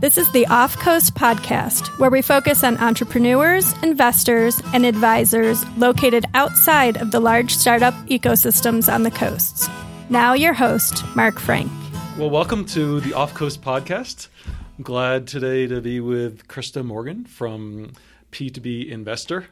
This 0.00 0.18
is 0.18 0.30
the 0.32 0.46
Off 0.48 0.78
Coast 0.78 1.14
Podcast, 1.14 1.98
where 1.98 2.10
we 2.10 2.20
focus 2.20 2.62
on 2.62 2.76
entrepreneurs, 2.76 3.72
investors, 3.82 4.60
and 4.74 4.84
advisors 4.84 5.64
located 5.78 6.26
outside 6.34 6.98
of 6.98 7.10
the 7.10 7.20
large 7.20 7.54
startup 7.54 7.94
ecosystems 8.08 8.92
on 8.92 9.02
the 9.04 9.10
coasts. 9.10 9.68
Now, 10.10 10.34
your 10.34 10.52
host, 10.52 11.04
Mark 11.16 11.38
Frank. 11.38 11.72
Well, 12.18 12.28
welcome 12.28 12.66
to 12.66 13.00
the 13.00 13.14
Off 13.14 13.32
Coast 13.32 13.62
Podcast. 13.62 14.28
I'm 14.76 14.84
glad 14.84 15.26
today 15.26 15.66
to 15.68 15.80
be 15.80 16.00
with 16.00 16.48
Krista 16.48 16.84
Morgan 16.84 17.24
from 17.24 17.92
P2B 18.30 18.90
Investor, 18.90 19.46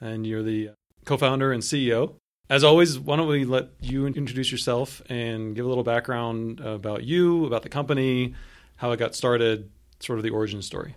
and 0.00 0.26
you're 0.26 0.42
the 0.42 0.70
co 1.04 1.18
founder 1.18 1.52
and 1.52 1.62
CEO. 1.62 2.14
As 2.48 2.64
always, 2.64 2.98
why 2.98 3.16
don't 3.16 3.28
we 3.28 3.44
let 3.44 3.68
you 3.80 4.06
introduce 4.06 4.50
yourself 4.50 5.02
and 5.10 5.54
give 5.54 5.66
a 5.66 5.68
little 5.68 5.84
background 5.84 6.60
about 6.60 7.04
you, 7.04 7.44
about 7.44 7.64
the 7.64 7.68
company, 7.68 8.34
how 8.76 8.92
it 8.92 8.96
got 8.96 9.14
started, 9.14 9.70
sort 10.00 10.18
of 10.18 10.22
the 10.22 10.30
origin 10.30 10.62
story. 10.62 10.94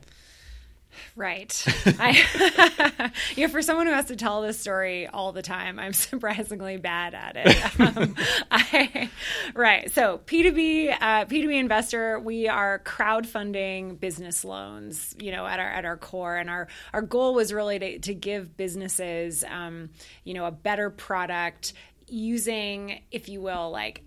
Right. 1.15 1.63
I, 1.85 3.11
you 3.35 3.45
know, 3.45 3.51
for 3.51 3.61
someone 3.61 3.87
who 3.87 3.93
has 3.93 4.05
to 4.05 4.15
tell 4.15 4.41
this 4.41 4.59
story 4.59 5.07
all 5.07 5.31
the 5.31 5.41
time, 5.41 5.79
I'm 5.79 5.93
surprisingly 5.93 6.77
bad 6.77 7.13
at 7.13 7.35
it. 7.35 7.79
Um, 7.79 8.15
I, 8.51 9.09
right. 9.53 9.91
So 9.91 10.19
P2B, 10.25 10.91
uh, 10.99 11.25
P2B 11.25 11.59
investor, 11.59 12.19
we 12.19 12.47
are 12.47 12.79
crowdfunding 12.79 13.99
business 13.99 14.43
loans, 14.43 15.15
you 15.19 15.31
know, 15.31 15.45
at 15.45 15.59
our, 15.59 15.69
at 15.69 15.85
our 15.85 15.97
core. 15.97 16.35
And 16.35 16.49
our, 16.49 16.67
our 16.93 17.01
goal 17.01 17.33
was 17.33 17.53
really 17.53 17.79
to, 17.79 17.99
to 17.99 18.13
give 18.13 18.55
businesses, 18.57 19.43
um, 19.47 19.89
you 20.23 20.33
know, 20.33 20.45
a 20.45 20.51
better 20.51 20.89
product 20.89 21.73
using, 22.07 23.01
if 23.11 23.29
you 23.29 23.41
will, 23.41 23.71
like 23.71 24.03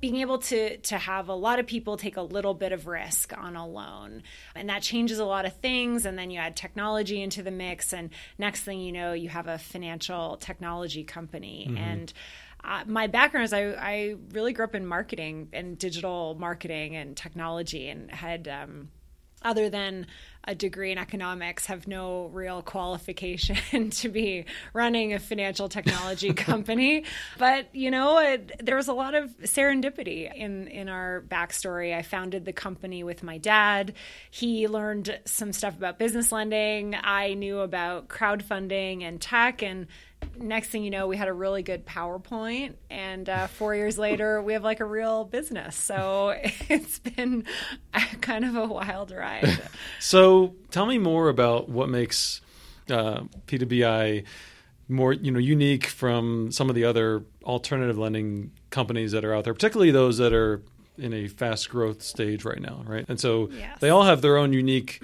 being 0.00 0.16
able 0.16 0.38
to 0.38 0.76
to 0.78 0.98
have 0.98 1.28
a 1.28 1.34
lot 1.34 1.58
of 1.58 1.66
people 1.66 1.96
take 1.96 2.16
a 2.16 2.22
little 2.22 2.54
bit 2.54 2.72
of 2.72 2.86
risk 2.86 3.32
on 3.36 3.56
a 3.56 3.66
loan. 3.66 4.22
And 4.54 4.68
that 4.68 4.82
changes 4.82 5.18
a 5.18 5.24
lot 5.24 5.44
of 5.44 5.54
things. 5.56 6.06
And 6.06 6.18
then 6.18 6.30
you 6.30 6.38
add 6.38 6.56
technology 6.56 7.20
into 7.22 7.42
the 7.42 7.50
mix. 7.50 7.92
And 7.92 8.10
next 8.38 8.62
thing 8.62 8.80
you 8.80 8.92
know 8.92 9.12
you 9.12 9.28
have 9.28 9.48
a 9.48 9.58
financial 9.58 10.36
technology 10.36 11.04
company. 11.04 11.66
Mm-hmm. 11.68 11.76
and 11.76 12.12
uh, 12.64 12.82
my 12.86 13.06
background 13.06 13.44
is 13.44 13.52
I, 13.52 13.70
I 13.70 14.16
really 14.32 14.52
grew 14.52 14.64
up 14.64 14.74
in 14.74 14.84
marketing 14.84 15.48
and 15.52 15.78
digital 15.78 16.36
marketing 16.38 16.96
and 16.96 17.16
technology 17.16 17.88
and 17.88 18.10
had 18.10 18.48
um, 18.48 18.88
other 19.42 19.70
than 19.70 20.06
a 20.44 20.54
degree 20.54 20.90
in 20.90 20.96
economics 20.96 21.66
have 21.66 21.86
no 21.86 22.30
real 22.32 22.62
qualification 22.62 23.90
to 23.90 24.08
be 24.08 24.46
running 24.72 25.12
a 25.12 25.18
financial 25.18 25.68
technology 25.68 26.32
company. 26.34 27.04
But 27.36 27.74
you 27.74 27.90
know 27.90 28.18
it, 28.18 28.64
there 28.64 28.76
was 28.76 28.88
a 28.88 28.94
lot 28.94 29.14
of 29.14 29.28
serendipity 29.40 30.34
in 30.34 30.68
in 30.68 30.88
our 30.88 31.22
backstory. 31.28 31.94
I 31.94 32.00
founded 32.00 32.46
the 32.46 32.54
company 32.54 33.04
with 33.04 33.22
my 33.22 33.36
dad. 33.36 33.92
He 34.30 34.66
learned 34.68 35.20
some 35.26 35.52
stuff 35.52 35.76
about 35.76 35.98
business 35.98 36.32
lending. 36.32 36.94
I 36.94 37.34
knew 37.34 37.58
about 37.60 38.08
crowdfunding 38.08 39.02
and 39.02 39.20
tech 39.20 39.62
and 39.62 39.86
next 40.36 40.68
thing 40.68 40.84
you 40.84 40.90
know, 40.90 41.06
we 41.06 41.16
had 41.16 41.28
a 41.28 41.32
really 41.32 41.62
good 41.62 41.86
PowerPoint, 41.86 42.74
and 42.90 43.28
uh, 43.28 43.46
four 43.46 43.74
years 43.74 43.98
later, 43.98 44.42
we 44.42 44.52
have 44.52 44.64
like 44.64 44.80
a 44.80 44.84
real 44.84 45.24
business. 45.24 45.76
So 45.76 46.34
it's 46.68 46.98
been 46.98 47.44
kind 48.20 48.44
of 48.44 48.56
a 48.56 48.66
wild 48.66 49.10
ride. 49.10 49.60
so 49.98 50.54
tell 50.70 50.86
me 50.86 50.98
more 50.98 51.28
about 51.28 51.68
what 51.68 51.88
makes 51.88 52.40
uh, 52.90 53.22
P2BI 53.46 54.24
more, 54.88 55.12
you 55.12 55.30
know, 55.30 55.38
unique 55.38 55.86
from 55.86 56.50
some 56.50 56.68
of 56.68 56.74
the 56.74 56.84
other 56.84 57.24
alternative 57.44 57.98
lending 57.98 58.52
companies 58.70 59.12
that 59.12 59.24
are 59.24 59.34
out 59.34 59.44
there, 59.44 59.54
particularly 59.54 59.90
those 59.90 60.18
that 60.18 60.32
are 60.32 60.62
in 60.96 61.12
a 61.12 61.28
fast 61.28 61.68
growth 61.70 62.02
stage 62.02 62.44
right 62.44 62.60
now, 62.60 62.82
right? 62.86 63.04
And 63.08 63.20
so 63.20 63.50
yes. 63.52 63.78
they 63.80 63.90
all 63.90 64.04
have 64.04 64.22
their 64.22 64.36
own 64.36 64.52
unique 64.52 65.00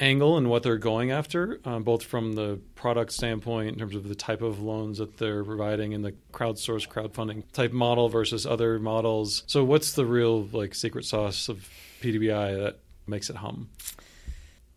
angle 0.00 0.36
and 0.36 0.48
what 0.48 0.62
they're 0.62 0.78
going 0.78 1.10
after, 1.10 1.60
um, 1.64 1.84
both 1.84 2.02
from 2.02 2.32
the 2.32 2.58
product 2.74 3.12
standpoint 3.12 3.68
in 3.68 3.78
terms 3.78 3.94
of 3.94 4.08
the 4.08 4.14
type 4.14 4.42
of 4.42 4.60
loans 4.60 4.98
that 4.98 5.18
they're 5.18 5.44
providing 5.44 5.94
and 5.94 6.04
the 6.04 6.14
crowdsourced 6.32 6.88
crowdfunding 6.88 7.44
type 7.52 7.72
model 7.72 8.08
versus 8.08 8.46
other 8.46 8.78
models. 8.78 9.44
So, 9.46 9.62
what's 9.62 9.92
the 9.92 10.06
real 10.06 10.44
like 10.52 10.74
secret 10.74 11.04
sauce 11.04 11.48
of 11.48 11.68
P2BI 12.00 12.62
that 12.62 12.78
makes 13.06 13.30
it 13.30 13.36
hum? 13.36 13.68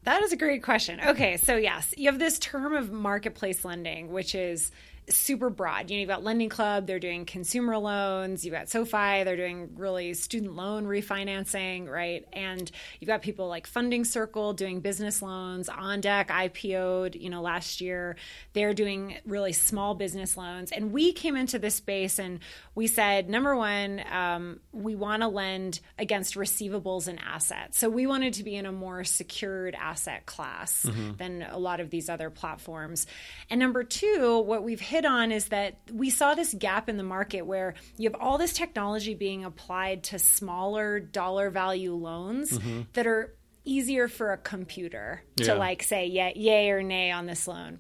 That 0.04 0.22
is 0.24 0.34
a 0.34 0.38
great 0.38 0.64
question. 0.64 1.00
Okay, 1.00 1.38
so 1.38 1.56
yes, 1.56 1.94
you 1.96 2.10
have 2.12 2.20
this 2.20 2.38
term 2.38 2.76
of 2.76 2.92
marketplace 2.92 3.64
lending, 3.64 4.12
which 4.12 4.36
is 4.36 4.72
super 5.10 5.50
broad. 5.50 5.90
You 5.90 5.98
know, 5.98 6.02
you've 6.02 6.10
got 6.10 6.24
Lending 6.24 6.50
Club, 6.50 6.88
they're 6.88 7.00
doing 7.00 7.26
consumer 7.26 7.78
loans. 7.78 8.46
You've 8.46 8.54
got 8.54 8.70
SoFi, 8.70 9.24
they're 9.24 9.38
doing 9.38 9.72
really 9.76 10.14
student 10.14 10.56
loan 10.56 10.86
refinancing, 10.86 11.90
right? 11.90 12.26
And 12.32 12.70
you've 13.00 13.08
got 13.08 13.22
people 13.22 13.48
like 13.48 13.68
Funding 13.68 14.06
Circle 14.06 14.54
doing 14.54 14.80
business 14.80 15.22
loans. 15.22 15.70
OnDeck 15.70 16.28
IPO'd, 16.28 17.16
you 17.16 17.30
know, 17.30 17.42
last 17.42 17.82
year. 17.82 18.16
They're 18.54 18.74
doing 18.74 19.18
really 19.26 19.54
small 19.54 19.96
business 19.96 20.38
loans. 20.38 20.72
And 20.72 20.92
we 20.92 21.14
came 21.14 21.36
into 21.36 21.60
this 21.60 21.76
space 21.76 22.20
and 22.20 22.40
we 22.76 22.88
said, 22.88 23.30
number 23.30 23.56
one, 23.56 24.02
um, 24.12 24.60
we 24.72 24.96
want 24.96 25.22
to 25.22 25.28
lend 25.28 25.80
against 25.98 26.36
receivables 26.36 27.08
and 27.08 27.20
assets. 27.20 27.78
So 27.78 27.90
we 27.90 28.08
wanted 28.08 28.34
to 28.36 28.44
be 28.44 28.56
in 28.56 28.66
a 28.66 28.72
more 28.72 29.04
secured 29.04 29.76
asset 29.76 30.26
class 30.26 30.84
mm-hmm. 30.84 31.16
than 31.18 31.44
a 31.44 31.58
lot 31.58 31.80
of 31.80 31.90
these 31.90 32.10
other 32.10 32.30
platforms. 32.30 33.06
And 33.50 33.60
number 33.60 33.84
two, 33.84 34.40
what 34.40 34.64
we've 34.64 34.80
hit 34.94 35.06
on 35.06 35.32
is 35.32 35.46
that 35.48 35.80
we 35.92 36.12
saw 36.12 36.36
this 36.36 36.54
gap 36.54 36.88
in 36.88 36.98
the 36.98 37.04
market 37.04 37.42
where 37.42 37.74
you 37.98 38.08
have 38.08 38.22
all 38.22 38.38
this 38.38 38.54
technology 38.54 39.16
being 39.16 39.44
applied 39.44 40.04
to 40.04 40.20
smaller 40.20 41.00
dollar 41.00 41.50
value 41.50 41.96
loans 41.96 42.52
mm-hmm. 42.52 42.82
that 42.94 43.08
are 43.08 43.36
easier 43.66 44.08
for 44.08 44.34
a 44.34 44.38
computer 44.38 45.24
yeah. 45.36 45.48
to 45.48 45.56
like 45.56 45.82
say 45.82 46.06
yeah, 46.06 46.32
yay 46.36 46.70
or 46.70 46.84
nay 46.84 47.10
on 47.10 47.26
this 47.26 47.48
loan. 47.48 47.80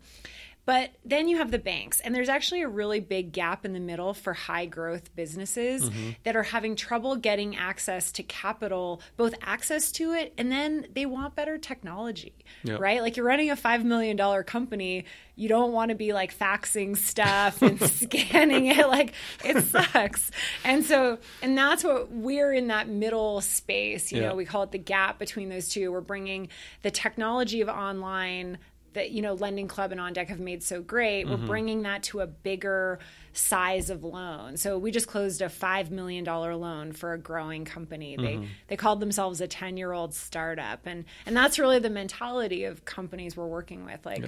But 0.65 0.91
then 1.03 1.27
you 1.27 1.37
have 1.37 1.51
the 1.51 1.59
banks, 1.59 1.99
and 1.99 2.15
there's 2.15 2.29
actually 2.29 2.61
a 2.61 2.69
really 2.69 3.01
big 3.01 3.33
gap 3.33 3.65
in 3.65 3.73
the 3.73 3.81
middle 3.81 4.13
for 4.13 4.33
high 4.33 4.65
growth 4.65 5.13
businesses 5.13 5.89
mm-hmm. 5.89 6.11
that 6.23 6.37
are 6.37 6.43
having 6.43 6.77
trouble 6.77 7.17
getting 7.17 7.57
access 7.57 8.13
to 8.13 8.23
capital, 8.23 9.01
both 9.17 9.33
access 9.41 9.91
to 9.93 10.13
it, 10.13 10.33
and 10.37 10.49
then 10.49 10.87
they 10.93 11.05
want 11.05 11.35
better 11.35 11.57
technology, 11.57 12.33
yep. 12.63 12.79
right? 12.79 13.01
Like 13.01 13.17
you're 13.17 13.25
running 13.25 13.49
a 13.49 13.57
$5 13.57 13.83
million 13.83 14.17
company, 14.43 15.03
you 15.35 15.49
don't 15.49 15.73
want 15.73 15.89
to 15.89 15.95
be 15.95 16.13
like 16.13 16.37
faxing 16.37 16.95
stuff 16.95 17.61
and 17.61 17.81
scanning 17.89 18.67
it. 18.67 18.87
Like 18.87 19.13
it 19.43 19.63
sucks. 19.65 20.31
And 20.63 20.85
so, 20.85 21.17
and 21.41 21.57
that's 21.57 21.83
what 21.83 22.11
we're 22.11 22.53
in 22.53 22.67
that 22.67 22.87
middle 22.87 23.41
space. 23.41 24.11
You 24.11 24.21
know, 24.21 24.35
we 24.35 24.45
call 24.45 24.63
it 24.63 24.71
the 24.71 24.77
gap 24.77 25.19
between 25.19 25.49
those 25.49 25.67
two. 25.67 25.91
We're 25.91 26.01
bringing 26.01 26.49
the 26.83 26.91
technology 26.91 27.61
of 27.61 27.69
online 27.69 28.59
that 28.93 29.11
you 29.11 29.21
know 29.21 29.33
lending 29.33 29.67
club 29.67 29.91
and 29.91 29.99
OnDeck 29.99 30.27
have 30.27 30.39
made 30.39 30.63
so 30.63 30.81
great 30.81 31.27
we're 31.27 31.35
mm-hmm. 31.35 31.45
bringing 31.45 31.81
that 31.83 32.03
to 32.03 32.21
a 32.21 32.27
bigger 32.27 32.99
size 33.33 33.89
of 33.89 34.03
loan 34.03 34.57
so 34.57 34.77
we 34.77 34.91
just 34.91 35.07
closed 35.07 35.41
a 35.41 35.47
$5 35.47 35.91
million 35.91 36.23
loan 36.23 36.91
for 36.91 37.13
a 37.13 37.17
growing 37.17 37.65
company 37.65 38.15
mm-hmm. 38.17 38.41
they 38.41 38.47
they 38.67 38.75
called 38.77 38.99
themselves 38.99 39.41
a 39.41 39.47
10 39.47 39.77
year 39.77 39.91
old 39.91 40.13
startup 40.13 40.85
and 40.85 41.05
and 41.25 41.35
that's 41.35 41.59
really 41.59 41.79
the 41.79 41.89
mentality 41.89 42.63
of 42.63 42.85
companies 42.85 43.35
we're 43.35 43.47
working 43.47 43.85
with 43.85 44.05
like 44.05 44.23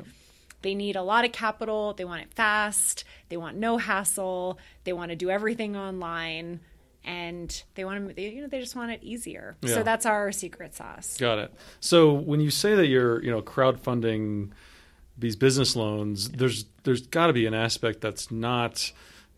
They 0.61 0.73
need 0.73 0.95
a 0.95 1.03
lot 1.03 1.25
of 1.25 1.31
capital. 1.31 1.93
They 1.93 2.05
want 2.05 2.23
it 2.23 2.33
fast. 2.33 3.03
They 3.29 3.37
want 3.37 3.55
no 3.55 3.77
hassle. 3.77 4.57
They 4.83 4.93
want 4.93 5.11
to 5.11 5.15
do 5.15 5.29
everything 5.29 5.77
online 5.77 6.59
and 7.05 7.63
they 7.75 7.85
want 7.85 8.07
to 8.07 8.13
they, 8.13 8.29
you 8.29 8.41
know 8.41 8.47
they 8.47 8.59
just 8.59 8.75
want 8.75 8.91
it 8.91 8.99
easier. 9.03 9.55
Yeah. 9.61 9.75
so 9.75 9.83
that's 9.83 10.05
our 10.05 10.31
secret 10.31 10.75
sauce. 10.75 11.17
Got 11.17 11.39
it. 11.39 11.53
So 11.79 12.13
when 12.13 12.39
you 12.39 12.49
say 12.49 12.75
that 12.75 12.87
you're 12.87 13.23
you 13.23 13.31
know 13.31 13.41
crowdfunding 13.41 14.51
these 15.17 15.37
business 15.37 15.75
loans 15.77 16.29
there's 16.29 16.65
there's 16.83 17.07
got 17.07 17.27
to 17.27 17.33
be 17.33 17.45
an 17.45 17.53
aspect 17.53 18.01
that's 18.01 18.31
not 18.31 18.91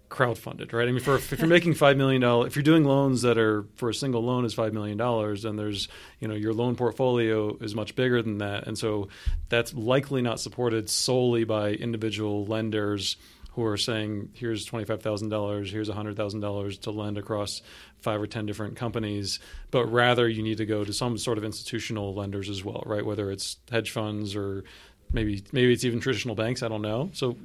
crowdfunded 0.10 0.72
right? 0.72 0.88
I 0.88 0.92
mean 0.92 1.02
for 1.02 1.18
if 1.18 1.38
you're 1.38 1.48
making 1.48 1.74
five 1.74 1.98
million 1.98 2.22
dollars 2.22 2.48
if 2.48 2.56
you're 2.56 2.64
doing 2.64 2.86
loans 2.86 3.22
that 3.24 3.38
are 3.38 3.66
for 3.76 3.90
a 3.90 3.94
single 3.94 4.24
loan 4.24 4.46
is 4.46 4.54
five 4.54 4.74
million 4.74 4.98
dollars 4.98 5.44
and 5.44 5.60
there's 5.60 5.90
you 6.20 6.28
know 6.28 6.34
your 6.34 6.54
loan 6.54 6.76
portfolio 6.76 7.56
is 7.58 7.76
much 7.76 7.96
bigger 7.96 8.22
than 8.22 8.38
that. 8.40 8.66
And 8.68 8.78
so 8.78 9.10
that's 9.50 9.74
likely 9.74 10.22
not 10.22 10.40
supported 10.40 10.90
solely 10.90 11.44
by 11.44 11.72
individual 11.72 12.46
lenders 12.46 13.18
who 13.58 13.66
are 13.66 13.76
saying, 13.76 14.30
here's 14.36 14.70
$25,000, 14.70 15.72
here's 15.72 15.90
$100,000 15.90 16.82
to 16.82 16.92
lend 16.92 17.18
across 17.18 17.64
five 17.98 18.22
or 18.22 18.28
10 18.28 18.46
different 18.46 18.76
companies, 18.76 19.40
but 19.72 19.92
rather 19.92 20.30
you 20.30 20.44
need 20.44 20.60
to 20.60 20.66
go 20.68 20.84
to 20.84 20.94
some 20.94 21.18
sort 21.18 21.40
of 21.40 21.44
institutional 21.44 22.14
lenders 22.14 22.50
as 22.52 22.64
well, 22.64 22.84
right? 22.86 23.04
Whether 23.04 23.32
it's 23.32 23.58
hedge 23.72 23.90
funds 23.90 24.36
or 24.36 24.64
maybe 25.12 25.44
maybe 25.52 25.74
it's 25.74 25.84
even 25.84 26.00
traditional 26.00 26.36
banks, 26.36 26.62
I 26.62 26.68
don't 26.68 26.84
know. 26.84 27.10
So 27.14 27.36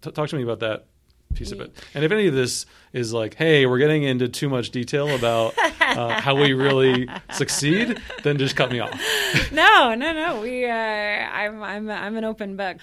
t- 0.00 0.10
talk 0.10 0.30
to 0.30 0.36
me 0.36 0.42
about 0.42 0.60
that 0.60 0.86
piece 1.34 1.52
of 1.52 1.60
it. 1.60 1.76
And 1.92 2.02
if 2.02 2.12
any 2.12 2.28
of 2.28 2.34
this 2.34 2.64
is 2.94 3.12
like, 3.12 3.34
hey, 3.34 3.66
we're 3.66 3.76
getting 3.76 4.04
into 4.04 4.26
too 4.26 4.48
much 4.48 4.70
detail 4.70 5.14
about 5.14 5.52
uh, 5.82 6.18
how 6.18 6.34
we 6.34 6.54
really 6.54 7.10
succeed, 7.32 8.00
then 8.22 8.38
just 8.38 8.56
cut 8.56 8.72
me 8.72 8.80
off. 8.80 8.98
no, 9.52 9.94
no, 9.94 10.14
no. 10.14 10.40
We, 10.40 10.64
uh, 10.64 10.72
I'm, 10.72 11.62
I'm, 11.62 11.90
I'm 11.90 12.16
an 12.16 12.24
open 12.24 12.56
book 12.56 12.78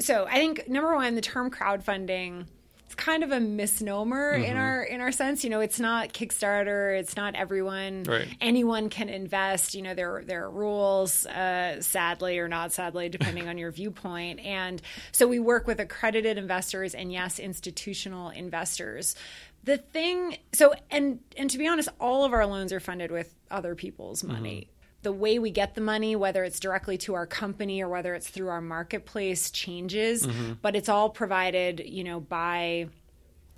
so 0.00 0.26
I 0.26 0.34
think 0.34 0.68
number 0.68 0.94
one, 0.94 1.14
the 1.14 1.20
term 1.20 1.50
crowdfunding 1.50 2.46
it's 2.88 2.94
kind 2.94 3.22
of 3.22 3.32
a 3.32 3.38
misnomer 3.38 4.32
in 4.32 4.56
our 4.56 4.82
in 4.82 5.02
our 5.02 5.12
sense. 5.12 5.44
You 5.44 5.50
know, 5.50 5.60
it's 5.60 5.78
not 5.78 6.14
Kickstarter. 6.14 6.98
It's 6.98 7.16
not 7.16 7.34
everyone. 7.34 8.04
Right. 8.04 8.26
Anyone 8.40 8.88
can 8.88 9.10
invest. 9.10 9.74
You 9.74 9.82
know, 9.82 9.92
there 9.92 10.22
there 10.24 10.44
are 10.44 10.50
rules, 10.50 11.26
uh, 11.26 11.82
sadly 11.82 12.38
or 12.38 12.48
not 12.48 12.72
sadly, 12.72 13.10
depending 13.10 13.46
on 13.46 13.58
your 13.58 13.72
viewpoint. 13.72 14.40
And 14.40 14.80
so 15.12 15.28
we 15.28 15.38
work 15.38 15.66
with 15.66 15.80
accredited 15.80 16.38
investors 16.38 16.94
and 16.94 17.12
yes, 17.12 17.38
institutional 17.38 18.30
investors. 18.30 19.16
The 19.64 19.76
thing, 19.76 20.38
so 20.54 20.72
and 20.90 21.20
and 21.36 21.50
to 21.50 21.58
be 21.58 21.68
honest, 21.68 21.90
all 22.00 22.24
of 22.24 22.32
our 22.32 22.46
loans 22.46 22.72
are 22.72 22.80
funded 22.80 23.10
with 23.10 23.34
other 23.50 23.74
people's 23.74 24.24
money 24.24 24.70
the 25.08 25.12
way 25.12 25.38
we 25.38 25.50
get 25.50 25.74
the 25.74 25.80
money, 25.80 26.14
whether 26.14 26.44
it's 26.44 26.60
directly 26.60 26.98
to 26.98 27.14
our 27.14 27.26
company 27.26 27.82
or 27.82 27.88
whether 27.88 28.14
it's 28.14 28.28
through 28.28 28.48
our 28.48 28.60
marketplace, 28.60 29.50
changes. 29.50 30.26
Mm-hmm. 30.26 30.52
But 30.60 30.76
it's 30.76 30.90
all 30.90 31.08
provided, 31.08 31.80
you 31.80 32.04
know, 32.04 32.20
by 32.20 32.88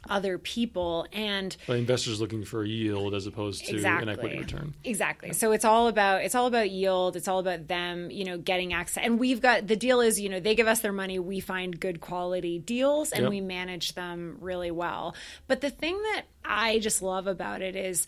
other 0.08 0.38
people 0.38 1.08
and 1.12 1.56
By 1.66 1.76
investors 1.76 2.20
looking 2.20 2.44
for 2.44 2.62
a 2.62 2.68
yield 2.68 3.14
as 3.14 3.26
opposed 3.26 3.66
to 3.66 3.76
an 3.84 4.08
equity 4.08 4.38
return. 4.38 4.74
Exactly. 4.84 5.32
So 5.32 5.50
it's 5.50 5.64
all 5.64 5.88
about 5.88 6.22
it's 6.22 6.36
all 6.36 6.46
about 6.46 6.70
yield. 6.70 7.16
It's 7.16 7.26
all 7.26 7.40
about 7.40 7.66
them, 7.66 8.12
you 8.12 8.24
know, 8.24 8.38
getting 8.38 8.72
access. 8.72 9.02
And 9.04 9.18
we've 9.18 9.42
got 9.42 9.66
the 9.66 9.74
deal 9.74 10.00
is, 10.00 10.20
you 10.20 10.28
know, 10.28 10.38
they 10.38 10.54
give 10.54 10.68
us 10.68 10.80
their 10.82 10.92
money, 10.92 11.18
we 11.18 11.40
find 11.40 11.80
good 11.80 12.00
quality 12.00 12.60
deals 12.60 13.10
and 13.10 13.24
Yep. 13.24 13.30
we 13.30 13.40
manage 13.40 13.94
them 13.94 14.36
really 14.40 14.70
well. 14.70 15.16
But 15.48 15.62
the 15.62 15.70
thing 15.70 16.00
that 16.00 16.26
I 16.44 16.78
just 16.78 17.02
love 17.02 17.26
about 17.26 17.60
it 17.60 17.74
is 17.74 18.06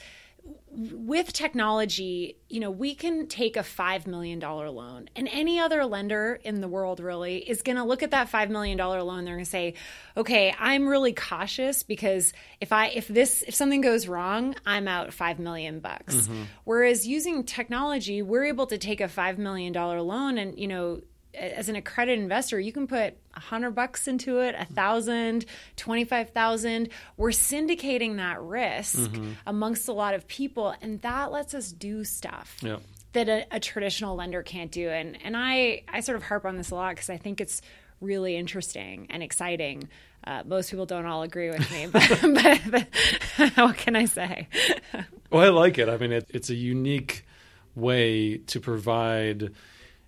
with 0.74 1.32
technology, 1.32 2.38
you 2.48 2.58
know, 2.58 2.70
we 2.70 2.94
can 2.94 3.26
take 3.26 3.56
a 3.56 3.62
$5 3.62 4.06
million 4.06 4.40
loan, 4.40 5.08
and 5.14 5.28
any 5.30 5.58
other 5.58 5.84
lender 5.84 6.40
in 6.42 6.60
the 6.60 6.68
world 6.68 6.98
really 6.98 7.38
is 7.38 7.62
going 7.62 7.76
to 7.76 7.84
look 7.84 8.02
at 8.02 8.12
that 8.12 8.30
$5 8.30 8.48
million 8.48 8.78
loan. 8.78 9.24
They're 9.24 9.34
going 9.34 9.44
to 9.44 9.50
say, 9.50 9.74
okay, 10.16 10.54
I'm 10.58 10.88
really 10.88 11.12
cautious 11.12 11.82
because 11.82 12.32
if 12.60 12.72
I, 12.72 12.86
if 12.88 13.06
this, 13.08 13.42
if 13.46 13.54
something 13.54 13.82
goes 13.82 14.08
wrong, 14.08 14.54
I'm 14.64 14.88
out 14.88 15.12
5 15.12 15.38
million 15.38 15.80
bucks. 15.80 16.14
Mm-hmm. 16.14 16.42
Whereas 16.64 17.06
using 17.06 17.44
technology, 17.44 18.22
we're 18.22 18.44
able 18.44 18.66
to 18.68 18.78
take 18.78 19.00
a 19.00 19.08
$5 19.08 19.38
million 19.38 19.72
loan 19.74 20.38
and, 20.38 20.58
you 20.58 20.68
know, 20.68 21.02
as 21.34 21.68
an 21.68 21.76
accredited 21.76 22.18
investor, 22.20 22.58
you 22.60 22.72
can 22.72 22.86
put 22.86 23.14
a 23.34 23.40
hundred 23.40 23.70
bucks 23.72 24.06
into 24.08 24.40
it, 24.40 24.54
a 24.58 24.64
thousand, 24.66 25.44
twenty-five 25.76 26.30
thousand. 26.30 26.88
We're 27.16 27.30
syndicating 27.30 28.16
that 28.16 28.40
risk 28.42 29.10
amongst 29.46 29.88
a 29.88 29.92
lot 29.92 30.14
of 30.14 30.26
people, 30.28 30.74
and 30.82 31.00
that 31.02 31.32
lets 31.32 31.54
us 31.54 31.72
do 31.72 32.04
stuff 32.04 32.56
Yeah. 32.62 32.76
that 33.14 33.28
a, 33.28 33.46
a 33.50 33.60
traditional 33.60 34.14
lender 34.16 34.42
can't 34.42 34.70
do. 34.70 34.88
And 34.90 35.16
and 35.24 35.36
I 35.36 35.82
I 35.88 36.00
sort 36.00 36.16
of 36.16 36.22
harp 36.22 36.44
on 36.44 36.56
this 36.56 36.70
a 36.70 36.74
lot 36.74 36.94
because 36.94 37.10
I 37.10 37.16
think 37.16 37.40
it's 37.40 37.62
really 38.00 38.36
interesting 38.36 39.06
and 39.10 39.22
exciting. 39.22 39.88
Uh, 40.24 40.42
most 40.46 40.70
people 40.70 40.86
don't 40.86 41.06
all 41.06 41.22
agree 41.22 41.48
with 41.50 41.68
me, 41.72 41.86
but, 41.92 42.08
but, 42.22 42.60
but 43.38 43.50
what 43.56 43.76
can 43.76 43.96
I 43.96 44.04
say? 44.04 44.48
Well, 45.30 45.42
I 45.42 45.48
like 45.48 45.78
it. 45.78 45.88
I 45.88 45.96
mean, 45.96 46.12
it, 46.12 46.26
it's 46.28 46.50
a 46.50 46.54
unique 46.54 47.24
way 47.74 48.36
to 48.36 48.60
provide 48.60 49.52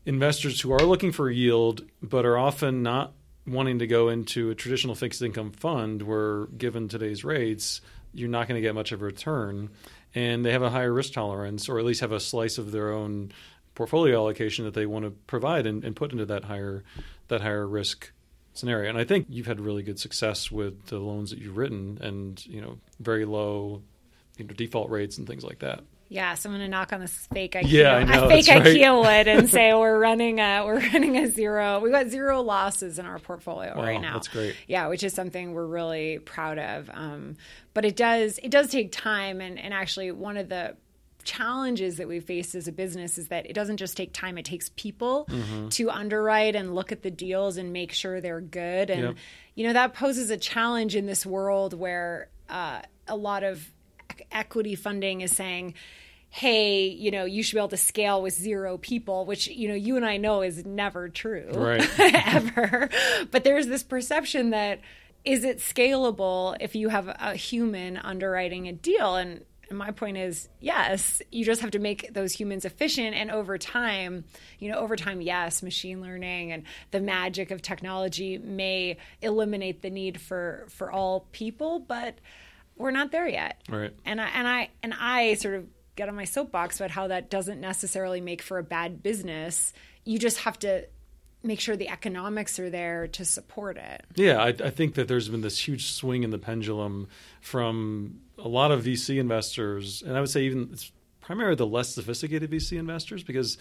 investors 0.07 0.61
who 0.61 0.73
are 0.73 0.81
looking 0.81 1.13
for 1.13 1.31
yield, 1.31 1.83
but 2.03 2.25
are 2.25 2.39
often 2.39 2.83
not 2.83 3.13
wanting 3.47 3.79
to 3.79 3.87
go 3.87 4.09
into 4.09 4.51
a 4.51 4.55
traditional 4.55 4.95
fixed 4.95 5.23
income 5.23 5.53
fund 5.53 6.03
where, 6.03 6.47
given 6.47 6.89
today's 6.89 7.25
rates, 7.25 7.81
you're 8.13 8.29
not 8.29 8.49
going 8.49 8.57
to 8.57 8.67
get 8.67 8.75
much 8.75 8.93
of 8.93 9.03
a 9.03 9.05
return. 9.05 9.71
And 10.15 10.45
they 10.45 10.53
have 10.53 10.63
a 10.63 10.71
higher 10.71 10.93
risk 10.93 11.13
tolerance, 11.13 11.69
or 11.69 11.79
at 11.79 11.85
least 11.85 12.01
have 12.01 12.13
a 12.13 12.21
slice 12.21 12.59
of 12.59 12.71
their 12.71 12.93
own 12.93 13.33
portfolio 13.75 14.17
allocation 14.17 14.65
that 14.65 14.75
they 14.75 14.87
want 14.87 15.05
to 15.05 15.11
provide 15.11 15.67
and, 15.67 15.85
and 15.85 15.97
put 15.97 16.13
into 16.13 16.25
that 16.27 16.45
higher 16.45 16.85
that 17.29 17.41
higher 17.41 17.67
risk 17.67 18.13
scenario. 18.53 18.89
And 18.89 18.99
I 18.99 19.05
think 19.05 19.27
you've 19.29 19.47
had 19.47 19.61
really 19.61 19.83
good 19.83 19.99
success 19.99 20.51
with 20.51 20.87
the 20.87 20.99
loans 20.99 21.31
that 21.31 21.41
you've 21.41 21.57
written, 21.57 21.99
and 22.01 22.45
you 22.47 22.61
know, 22.61 22.79
very 23.01 23.25
low 23.25 23.83
you 24.37 24.45
know, 24.45 24.55
default 24.55 24.91
rates 24.91 25.19
and 25.19 25.27
things 25.27 25.45
like 25.45 25.61
that. 25.61 25.83
Yes, 26.09 26.45
I'm 26.45 26.53
going 26.53 26.61
to 26.63 26.69
knock 26.69 26.93
on 26.93 27.01
this 27.01 27.13
fake 27.33 27.53
IKEA, 27.55 27.63
Yeah, 27.71 27.93
I 27.97 28.05
know, 28.05 28.29
fake 28.29 28.47
right. 28.49 28.63
IKEA 28.63 29.01
wood 29.03 29.27
and 29.29 29.49
say 29.51 29.73
we're 29.75 29.99
running 29.99 30.39
a 30.39 30.63
we're 30.65 30.79
running 30.81 31.17
a 31.17 31.27
zero. 31.29 31.81
We 31.81 31.91
got 31.91 32.09
zero 32.09 32.43
losses 32.43 32.99
in 32.99 33.07
our 33.07 33.19
portfolio 33.19 33.75
Wow, 33.77 33.83
right 33.83 34.01
now. 34.01 34.15
that's 34.15 34.29
great. 34.29 34.55
Yeah, 34.69 34.89
which 34.89 35.03
is 35.03 35.13
something 35.15 35.53
we're 35.53 35.67
really 35.67 36.19
proud 36.19 36.59
of. 36.59 36.91
Um, 36.93 37.37
but 37.73 37.85
it 37.85 37.97
does 37.97 38.39
it 38.43 38.51
does 38.51 38.69
take 38.71 38.93
time, 38.93 39.41
and 39.41 39.59
and 39.59 39.73
actually 39.75 40.13
one 40.13 40.37
of 40.37 40.49
the 40.49 40.77
challenges 41.25 41.97
that 41.97 42.07
we 42.07 42.21
face 42.21 42.55
as 42.55 42.69
a 42.69 42.73
business 42.73 43.17
is 43.17 43.29
that 43.29 43.47
it 43.49 43.55
doesn't 43.55 43.79
just 43.79 43.97
take 43.97 44.13
time 44.13 44.37
it 44.37 44.45
takes 44.45 44.69
people 44.77 45.27
Mm-hmm. 45.31 45.69
to 45.71 45.91
underwrite 45.91 46.55
and 46.55 46.75
look 46.75 46.93
at 46.93 47.03
the 47.03 47.11
deals 47.11 47.57
and 47.57 47.73
make 47.73 47.93
sure 47.93 48.21
they're 48.21 48.43
good 48.43 48.91
and 48.91 49.03
Yep. 49.03 49.15
you 49.55 49.67
know 49.67 49.73
that 49.73 49.95
poses 49.95 50.29
a 50.31 50.37
challenge 50.37 50.95
in 50.95 51.07
this 51.07 51.25
world 51.25 51.73
where 51.73 52.29
uh, 52.51 52.83
a 53.09 53.17
lot 53.17 53.43
of 53.43 53.67
equity 54.33 54.75
funding 54.75 55.21
is 55.21 55.35
saying 55.35 55.75
hey 56.31 56.87
you 56.89 57.11
know 57.11 57.25
you 57.25 57.43
should 57.43 57.55
be 57.55 57.61
able 57.61 57.69
to 57.69 57.77
scale 57.77 58.21
with 58.21 58.35
zero 58.35 58.77
people 58.79 59.25
which 59.25 59.47
you 59.47 59.69
know 59.69 59.75
you 59.75 59.97
and 59.97 60.05
i 60.05 60.17
know 60.17 60.43
is 60.43 60.65
never 60.67 61.09
true 61.09 61.49
Right. 61.55 61.89
ever. 62.01 62.89
But 63.31 63.45
there's 63.45 63.67
this 63.67 63.83
perception 63.83 64.51
that 64.51 64.81
is 65.25 65.45
it 65.45 65.59
scalable 65.59 66.57
if 66.61 66.75
you 66.75 66.89
have 66.91 67.09
a 67.09 67.35
human 67.35 67.97
underwriting 67.97 68.69
a 68.69 68.73
deal? 68.73 69.17
And 69.17 69.43
and 69.71 69.79
my 69.79 69.93
point 69.93 70.19
is 70.19 70.49
yes 70.61 71.23
you 71.33 71.43
just 71.45 71.63
have 71.63 71.71
to 71.71 71.79
make 71.79 72.13
those 72.13 72.33
humans 72.33 72.65
efficient. 72.67 73.15
And 73.17 73.31
over 73.31 73.57
time 73.57 74.25
you 74.59 74.71
know 74.71 74.77
over 74.79 74.97
time 74.97 75.23
yes 75.23 75.63
machine 75.63 76.03
learning 76.03 76.53
and 76.53 76.65
the 76.91 77.01
magic 77.01 77.51
of 77.53 77.63
technology 77.63 78.37
may 78.39 78.99
eliminate 79.23 79.81
the 79.83 79.89
need 79.91 80.21
for 80.21 80.67
for 80.69 80.91
all 80.93 81.27
people. 81.33 81.79
But 81.79 82.19
we're 82.77 82.91
not 82.91 83.11
there 83.13 83.29
yet 83.29 83.63
Right. 83.69 83.93
and 84.05 84.21
I 84.21 84.29
and 84.29 84.49
I 84.49 84.69
and 84.83 84.95
I 84.99 85.35
sort 85.35 85.55
of 85.55 85.67
get 85.97 86.09
on 86.09 86.15
my 86.17 86.25
soapbox 86.25 86.81
about 86.81 86.91
how 86.91 87.07
that 87.09 87.31
doesn't 87.31 87.61
necessarily 87.61 88.21
make 88.21 88.43
for 88.43 88.59
a 88.59 88.63
bad 88.65 89.03
business. 89.03 89.73
You 90.05 90.19
just 90.19 90.39
have 90.39 90.59
to 90.61 90.87
make 91.45 91.61
sure 91.61 91.77
the 91.77 91.89
economics 91.91 92.59
are 92.59 92.69
there 92.71 93.07
to 93.07 93.25
support 93.25 93.77
it. 93.77 94.03
Yeah, 94.17 94.43
I, 94.43 94.49
I 94.49 94.71
think 94.71 94.95
that 94.95 95.07
there's 95.09 95.29
been 95.29 95.43
this 95.43 95.69
huge 95.69 95.87
swing 95.87 96.25
in 96.25 96.31
the 96.31 96.39
pendulum 96.39 97.07
from 97.41 98.21
a 98.39 98.49
lot 98.49 98.73
of 98.73 98.83
VC 98.85 99.19
investors, 99.21 100.03
and 100.03 100.17
I 100.17 100.21
would 100.21 100.31
say 100.31 100.43
even 100.45 100.71
it's 100.73 100.91
primarily 101.21 101.55
the 101.55 101.67
less 101.67 101.91
sophisticated 101.95 102.51
VC 102.51 102.79
investors 102.79 103.23
because 103.23 103.57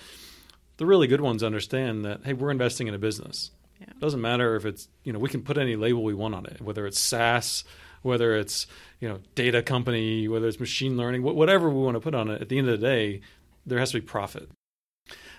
the 0.77 0.86
really 0.86 1.06
good 1.07 1.21
ones 1.21 1.44
understand 1.44 2.04
that 2.06 2.21
hey, 2.25 2.33
we're 2.33 2.50
investing 2.51 2.88
in 2.88 2.94
a 2.94 3.00
business. 3.00 3.51
Yeah. 3.80 3.88
It 3.92 4.00
doesn't 4.00 4.21
matter 4.21 4.56
if 4.56 4.66
it's 4.66 4.88
you 5.04 5.13
know 5.13 5.19
we 5.19 5.30
can 5.30 5.44
put 5.44 5.57
any 5.57 5.75
label 5.75 6.04
we 6.04 6.13
want 6.16 6.33
on 6.36 6.45
it, 6.48 6.62
whether 6.62 6.88
it's 6.88 7.00
SaaS, 7.00 7.63
whether 8.03 8.35
it's 8.35 8.67
you 9.00 9.09
know 9.09 9.19
data 9.35 9.61
company, 9.63 10.27
whether 10.27 10.47
it's 10.47 10.59
machine 10.59 10.95
learning, 10.95 11.23
whatever 11.23 11.69
we 11.69 11.81
want 11.81 11.95
to 11.95 12.01
put 12.01 12.13
on 12.13 12.29
it. 12.29 12.41
At 12.41 12.50
the 12.50 12.57
end 12.59 12.69
of 12.69 12.79
the 12.79 12.85
day, 12.85 13.21
there 13.65 13.79
has 13.79 13.91
to 13.91 14.00
be 14.00 14.05
profit. 14.05 14.50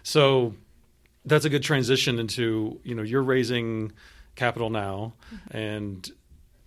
So 0.02 0.54
that's 1.24 1.44
a 1.44 1.50
good 1.50 1.62
transition 1.62 2.18
into 2.18 2.80
you 2.84 2.94
know 2.94 3.02
you're 3.02 3.22
raising 3.22 3.92
capital 4.34 4.70
now 4.70 5.12
mm-hmm. 5.32 5.56
and 5.56 6.10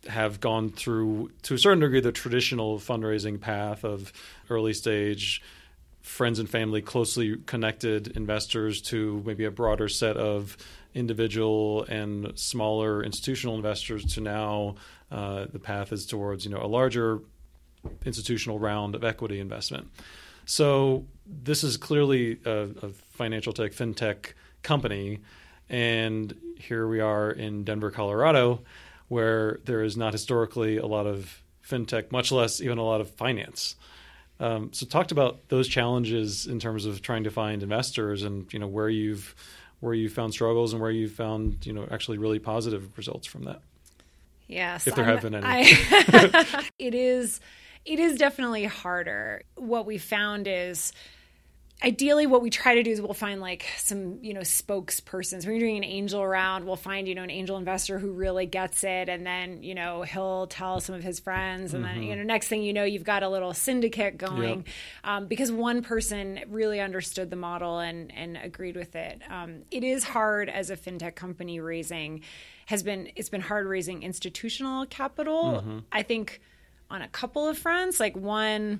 have 0.07 0.39
gone 0.39 0.69
through 0.69 1.31
to 1.41 1.53
a 1.53 1.57
certain 1.57 1.79
degree 1.79 1.99
the 1.99 2.11
traditional 2.11 2.79
fundraising 2.79 3.39
path 3.39 3.83
of 3.83 4.13
early 4.49 4.73
stage 4.73 5.41
friends 6.01 6.39
and 6.39 6.49
family 6.49 6.81
closely 6.81 7.35
connected 7.45 8.15
investors 8.15 8.81
to 8.81 9.21
maybe 9.25 9.43
a 9.43 9.51
broader 9.51 9.89
set 9.89 10.15
of 10.15 10.55
individual 10.93 11.83
and 11.83 12.31
smaller 12.39 13.03
institutional 13.03 13.55
investors 13.55 14.05
to 14.05 14.21
now 14.21 14.75
uh, 15.11 15.45
the 15.51 15.59
path 15.59 15.91
is 15.91 16.05
towards 16.05 16.45
you 16.45 16.51
know 16.51 16.61
a 16.61 16.67
larger 16.67 17.19
institutional 18.05 18.59
round 18.59 18.95
of 18.95 19.03
equity 19.03 19.39
investment. 19.39 19.89
So 20.45 21.05
this 21.25 21.63
is 21.63 21.77
clearly 21.77 22.39
a, 22.45 22.69
a 22.81 22.89
financial 23.11 23.53
tech, 23.53 23.71
fintech 23.71 24.33
company, 24.63 25.19
and 25.69 26.33
here 26.57 26.87
we 26.87 26.99
are 26.99 27.31
in 27.31 27.63
Denver, 27.63 27.91
Colorado, 27.91 28.61
where 29.09 29.59
there 29.65 29.83
is 29.83 29.97
not 29.97 30.13
historically 30.13 30.77
a 30.77 30.85
lot 30.85 31.05
of 31.05 31.43
fintech, 31.67 32.11
much 32.11 32.31
less 32.31 32.61
even 32.61 32.77
a 32.77 32.83
lot 32.83 33.01
of 33.01 33.09
finance. 33.11 33.75
Um, 34.39 34.71
so 34.71 34.85
talked 34.85 35.11
about 35.11 35.49
those 35.49 35.67
challenges 35.67 36.45
in 36.45 36.59
terms 36.59 36.85
of 36.85 37.01
trying 37.01 37.23
to 37.23 37.31
find 37.31 37.63
investors, 37.63 38.23
and 38.23 38.51
you 38.53 38.59
know 38.59 38.67
where 38.67 38.89
you've 38.89 39.35
where 39.79 39.93
you 39.93 40.09
found 40.09 40.33
struggles 40.33 40.73
and 40.73 40.81
where 40.81 40.91
you 40.91 41.07
found 41.07 41.65
you 41.65 41.73
know 41.73 41.87
actually 41.91 42.17
really 42.17 42.39
positive 42.39 42.97
results 42.97 43.27
from 43.27 43.43
that. 43.43 43.61
Yes, 44.47 44.87
If 44.87 44.95
there 44.95 45.05
I'm- 45.05 45.13
have 45.13 45.23
been 45.23 45.35
any. 45.35 45.45
I- 45.45 46.63
it 46.79 46.95
is. 46.95 47.39
It 47.85 47.99
is 47.99 48.17
definitely 48.17 48.65
harder. 48.65 49.43
What 49.55 49.85
we 49.85 49.97
found 49.97 50.47
is 50.47 50.91
ideally 51.83 52.25
what 52.25 52.41
we 52.41 52.49
try 52.49 52.73
to 52.75 52.81
do 52.81 52.89
is 52.89 52.99
we'll 52.99 53.13
find 53.13 53.39
like 53.39 53.67
some 53.77 54.19
you 54.23 54.33
know 54.33 54.41
spokespersons. 54.41 55.45
When 55.45 55.55
you're 55.55 55.59
doing 55.59 55.77
an 55.77 55.83
angel 55.83 56.25
round 56.25 56.65
we'll 56.65 56.75
find 56.75 57.07
you 57.07 57.13
know 57.13 57.21
an 57.21 57.29
angel 57.29 57.57
investor 57.57 57.99
who 57.99 58.11
really 58.11 58.47
gets 58.47 58.83
it 58.83 59.09
and 59.09 59.25
then 59.25 59.61
you 59.61 59.75
know 59.75 60.01
he'll 60.01 60.47
tell 60.47 60.79
some 60.79 60.95
of 60.95 61.03
his 61.03 61.19
friends 61.19 61.73
and 61.73 61.85
then 61.85 62.01
you 62.01 62.15
know 62.15 62.23
next 62.23 62.47
thing 62.47 62.63
you 62.63 62.73
know 62.73 62.83
you've 62.83 63.03
got 63.03 63.21
a 63.21 63.29
little 63.29 63.53
syndicate 63.53 64.17
going. 64.17 64.57
Yep. 64.59 64.65
um, 65.03 65.27
because 65.27 65.51
one 65.51 65.83
person 65.83 66.39
really 66.49 66.79
understood 66.79 67.29
the 67.29 67.35
model 67.35 67.79
and 67.79 68.11
and 68.15 68.37
agreed 68.37 68.75
with 68.75 68.95
it. 68.95 69.21
Um, 69.29 69.63
it 69.69 69.83
is 69.83 70.03
hard 70.03 70.49
as 70.49 70.71
a 70.71 70.77
fintech 70.77 71.15
company 71.15 71.59
raising 71.59 72.21
has 72.65 72.81
been 72.81 73.11
it's 73.15 73.29
been 73.29 73.41
hard 73.41 73.67
raising 73.67 74.01
institutional 74.01 74.85
capital. 74.87 75.83
I 75.91 76.01
think 76.01 76.41
on 76.89 77.01
a 77.01 77.07
couple 77.07 77.47
of 77.47 77.57
fronts 77.57 77.99
like 77.99 78.15
one 78.15 78.79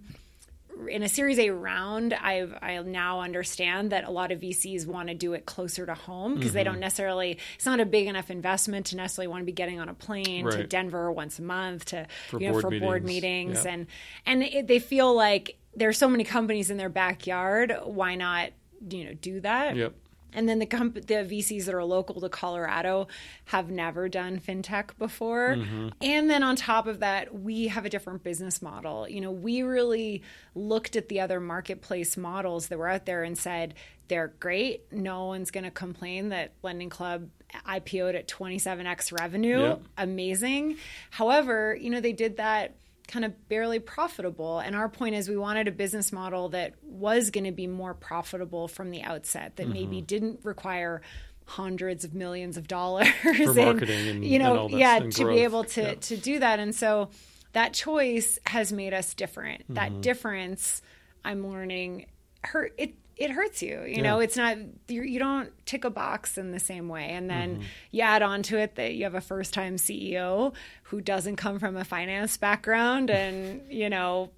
in 0.90 1.04
a 1.04 1.10
Series 1.10 1.40
A 1.40 1.50
round, 1.50 2.14
I've 2.14 2.54
I 2.62 2.80
now 2.82 3.22
understand 3.22 3.92
that 3.92 4.04
a 4.04 4.12
lot 4.12 4.32
of 4.32 4.40
VCs 4.40 4.86
want 4.86 5.10
to 5.10 5.16
do 5.16 5.34
it 5.34 5.46
closer 5.46 5.86
to 5.86 5.94
home 5.94 6.36
because 6.36 6.54
they 6.54 6.62
Mm-hmm. 6.64 6.74
don't 6.74 6.80
necessarily. 6.80 7.38
It's 7.56 7.66
not 7.66 7.80
a 7.80 7.86
big 7.86 8.08
enough 8.08 8.30
investment 8.30 8.88
to 8.88 8.96
necessarily 8.98 9.28
want 9.28 9.42
to 9.42 9.46
be 9.46 9.52
getting 9.52 9.80
on 9.80 9.90
a 9.90 9.94
plane 9.94 10.50
to 10.50 10.66
Denver 10.66 11.12
once 11.12 11.40
a 11.40 11.42
month 11.44 11.86
to 11.86 12.08
For 12.30 12.40
you 12.40 12.48
know 12.48 12.52
board 12.54 12.62
for 12.62 12.80
board 12.80 13.04
meetings. 13.04 13.50
meetings 13.64 13.66
Yeah. 13.66 13.72
and 13.72 13.88
and 14.26 14.44
it, 14.44 14.68
they 14.68 14.80
feel 14.80 15.14
like 15.16 15.58
there's 15.76 15.98
so 15.98 16.08
many 16.08 16.24
companies 16.24 16.70
in 16.72 16.78
their 16.78 16.90
backyard. 16.90 17.74
Why 17.84 18.16
not 18.16 18.50
you 18.90 19.06
know 19.06 19.14
do 19.14 19.40
that? 19.42 19.76
Yep. 19.76 19.94
And 20.38 20.48
then 20.48 20.60
the 20.60 20.68
comp- 20.68 21.08
the 21.08 21.16
VCs 21.16 21.66
that 21.66 21.74
are 21.74 21.84
local 21.84 22.22
to 22.22 22.30
Colorado 22.30 23.08
have 23.46 23.72
never 23.72 24.08
done 24.08 24.40
fintech 24.40 24.96
before. 25.00 25.56
Mm-hmm. 25.58 25.90
And 26.00 26.30
then 26.30 26.44
on 26.44 26.56
top 26.56 26.86
of 26.86 27.00
that, 27.00 27.34
we 27.34 27.70
have 27.70 27.86
a 27.86 27.90
different 27.90 28.24
business 28.24 28.62
model. 28.62 29.10
You 29.10 29.20
know, 29.20 29.32
we 29.32 29.64
really 29.64 30.22
looked 30.54 30.96
at 30.96 31.10
the 31.10 31.20
other 31.22 31.40
marketplace 31.40 32.16
models 32.16 32.68
that 32.68 32.78
were 32.78 32.88
out 32.88 33.08
there 33.08 33.24
and 33.24 33.36
said 33.36 33.74
they're 34.10 34.32
great. 34.40 34.84
No 34.92 35.26
one's 35.26 35.50
going 35.50 35.64
to 35.64 35.72
complain 35.72 36.30
that 36.30 36.52
Lending 36.62 36.92
Club 36.92 37.30
IPO'd 37.68 38.14
at 38.14 38.28
27x 38.28 39.18
revenue. 39.18 39.60
Yep. 39.60 39.82
Amazing. 39.98 40.78
However, 41.10 41.76
you 41.76 41.90
know, 41.90 42.00
they 42.00 42.14
did 42.14 42.38
that 42.38 42.76
kind 43.08 43.24
of 43.26 43.48
barely 43.50 43.80
profitable. 43.80 44.60
And 44.60 44.76
our 44.76 44.90
point 44.90 45.16
is 45.16 45.30
we 45.30 45.38
wanted 45.38 45.68
a 45.68 45.72
business 45.72 46.12
model 46.12 46.50
that 46.50 46.74
was 46.84 47.30
going 47.32 47.46
to 47.46 47.52
be 47.52 47.66
more 47.68 47.94
profitable 47.94 48.68
from 48.68 48.92
the 48.92 49.02
outset, 49.02 49.56
that 49.56 49.68
maybe 49.70 50.02
didn't 50.02 50.42
require 50.44 51.02
hundreds 51.46 52.04
of 52.04 52.14
millions 52.14 52.58
of 52.58 52.68
dollars 52.68 53.08
for 53.22 53.34
marketing 53.54 54.08
and- 54.10 54.26
you 54.26 54.38
know 54.38 54.66
and 54.66 54.78
yeah 54.78 55.00
to 55.00 55.24
growth. 55.24 55.36
be 55.36 55.44
able 55.44 55.64
to 55.64 55.82
Yeah. 55.82 55.94
to 55.96 56.18
do 56.18 56.40
that 56.40 56.60
and 56.60 56.76
so 56.76 57.10
that 57.54 57.74
choice 57.74 58.38
has 58.46 58.74
made 58.74 58.94
us 58.94 59.14
different 59.14 59.62
Mm-hmm. 59.64 59.76
that 59.76 60.02
difference 60.02 60.82
i'm 61.24 61.48
learning 61.50 62.08
hurt 62.44 62.74
it 62.78 62.96
it 63.18 63.32
hurts 63.32 63.62
you 63.64 63.84
you 63.88 64.02
know 64.02 64.20
it's 64.20 64.38
not 64.38 64.58
you 64.88 65.02
you 65.04 65.20
don't 65.20 65.50
tick 65.66 65.84
a 65.84 65.90
box 65.90 66.38
in 66.38 66.52
the 66.52 66.60
same 66.60 66.88
way 66.90 67.10
and 67.10 67.30
then 67.30 67.56
Mm-hmm. 67.56 67.62
you 67.92 68.02
add 68.02 68.22
on 68.22 68.44
to 68.44 68.58
it 68.58 68.76
that 68.76 68.94
you 68.94 69.04
have 69.06 69.16
a 69.16 69.22
first 69.22 69.54
time 69.54 69.76
ceo 69.78 70.54
who 70.84 71.02
doesn't 71.02 71.36
come 71.38 71.60
from 71.60 71.76
a 71.78 71.84
finance 71.84 72.38
background 72.38 73.10
and 73.10 73.62
you 73.72 73.90
know 73.90 74.30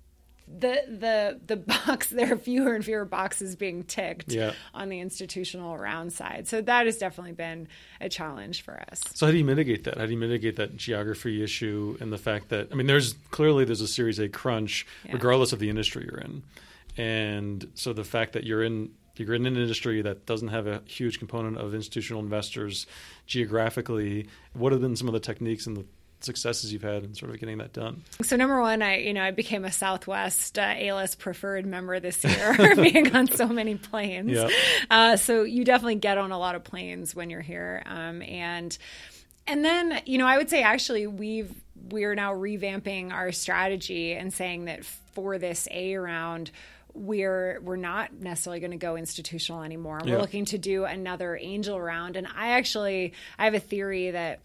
the 0.48 0.82
the 0.88 1.40
the 1.46 1.56
box 1.86 2.08
there 2.10 2.34
are 2.34 2.38
fewer 2.38 2.74
and 2.74 2.84
fewer 2.84 3.06
boxes 3.06 3.56
being 3.56 3.84
ticked 3.84 4.32
Yeah. 4.32 4.54
on 4.74 4.90
the 4.90 5.00
institutional 5.00 5.78
round 5.78 6.12
side 6.12 6.48
so 6.48 6.62
that 6.62 6.86
has 6.88 6.98
definitely 6.98 7.34
been 7.34 7.68
a 8.02 8.10
challenge 8.10 8.64
for 8.64 8.82
us 8.92 9.00
So 9.14 9.26
how 9.28 9.32
do 9.32 9.38
you 9.38 9.46
mitigate 9.46 9.84
that? 9.84 9.98
How 9.98 10.06
do 10.08 10.12
you 10.12 10.18
mitigate 10.18 10.56
that 10.56 10.76
geography 10.78 11.44
issue 11.44 11.98
and 12.00 12.12
the 12.12 12.18
fact 12.18 12.50
that 12.50 12.70
I 12.72 12.76
mean, 12.76 12.88
there's 12.88 13.14
clearly 13.30 13.64
there's 13.66 13.82
a 13.82 13.88
Series 13.88 14.18
A 14.20 14.28
crunch, 14.30 14.88
Yeah. 15.06 15.14
regardless 15.14 15.54
of 15.54 15.60
the 15.60 15.70
industry 15.70 16.08
you're 16.10 16.20
in, 16.22 16.42
and 17.00 17.72
so 17.75 17.94
the 17.94 18.03
fact 18.03 18.34
that 18.34 18.44
you're 18.44 18.62
in 18.62 18.91
you're 19.15 19.34
in 19.34 19.46
an 19.46 19.58
industry 19.58 20.01
that 20.01 20.25
doesn't 20.25 20.50
have 20.50 20.68
a 20.68 20.82
huge 20.86 21.20
component 21.20 21.58
of 21.58 21.74
institutional 21.74 22.22
investors 22.22 22.88
geographically. 23.25 24.27
What 24.53 24.72
have 24.72 24.82
been 24.82 24.96
some 24.96 25.08
of 25.08 25.13
the 25.13 25.20
techniques 25.20 25.68
and 25.68 25.75
the 25.75 25.86
successes 26.22 26.72
you've 26.72 26.84
had 26.84 27.03
in 27.03 27.15
sort 27.15 27.32
of 27.32 27.39
getting 27.39 27.58
that 27.58 27.74
done? 27.74 28.03
So 28.22 28.36
number 28.36 28.62
one, 28.62 28.82
I 28.82 28.98
you 28.98 29.13
know 29.13 29.24
I 29.24 29.32
became 29.32 29.63
a 29.63 29.72
Southwest 29.72 30.60
uh, 30.60 30.74
A-list 30.77 31.20
preferred 31.20 31.65
member 31.65 32.00
this 32.01 32.24
year, 32.24 32.56
being 32.75 33.15
on 33.15 33.27
so 33.27 33.48
many 33.48 33.75
planes. 33.75 34.32
Yeah. 34.32 34.50
Uh, 34.89 35.15
so 35.15 35.44
you 35.44 35.63
definitely 35.63 35.96
get 35.96 36.18
on 36.18 36.32
a 36.32 36.38
lot 36.38 36.56
of 36.56 36.63
planes 36.63 37.15
when 37.15 37.29
you're 37.29 37.41
here, 37.41 37.84
um, 37.86 38.22
and 38.22 38.77
and 39.48 39.63
then 39.63 40.01
you 40.06 40.18
know 40.18 40.27
I 40.27 40.38
would 40.38 40.50
say 40.50 40.63
actually 40.63 41.08
we've 41.08 41.53
we're 41.89 42.15
now 42.15 42.34
revamping 42.34 43.12
our 43.13 43.32
strategy 43.32 44.13
and 44.13 44.34
saying 44.34 44.65
that 44.65 44.84
for 44.86 45.38
this 45.38 45.68
A 45.72 45.96
round. 45.96 46.51
We're 46.93 47.60
we're 47.62 47.75
not 47.75 48.13
necessarily 48.13 48.60
going 48.60 48.72
to 48.72 48.77
go 48.77 48.96
institutional 48.98 49.63
anymore. 49.63 50.00
We're 50.03 50.13
Yeah. 50.13 50.17
looking 50.17 50.46
to 50.46 50.58
do 50.58 50.86
another 50.86 51.38
angel 51.39 51.79
round, 51.79 52.15
and 52.15 52.27
I 52.27 52.51
actually 52.51 53.13
I 53.38 53.46
have 53.46 53.53
a 53.53 53.60
theory 53.60 54.12
that 54.12 54.39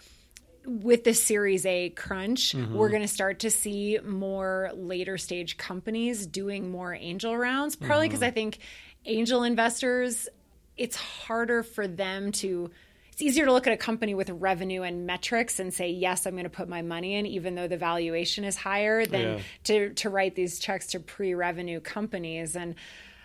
with 0.66 1.04
the 1.04 1.12
Series 1.14 1.66
A 1.66 1.90
crunch, 1.90 2.52
mm-hmm. 2.54 2.74
we're 2.74 2.88
going 2.88 3.02
to 3.02 3.08
start 3.08 3.40
to 3.40 3.50
see 3.50 3.98
more 4.02 4.70
later 4.74 5.18
stage 5.18 5.56
companies 5.56 6.26
doing 6.26 6.70
more 6.70 6.94
angel 6.94 7.36
rounds, 7.36 7.76
probably 7.76 8.08
because 8.08 8.20
mm-hmm. 8.20 8.28
I 8.28 8.32
think 8.32 8.58
angel 9.04 9.42
investors, 9.42 10.28
it's 10.76 10.96
harder 10.96 11.62
for 11.62 11.86
them 11.86 12.32
to. 12.32 12.70
It's 13.14 13.22
easier 13.22 13.44
to 13.44 13.52
look 13.52 13.68
at 13.68 13.72
a 13.72 13.76
company 13.76 14.12
with 14.14 14.28
revenue 14.28 14.82
and 14.82 15.06
metrics 15.06 15.60
and 15.60 15.72
say, 15.72 15.90
yes, 15.90 16.26
I'm 16.26 16.32
going 16.32 16.44
to 16.44 16.50
put 16.50 16.68
my 16.68 16.82
money 16.82 17.14
in, 17.14 17.26
even 17.26 17.54
though 17.54 17.68
the 17.68 17.76
valuation 17.76 18.42
is 18.44 18.56
higher, 18.56 19.06
than 19.06 19.20
Yeah. 19.20 19.38
to, 19.64 19.94
to 19.94 20.10
write 20.10 20.34
these 20.34 20.58
checks 20.58 20.88
to 20.88 21.00
pre 21.00 21.32
revenue 21.34 21.78
companies. 21.78 22.56
And 22.56 22.74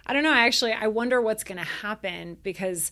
I 0.05 0.13
don't 0.13 0.21
know, 0.21 0.31
I 0.31 0.45
actually, 0.45 0.73
I 0.73 0.87
wonder 0.87 1.19
what's 1.19 1.43
going 1.43 1.57
to 1.57 1.63
happen 1.63 2.37
because 2.43 2.91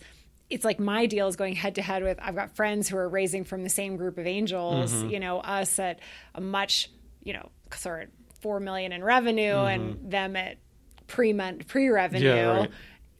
it's 0.50 0.64
like 0.64 0.80
my 0.80 1.06
deal 1.06 1.28
is 1.28 1.36
going 1.36 1.54
head 1.54 1.76
to 1.76 1.82
head 1.82 2.02
with 2.02 2.18
I've 2.20 2.34
got 2.34 2.56
friends 2.56 2.88
who 2.88 2.96
are 2.96 3.08
raising 3.08 3.44
from 3.44 3.62
the 3.62 3.68
same 3.68 3.96
group 3.96 4.18
of 4.18 4.26
angels, 4.26 4.92
Mm-hmm. 4.92 5.10
you 5.10 5.20
know, 5.20 5.38
us 5.38 5.78
at 5.78 6.00
a 6.34 6.40
much, 6.40 6.90
you 7.22 7.32
know, 7.32 7.48
sort 7.76 8.04
of 8.04 8.08
4 8.40 8.58
million 8.58 8.90
in 8.92 9.04
revenue 9.04 9.54
and 9.54 10.10
them 10.10 10.34
at 10.34 10.58
pre 11.06 11.32
pre 11.32 11.88
revenue. 11.90 12.26
Mm-hmm. 12.28 12.36
Yeah, 12.36 12.58
right. 12.60 12.70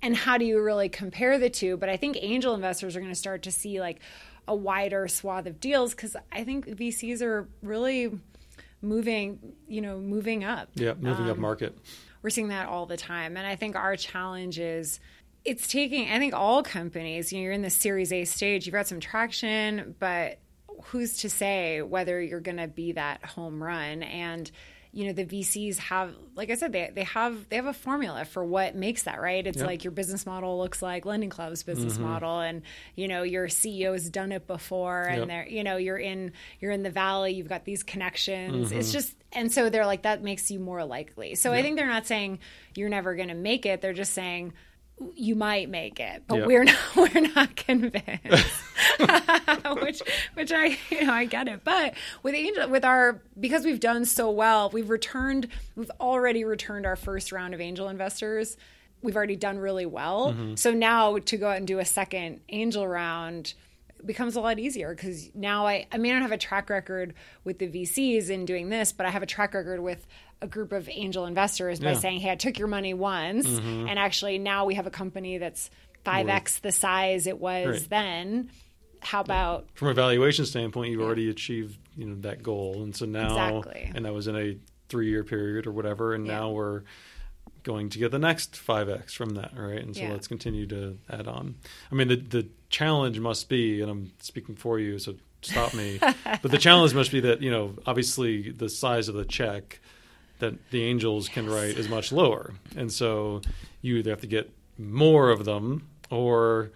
And 0.03 0.17
how 0.17 0.39
do 0.39 0.45
you 0.45 0.61
really 0.63 0.89
compare 0.89 1.39
the 1.39 1.51
two? 1.51 1.77
But 1.77 1.89
I 1.89 1.97
think 1.97 2.17
angel 2.21 2.55
investors 2.55 2.95
are 2.97 3.01
going 3.01 3.13
to 3.13 3.19
start 3.19 3.43
to 3.43 3.51
see 3.53 3.81
like 3.81 4.01
a 4.47 4.55
wider 4.55 5.09
swath 5.09 5.47
of 5.47 5.61
deals 5.61 5.95
cuz 5.95 6.17
I 6.33 6.45
think 6.45 6.67
VCs 6.67 7.21
are 7.23 7.49
really 7.63 8.11
moving, 8.81 9.39
you 9.67 9.81
know, 9.81 9.99
moving 9.99 10.45
up 10.45 10.69
Yeah, 10.75 10.95
moving 10.95 11.27
up 11.29 11.37
Um, 11.37 11.41
market. 11.43 11.77
we're 12.23 12.31
seeing 12.31 12.49
that 12.49 12.69
all 12.69 12.87
the 12.87 12.97
time 12.97 13.37
and 13.37 13.47
i 13.47 13.55
think 13.57 13.75
our 13.77 13.97
challenge 13.97 14.59
is 14.59 14.99
it's 15.45 15.67
taking 15.69 16.09
i 16.11 16.19
think 16.19 16.35
all 16.35 16.63
companies 16.63 17.33
you 17.33 17.39
know 17.39 17.45
you're 17.45 17.53
in 17.53 17.63
the 17.63 17.71
series 17.71 18.13
a 18.13 18.25
stage 18.25 18.67
you've 18.67 18.73
got 18.73 18.87
some 18.89 18.99
traction 19.01 19.95
but 19.99 20.39
who's 20.87 21.19
to 21.19 21.31
say 21.31 21.81
whether 21.83 22.21
you're 22.21 22.41
going 22.41 22.57
to 22.57 22.67
be 22.69 22.93
that 22.93 23.25
home 23.25 23.63
run 23.63 24.03
and 24.03 24.51
you 24.99 25.07
know 25.07 25.13
the 25.13 25.25
VCs 25.25 25.79
have 25.79 26.13
like 26.35 26.51
I 26.51 26.57
said 26.57 26.73
they 26.73 26.91
they 26.93 27.05
have 27.05 27.49
they 27.49 27.57
have 27.57 27.67
a 27.67 27.73
formula 27.73 28.25
for 28.25 28.45
what 28.45 28.75
makes 28.75 29.05
that 29.05 29.21
right 29.21 29.47
it's 29.47 29.59
Yep. 29.59 29.67
like 29.67 29.85
your 29.85 29.93
business 29.93 30.27
model 30.27 30.59
looks 30.59 30.83
like 30.83 31.07
lending 31.07 31.31
club's 31.31 31.63
business 31.63 31.95
Mm-hmm. 31.95 32.03
model 32.03 32.41
and 32.41 32.63
you 32.97 33.07
know 33.07 33.23
your 33.23 33.47
CEO's 33.47 34.11
done 34.11 34.33
it 34.33 34.49
before 34.49 35.03
and 35.05 35.19
Yep. 35.21 35.29
they're 35.29 35.47
you 35.49 35.63
know 35.63 35.77
you're 35.77 35.99
in 35.99 36.33
you're 36.59 36.73
in 36.73 36.83
the 36.83 36.91
valley 36.91 37.35
you've 37.35 37.49
got 37.49 37.65
these 37.65 37.85
connections 37.85 38.71
Mm-hmm. 38.71 38.79
it's 38.81 38.91
just 38.93 39.15
and 39.33 39.53
so 39.53 39.71
they're 39.71 39.87
like 39.87 40.03
that 40.03 40.23
makes 40.23 40.51
you 40.51 40.59
more 40.59 40.85
likely 40.85 41.35
so 41.37 41.53
i 41.53 41.63
think 41.63 41.77
they're 41.77 41.87
not 41.87 42.07
saying 42.07 42.41
you're 42.75 42.89
never 42.89 43.15
going 43.15 43.29
to 43.29 43.35
make 43.35 43.67
it 43.67 43.81
they're 43.81 43.93
just 43.93 44.13
saying 44.15 44.53
you 45.15 45.35
might 45.37 45.69
make 45.69 46.01
it 46.01 46.25
but 46.27 46.39
Yep. 46.39 46.47
we're 46.47 46.65
not 46.65 46.77
we're 46.97 47.21
not 47.35 47.55
convinced. 47.57 48.63
Which 49.83 50.03
which 50.35 50.53
i 50.53 50.77
you 50.91 51.05
know 51.05 51.13
i 51.13 51.25
get 51.25 51.47
it. 51.49 51.61
But 51.65 51.95
with 52.23 52.35
angel 52.35 52.69
with 52.69 52.85
our 52.85 53.21
because 53.39 53.65
we've 53.65 53.81
done 53.81 54.05
so 54.05 54.31
well 54.31 54.71
we've 54.71 54.91
returned 54.91 55.49
we've 55.77 55.91
already 56.01 56.45
returned 56.45 56.87
our 56.87 56.97
first 56.97 57.33
round 57.33 57.55
of 57.55 57.61
angel 57.61 57.89
investors. 57.89 58.57
We've 59.01 59.15
already 59.15 59.37
done 59.37 59.59
really 59.59 59.87
well. 59.87 60.33
Mm-hmm. 60.33 60.57
So 60.57 60.73
now 60.73 61.19
to 61.19 61.37
go 61.37 61.49
out 61.51 61.59
and 61.59 61.67
do 61.69 61.79
a 61.79 61.85
second 61.85 62.41
angel 62.49 62.87
round 62.89 63.55
becomes 64.05 64.37
a 64.37 64.41
lot 64.41 64.59
easier 64.59 64.95
because 64.95 65.31
now 65.35 65.67
I, 65.67 65.87
I 65.91 65.99
may 65.99 66.11
not 66.13 66.23
have 66.23 66.33
a 66.33 66.39
track 66.39 66.71
record 66.71 67.15
with 67.45 67.59
the 67.59 67.67
VCs 67.69 68.31
in 68.31 68.45
doing 68.45 68.69
this, 68.69 68.93
but 68.93 69.07
I 69.07 69.11
have 69.11 69.23
a 69.23 69.27
track 69.27 69.55
record 69.55 69.81
with 69.81 70.07
a 70.41 70.47
group 70.47 70.73
of 70.73 70.89
angel 70.89 71.27
investors 71.27 71.81
by 71.81 71.93
Yeah. 71.93 71.99
saying, 71.99 72.21
hey, 72.21 72.31
I 72.31 72.37
took 72.37 72.59
your 72.59 72.69
money 72.69 72.95
once, 72.95 73.47
mm-hmm. 73.47 73.89
and 73.89 73.99
actually 73.99 74.39
now 74.39 74.65
we 74.67 74.75
have 74.75 74.87
a 74.87 74.91
company 74.91 75.39
that's 75.39 75.71
5x 76.07 76.61
the 76.61 76.73
size 76.73 77.27
it 77.27 77.39
was 77.41 77.67
Right. 77.67 77.91
then. 77.91 78.51
How 79.01 79.21
about 79.21 79.67
From 79.75 79.89
a 79.89 79.95
valuation 79.95 80.45
standpoint, 80.47 80.91
you've 80.93 81.03
already 81.03 81.29
achieved 81.29 81.79
you 81.97 82.07
know 82.07 82.15
that 82.21 82.43
goal, 82.43 82.83
and 82.83 82.95
so 82.95 83.05
now 83.07 83.59
Exactly. 83.59 83.93
and 83.95 84.05
that 84.05 84.13
was 84.15 84.27
in 84.29 84.37
a 84.37 84.57
three 84.89 85.09
year 85.09 85.25
period 85.25 85.67
or 85.67 85.73
whatever, 85.73 86.15
and 86.15 86.27
Yeah. 86.27 86.39
now 86.39 86.51
we're 86.51 86.83
going 87.65 87.91
to 87.91 87.99
get 87.99 88.11
the 88.13 88.19
next 88.19 88.53
5x 88.55 89.11
from 89.15 89.31
that 89.31 89.51
right 89.57 89.83
and 89.83 89.95
so 89.95 90.03
Yeah. 90.03 90.13
let's 90.13 90.27
continue 90.29 90.67
to 90.69 90.97
add 91.11 91.27
on 91.27 91.57
i 91.93 91.95
mean 91.95 92.09
the 92.09 92.17
the 92.17 92.49
challenge 92.69 93.19
must 93.19 93.49
be 93.49 93.81
and 93.81 93.91
i'm 93.91 94.13
speaking 94.21 94.55
for 94.55 94.79
you 94.79 94.99
so 94.99 95.15
stop 95.43 95.75
me. 95.75 96.01
But 96.43 96.51
the 96.51 96.59
challenge 96.59 96.95
must 96.95 97.11
be 97.11 97.21
that 97.21 97.43
you 97.43 97.51
know 97.51 97.75
obviously 97.87 98.51
the 98.51 98.69
size 98.69 99.09
of 99.09 99.15
the 99.15 99.25
check 99.25 99.81
that 100.39 100.55
the 100.71 100.85
angels 100.85 101.29
can 101.29 101.49
write 101.49 101.77
is 101.77 101.89
much 101.89 102.13
lower. 102.13 102.55
And 102.77 102.93
so 102.93 103.43
you 103.83 103.97
either 103.97 104.11
have 104.11 104.21
to 104.21 104.29
get 104.29 104.53
more 104.79 105.31
of 105.31 105.45
them, 105.45 105.89
or 106.11 106.71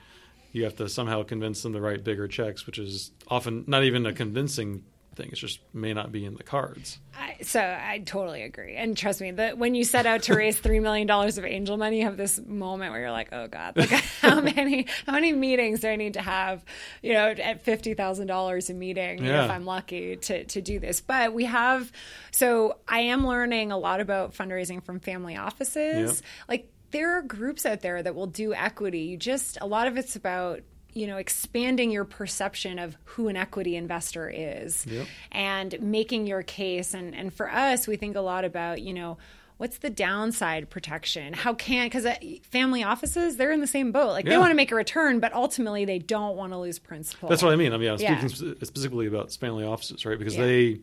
you 0.52 0.64
have 0.64 0.76
to 0.76 0.88
somehow 0.88 1.22
convince 1.22 1.62
them 1.62 1.72
to 1.74 1.80
write 1.80 2.02
bigger 2.02 2.26
checks, 2.26 2.66
which 2.66 2.78
is 2.78 3.12
often 3.28 3.64
not 3.68 3.84
even 3.84 4.04
a 4.04 4.12
convincing 4.12 4.82
thing. 5.14 5.28
It 5.32 5.36
just 5.36 5.60
may 5.72 5.92
not 5.94 6.12
be 6.12 6.24
in 6.24 6.34
the 6.34 6.42
cards. 6.42 6.98
I, 7.18 7.36
so 7.42 7.60
I 7.60 7.98
totally 8.04 8.42
agree. 8.42 8.74
And 8.76 8.96
trust 8.96 9.20
me, 9.20 9.30
that 9.32 9.58
when 9.58 9.74
you 9.74 9.84
set 9.84 10.06
out 10.06 10.22
to 10.24 10.34
raise 10.34 10.58
three 10.58 10.80
million 10.80 11.06
dollars 11.06 11.38
of 11.38 11.44
angel 11.44 11.76
money, 11.76 11.98
you 11.98 12.04
have 12.04 12.16
this 12.16 12.40
moment 12.44 12.92
where 12.92 13.00
you're 13.00 13.10
like, 13.12 13.28
"Oh 13.32 13.46
God, 13.48 13.76
like 13.76 13.90
how 14.20 14.40
many 14.40 14.86
how 15.06 15.12
many 15.12 15.32
meetings 15.32 15.80
do 15.80 15.88
I 15.88 15.96
need 15.96 16.14
to 16.14 16.22
have? 16.22 16.64
You 17.02 17.12
know, 17.14 17.28
at 17.28 17.64
fifty 17.64 17.94
thousand 17.94 18.26
dollars 18.26 18.70
a 18.70 18.74
meeting 18.74 19.24
Yeah. 19.24 19.44
if 19.44 19.50
I'm 19.50 19.64
lucky 19.64 20.16
to 20.16 20.44
to 20.44 20.60
do 20.62 20.78
this." 20.78 21.00
But 21.00 21.32
we 21.34 21.44
have. 21.44 21.90
So 22.30 22.78
I 22.88 23.00
am 23.00 23.26
learning 23.26 23.72
a 23.72 23.78
lot 23.78 24.00
about 24.00 24.34
fundraising 24.34 24.82
from 24.82 25.00
family 25.00 25.36
offices. 25.36 26.20
Yeah. 26.22 26.28
Like 26.48 26.68
there 26.92 27.18
are 27.18 27.22
groups 27.22 27.64
out 27.66 27.80
there 27.80 28.02
that 28.02 28.14
will 28.14 28.26
do 28.26 28.52
equity. 28.54 29.00
You 29.00 29.16
just 29.16 29.58
a 29.60 29.66
lot 29.66 29.86
of 29.86 29.96
it's 29.96 30.16
about 30.16 30.60
you 30.94 31.06
know 31.06 31.16
expanding 31.16 31.90
your 31.90 32.04
perception 32.04 32.78
of 32.78 32.96
who 33.04 33.28
an 33.28 33.36
equity 33.36 33.76
investor 33.76 34.30
is 34.34 34.86
Yep. 34.86 35.06
and 35.32 35.80
making 35.80 36.26
your 36.26 36.42
case 36.42 36.94
and 36.94 37.14
and 37.14 37.32
for 37.32 37.50
us 37.50 37.86
we 37.86 37.96
think 37.96 38.16
a 38.16 38.20
lot 38.20 38.44
about 38.44 38.82
you 38.82 38.92
know 38.92 39.16
what's 39.58 39.78
the 39.78 39.90
downside 39.90 40.68
protection 40.70 41.32
how 41.34 41.54
can 41.54 41.86
because 41.86 42.04
uh, 42.04 42.16
family 42.42 42.82
offices 42.82 43.36
they're 43.36 43.52
in 43.52 43.60
the 43.60 43.66
same 43.66 43.92
boat 43.92 44.08
like 44.10 44.24
they 44.24 44.36
want 44.38 44.50
to 44.50 44.54
make 44.56 44.72
a 44.72 44.74
return 44.74 45.20
but 45.20 45.32
ultimately 45.32 45.84
they 45.84 45.98
don't 45.98 46.36
want 46.36 46.52
to 46.52 46.58
lose 46.58 46.78
principal 46.78 47.28
That's 47.28 47.42
what 47.42 47.52
I 47.52 47.56
mean. 47.56 47.72
I 47.72 47.76
mean, 47.76 47.90
I'm 47.90 47.98
Yeah. 48.00 48.18
speaking 48.26 48.54
spe- 48.56 48.64
specifically 48.64 49.06
about 49.06 49.32
family 49.32 49.64
offices, 49.64 50.04
right? 50.04 50.18
Because 50.18 50.34
Yeah. 50.36 50.44
they 50.46 50.78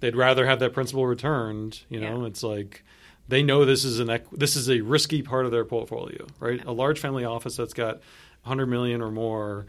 they'd 0.00 0.16
rather 0.16 0.44
have 0.46 0.58
that 0.58 0.72
principal 0.72 1.06
returned. 1.06 1.80
You 1.88 2.00
know, 2.00 2.20
Yeah. 2.22 2.26
it's 2.26 2.42
like 2.42 2.84
they 3.28 3.42
know 3.42 3.64
this 3.64 3.84
is 3.84 4.00
an 4.00 4.18
this 4.32 4.56
is 4.56 4.68
a 4.68 4.80
risky 4.80 5.22
part 5.22 5.46
of 5.46 5.52
their 5.52 5.64
portfolio, 5.64 6.26
right? 6.40 6.62
A 6.66 6.72
large 6.72 6.98
family 6.98 7.24
office 7.24 7.56
that's 7.56 7.72
got 7.74 8.00
100 8.44 8.66
million 8.66 9.00
or 9.02 9.10
more. 9.10 9.66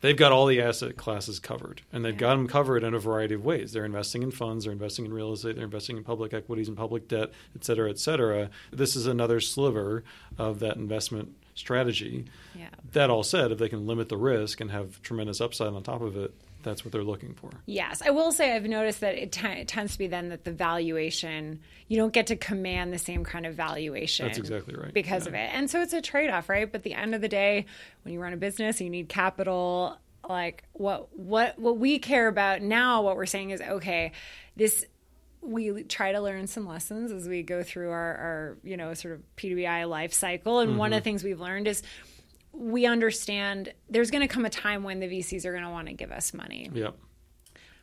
They've 0.00 0.16
got 0.16 0.30
all 0.30 0.46
the 0.46 0.62
asset 0.62 0.96
classes 0.96 1.40
covered, 1.40 1.82
and 1.92 2.04
they've 2.04 2.16
got 2.16 2.36
them 2.36 2.46
covered 2.46 2.84
in 2.84 2.94
a 2.94 3.00
variety 3.00 3.34
of 3.34 3.44
ways. 3.44 3.72
They're 3.72 3.84
investing 3.84 4.22
in 4.22 4.30
funds, 4.30 4.64
they're 4.64 4.72
investing 4.72 5.04
in 5.04 5.12
real 5.12 5.32
estate, 5.32 5.56
they're 5.56 5.64
investing 5.64 5.96
in 5.96 6.04
public 6.04 6.32
equities 6.32 6.68
and 6.68 6.76
public 6.76 7.08
debt, 7.08 7.32
et 7.56 7.64
cetera, 7.64 7.90
et 7.90 7.98
cetera. 7.98 8.48
This 8.72 8.94
is 8.94 9.06
another 9.06 9.40
sliver 9.40 10.04
of 10.38 10.60
that 10.60 10.76
investment 10.76 11.34
strategy. 11.56 12.26
Yeah. 12.54 12.68
That 12.92 13.10
all 13.10 13.24
said, 13.24 13.50
if 13.50 13.58
they 13.58 13.68
can 13.68 13.88
limit 13.88 14.08
the 14.08 14.16
risk 14.16 14.60
and 14.60 14.70
have 14.70 15.02
tremendous 15.02 15.40
upside 15.40 15.72
on 15.72 15.82
top 15.82 16.00
of 16.00 16.16
it, 16.16 16.32
that's 16.62 16.84
what 16.84 16.92
they're 16.92 17.04
looking 17.04 17.34
for. 17.34 17.50
Yes, 17.66 18.02
I 18.04 18.10
will 18.10 18.32
say 18.32 18.54
I've 18.54 18.64
noticed 18.64 19.00
that 19.00 19.14
it, 19.14 19.32
t- 19.32 19.46
it 19.46 19.68
tends 19.68 19.92
to 19.92 19.98
be 19.98 20.06
then 20.06 20.30
that 20.30 20.44
the 20.44 20.52
valuation 20.52 21.60
you 21.86 21.96
don't 21.96 22.12
get 22.12 22.26
to 22.28 22.36
command 22.36 22.92
the 22.92 22.98
same 22.98 23.24
kind 23.24 23.46
of 23.46 23.54
valuation. 23.54 24.26
That's 24.26 24.38
exactly 24.38 24.74
right. 24.74 24.92
because 24.92 25.24
Yeah. 25.24 25.30
of 25.30 25.34
it, 25.34 25.50
and 25.54 25.70
so 25.70 25.80
it's 25.80 25.92
a 25.92 26.02
trade 26.02 26.30
off, 26.30 26.48
right? 26.48 26.70
But 26.70 26.78
at 26.78 26.82
the 26.84 26.94
end 26.94 27.14
of 27.14 27.20
the 27.20 27.28
day, 27.28 27.66
when 28.02 28.14
you 28.14 28.20
run 28.20 28.32
a 28.32 28.36
business, 28.36 28.80
you 28.80 28.90
need 28.90 29.08
capital. 29.08 29.98
Like 30.28 30.64
what 30.72 31.16
what 31.16 31.58
what 31.58 31.78
we 31.78 31.98
care 31.98 32.28
about 32.28 32.60
now, 32.60 33.02
what 33.02 33.16
we're 33.16 33.26
saying 33.26 33.50
is 33.50 33.60
okay, 33.60 34.12
this 34.56 34.84
we 35.40 35.84
try 35.84 36.12
to 36.12 36.20
learn 36.20 36.46
some 36.46 36.66
lessons 36.66 37.12
as 37.12 37.28
we 37.28 37.42
go 37.42 37.62
through 37.62 37.90
our, 37.90 38.14
our 38.16 38.58
you 38.64 38.76
know 38.76 38.92
sort 38.94 39.14
of 39.14 39.22
PWI 39.36 39.88
life 39.88 40.12
cycle, 40.12 40.60
and 40.60 40.76
one 40.76 40.92
of 40.92 40.96
the 40.96 40.96
mm-hmm. 40.98 41.04
things 41.04 41.24
we've 41.24 41.40
learned 41.40 41.68
is 41.68 41.82
we 42.52 42.86
understand 42.86 43.72
there's 43.88 44.10
going 44.10 44.26
to 44.26 44.32
come 44.32 44.44
a 44.44 44.50
time 44.50 44.82
when 44.82 45.00
the 45.00 45.06
VCs 45.06 45.44
are 45.44 45.52
going 45.52 45.64
to 45.64 45.70
want 45.70 45.88
to 45.88 45.94
give 45.94 46.10
us 46.10 46.34
money. 46.34 46.70
Yep. 46.72 46.96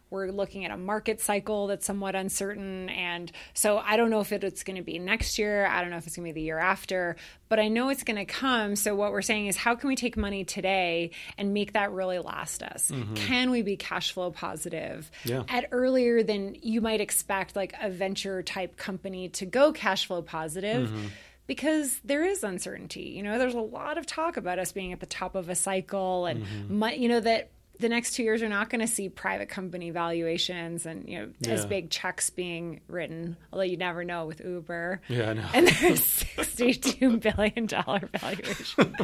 we're 0.10 0.30
looking 0.30 0.66
at 0.66 0.72
a 0.72 0.78
market 0.78 1.22
cycle 1.22 1.68
that's 1.68 1.86
somewhat 1.86 2.16
uncertain 2.16 2.90
and 2.90 3.32
so 3.54 3.78
i 3.80 3.98
don't 3.98 4.10
know 4.10 4.20
if 4.20 4.32
it's 4.32 4.64
going 4.64 4.76
to 4.76 4.84
be 4.84 5.00
next 5.00 5.40
year 5.40 5.66
i 5.66 5.82
don't 5.82 5.90
know 5.90 5.98
if 5.98 6.06
it's 6.08 6.16
going 6.16 6.28
to 6.28 6.34
be 6.34 6.40
the 6.40 6.46
year 6.46 6.60
after 6.60 7.16
but 7.50 7.60
i 7.60 7.68
know 7.68 7.90
it's 7.90 8.04
going 8.04 8.16
to 8.16 8.26
come 8.26 8.76
so 8.76 8.96
what 8.96 9.12
we're 9.12 9.22
saying 9.22 9.48
is 9.48 9.58
how 9.58 9.76
can 9.76 9.88
we 9.88 9.96
take 9.96 10.16
money 10.16 10.44
today 10.44 11.12
and 11.38 11.54
make 11.54 11.74
that 11.74 11.92
really 11.92 12.20
last 12.20 12.64
us? 12.64 12.92
Mm-hmm. 12.92 13.14
Can 13.16 13.50
we 13.50 13.62
be 13.62 13.78
cash 13.78 14.12
flow 14.12 14.32
positive? 14.32 15.10
Yeah. 15.24 15.44
at 15.50 15.68
earlier 15.72 16.24
than 16.24 16.56
you 16.62 16.82
might 16.82 17.02
expect 17.02 17.56
like 17.56 17.74
a 17.82 17.90
venture 17.90 18.44
type 18.44 18.78
company 18.78 19.30
to 19.30 19.46
go 19.46 19.72
cash 19.72 20.06
flow 20.06 20.22
positive 20.22 20.90
mm-hmm. 20.90 21.08
Because 21.48 22.00
there 22.04 22.24
is 22.24 22.44
uncertainty. 22.44 23.14
You 23.16 23.24
know, 23.24 23.38
there's 23.38 23.56
a 23.56 23.62
lot 23.62 23.98
of 23.98 24.06
talk 24.06 24.38
about 24.38 24.60
us 24.60 24.72
being 24.72 24.94
at 24.94 25.00
the 25.00 25.06
top 25.06 25.36
of 25.36 25.50
a 25.50 25.56
cycle, 25.56 26.26
and 26.26 26.46
mm-hmm. 26.46 26.80
mu- 26.80 26.96
you 26.96 27.10
know 27.10 27.20
that 27.20 27.52
the 27.80 27.90
next 27.90 28.14
two 28.14 28.24
years 28.24 28.42
are 28.42 28.50
not 28.50 28.70
going 28.70 28.82
to 28.82 28.88
see 28.88 29.10
private 29.10 29.50
company 29.50 29.90
valuations 29.90 30.86
and 30.86 31.10
you 31.10 31.20
know 31.20 31.54
as 31.54 31.66
big 31.66 31.90
checks 31.90 32.30
being 32.30 32.82
written. 32.88 33.38
Although 33.52 33.64
you 33.64 33.78
never 33.78 34.04
know 34.04 34.26
with 34.26 34.42
Uber. 34.44 35.02
Yeah, 35.08 35.32
I 35.32 35.34
know. 35.34 35.48
And 35.54 35.68
there's 35.68 36.04
sixty-two 36.36 37.18
billion 37.18 37.66
dollar 37.66 38.10
valuation. 38.18 38.96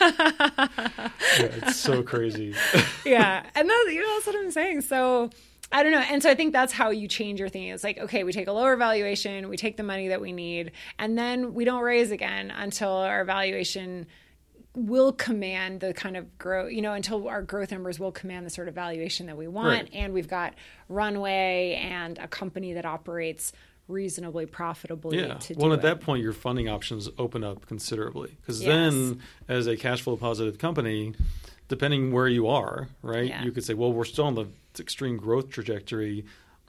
Yeah, 0.00 1.10
it's 1.38 1.76
so 1.76 2.02
crazy. 2.02 2.54
yeah, 3.04 3.44
and 3.54 3.68
that's 3.68 3.92
you 3.92 4.00
know 4.00 4.14
that's 4.14 4.26
what 4.26 4.36
I'm 4.36 4.50
saying. 4.50 4.80
So 4.82 5.30
I 5.72 5.82
don't 5.82 5.92
know, 5.92 5.98
and 6.00 6.22
so 6.22 6.30
I 6.30 6.34
think 6.34 6.52
that's 6.52 6.72
how 6.72 6.90
you 6.90 7.08
change 7.08 7.40
your 7.40 7.48
thinking. 7.48 7.70
It's 7.72 7.84
like 7.84 7.98
okay, 7.98 8.22
we 8.24 8.32
take 8.32 8.46
a 8.48 8.52
lower 8.52 8.76
valuation, 8.76 9.48
we 9.48 9.56
take 9.56 9.76
the 9.76 9.82
money 9.82 10.08
that 10.08 10.20
we 10.20 10.32
need, 10.32 10.72
and 10.98 11.16
then 11.18 11.54
we 11.54 11.64
don't 11.64 11.82
raise 11.82 12.10
again 12.10 12.50
until 12.50 12.90
our 12.90 13.24
valuation 13.24 14.06
will 14.76 15.12
command 15.12 15.78
the 15.80 15.94
kind 15.94 16.16
of 16.16 16.36
growth, 16.36 16.72
you 16.72 16.82
know, 16.82 16.92
until 16.94 17.28
our 17.28 17.42
growth 17.42 17.70
numbers 17.70 18.00
will 18.00 18.10
command 18.10 18.44
the 18.44 18.50
sort 18.50 18.66
of 18.68 18.74
valuation 18.74 19.26
that 19.26 19.36
we 19.36 19.46
want, 19.46 19.68
Right. 19.84 19.90
and 19.92 20.12
we've 20.12 20.26
got 20.28 20.54
runway 20.88 21.80
and 21.80 22.18
a 22.18 22.26
company 22.26 22.72
that 22.72 22.84
operates 22.84 23.52
reasonably 23.86 24.46
profitably 24.46 25.18
Yeah. 25.18 25.38
Well, 25.56 25.72
at 25.74 25.80
it. 25.80 25.82
that 25.82 26.00
point, 26.00 26.22
your 26.22 26.32
funding 26.32 26.68
options 26.68 27.08
open 27.18 27.44
up 27.44 27.66
considerably 27.66 28.36
because 28.40 28.62
Yes. 28.62 28.68
then, 28.92 29.20
as 29.46 29.66
a 29.66 29.76
cash 29.76 30.02
flow 30.02 30.16
positive 30.16 30.58
company, 30.58 31.12
depending 31.68 32.12
where 32.12 32.28
you 32.28 32.46
are, 32.48 32.88
right, 33.02 33.28
Yeah. 33.28 33.44
you 33.44 33.52
could 33.52 33.64
say, 33.64 33.74
well, 33.74 33.92
we're 33.92 34.04
still 34.04 34.26
on 34.26 34.34
the 34.34 34.46
extreme 34.78 35.16
growth 35.16 35.50
trajectory, 35.50 36.24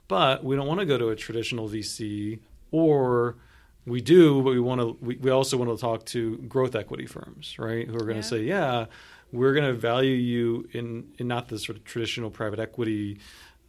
but 0.08 0.44
we 0.44 0.56
don't 0.56 0.66
want 0.66 0.80
to 0.80 0.86
go 0.86 0.96
to 0.98 1.08
a 1.08 1.16
traditional 1.16 1.68
VC, 1.68 2.38
or 2.70 3.36
we 3.84 4.00
do, 4.00 4.42
but 4.42 4.50
we 4.50 4.60
want 4.60 4.80
to. 4.80 4.96
We, 5.00 5.16
we 5.16 5.30
also 5.30 5.56
want 5.56 5.70
to 5.70 5.76
talk 5.80 6.04
to 6.06 6.38
growth 6.48 6.74
equity 6.74 7.06
firms, 7.06 7.56
right, 7.58 7.86
who 7.86 7.94
are 7.94 8.00
going 8.00 8.16
Yeah. 8.16 8.22
to 8.22 8.28
say, 8.28 8.42
yeah, 8.42 8.86
we're 9.32 9.52
going 9.54 9.66
to 9.66 9.74
value 9.78 10.14
you 10.14 10.68
in 10.72 11.12
in 11.18 11.28
not 11.28 11.48
the 11.48 11.58
sort 11.58 11.76
of 11.78 11.84
traditional 11.84 12.30
private 12.30 12.58
equity 12.58 13.18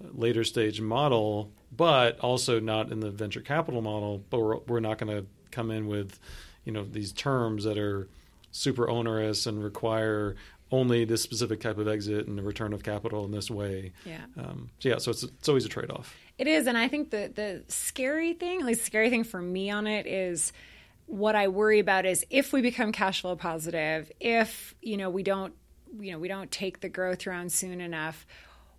uh, 0.04 0.08
later 0.14 0.44
stage 0.44 0.80
model, 0.82 1.52
but 1.76 2.20
also 2.20 2.60
not 2.60 2.92
in 2.92 3.00
the 3.00 3.12
venture 3.12 3.42
capital 3.42 3.82
model. 3.82 4.24
But 4.30 4.40
we're, 4.40 4.58
we're 4.68 4.80
not 4.80 4.98
going 4.98 5.16
to 5.16 5.26
come 5.52 5.70
in 5.72 5.88
with, 5.88 6.20
you 6.66 6.72
know, 6.72 6.84
these 6.84 7.12
terms 7.12 7.64
that 7.66 7.78
are 7.78 8.08
super 8.52 8.90
onerous 8.90 9.46
and 9.46 9.64
require 9.64 10.36
only 10.72 11.06
this 11.06 11.22
specific 11.22 11.62
type 11.62 11.78
of 11.78 11.88
exit 11.88 12.28
and 12.28 12.38
the 12.38 12.44
return 12.44 12.74
of 12.74 12.84
capital 12.84 13.26
in 13.26 13.32
this 13.32 13.50
way. 13.50 13.94
Yeah. 14.06 14.26
Um, 14.38 14.70
so 14.80 14.90
yeah, 14.90 14.98
so 14.98 15.12
it's 15.12 15.24
it's 15.24 15.48
always 15.48 15.66
a 15.66 15.70
trade 15.70 15.92
off. 15.92 16.16
It 16.38 16.48
is, 16.48 16.68
and 16.68 16.78
I 16.78 16.88
think 16.88 17.12
the 17.12 17.32
the 17.34 17.64
scary 17.68 18.34
thing, 18.34 18.62
at 18.62 18.66
least 18.66 18.82
the 18.82 18.86
scary 18.86 19.10
thing 19.10 19.24
for 19.24 19.42
me 19.42 19.70
on 19.70 19.88
it 19.88 20.06
is 20.06 20.52
what 21.06 21.36
I 21.36 21.48
worry 21.48 21.80
about 21.80 22.06
is 22.06 22.26
if 22.30 22.52
we 22.52 22.62
become 22.62 22.92
cash 22.92 23.22
flow 23.22 23.36
positive, 23.36 24.12
if 24.20 24.76
you 24.82 24.98
know 24.98 25.10
we 25.10 25.24
don't 25.24 25.54
you 26.00 26.12
know 26.12 26.20
we 26.20 26.28
don't 26.28 26.52
take 26.52 26.82
the 26.82 26.90
growth 26.90 27.26
round 27.26 27.52
soon 27.52 27.80
enough, 27.80 28.28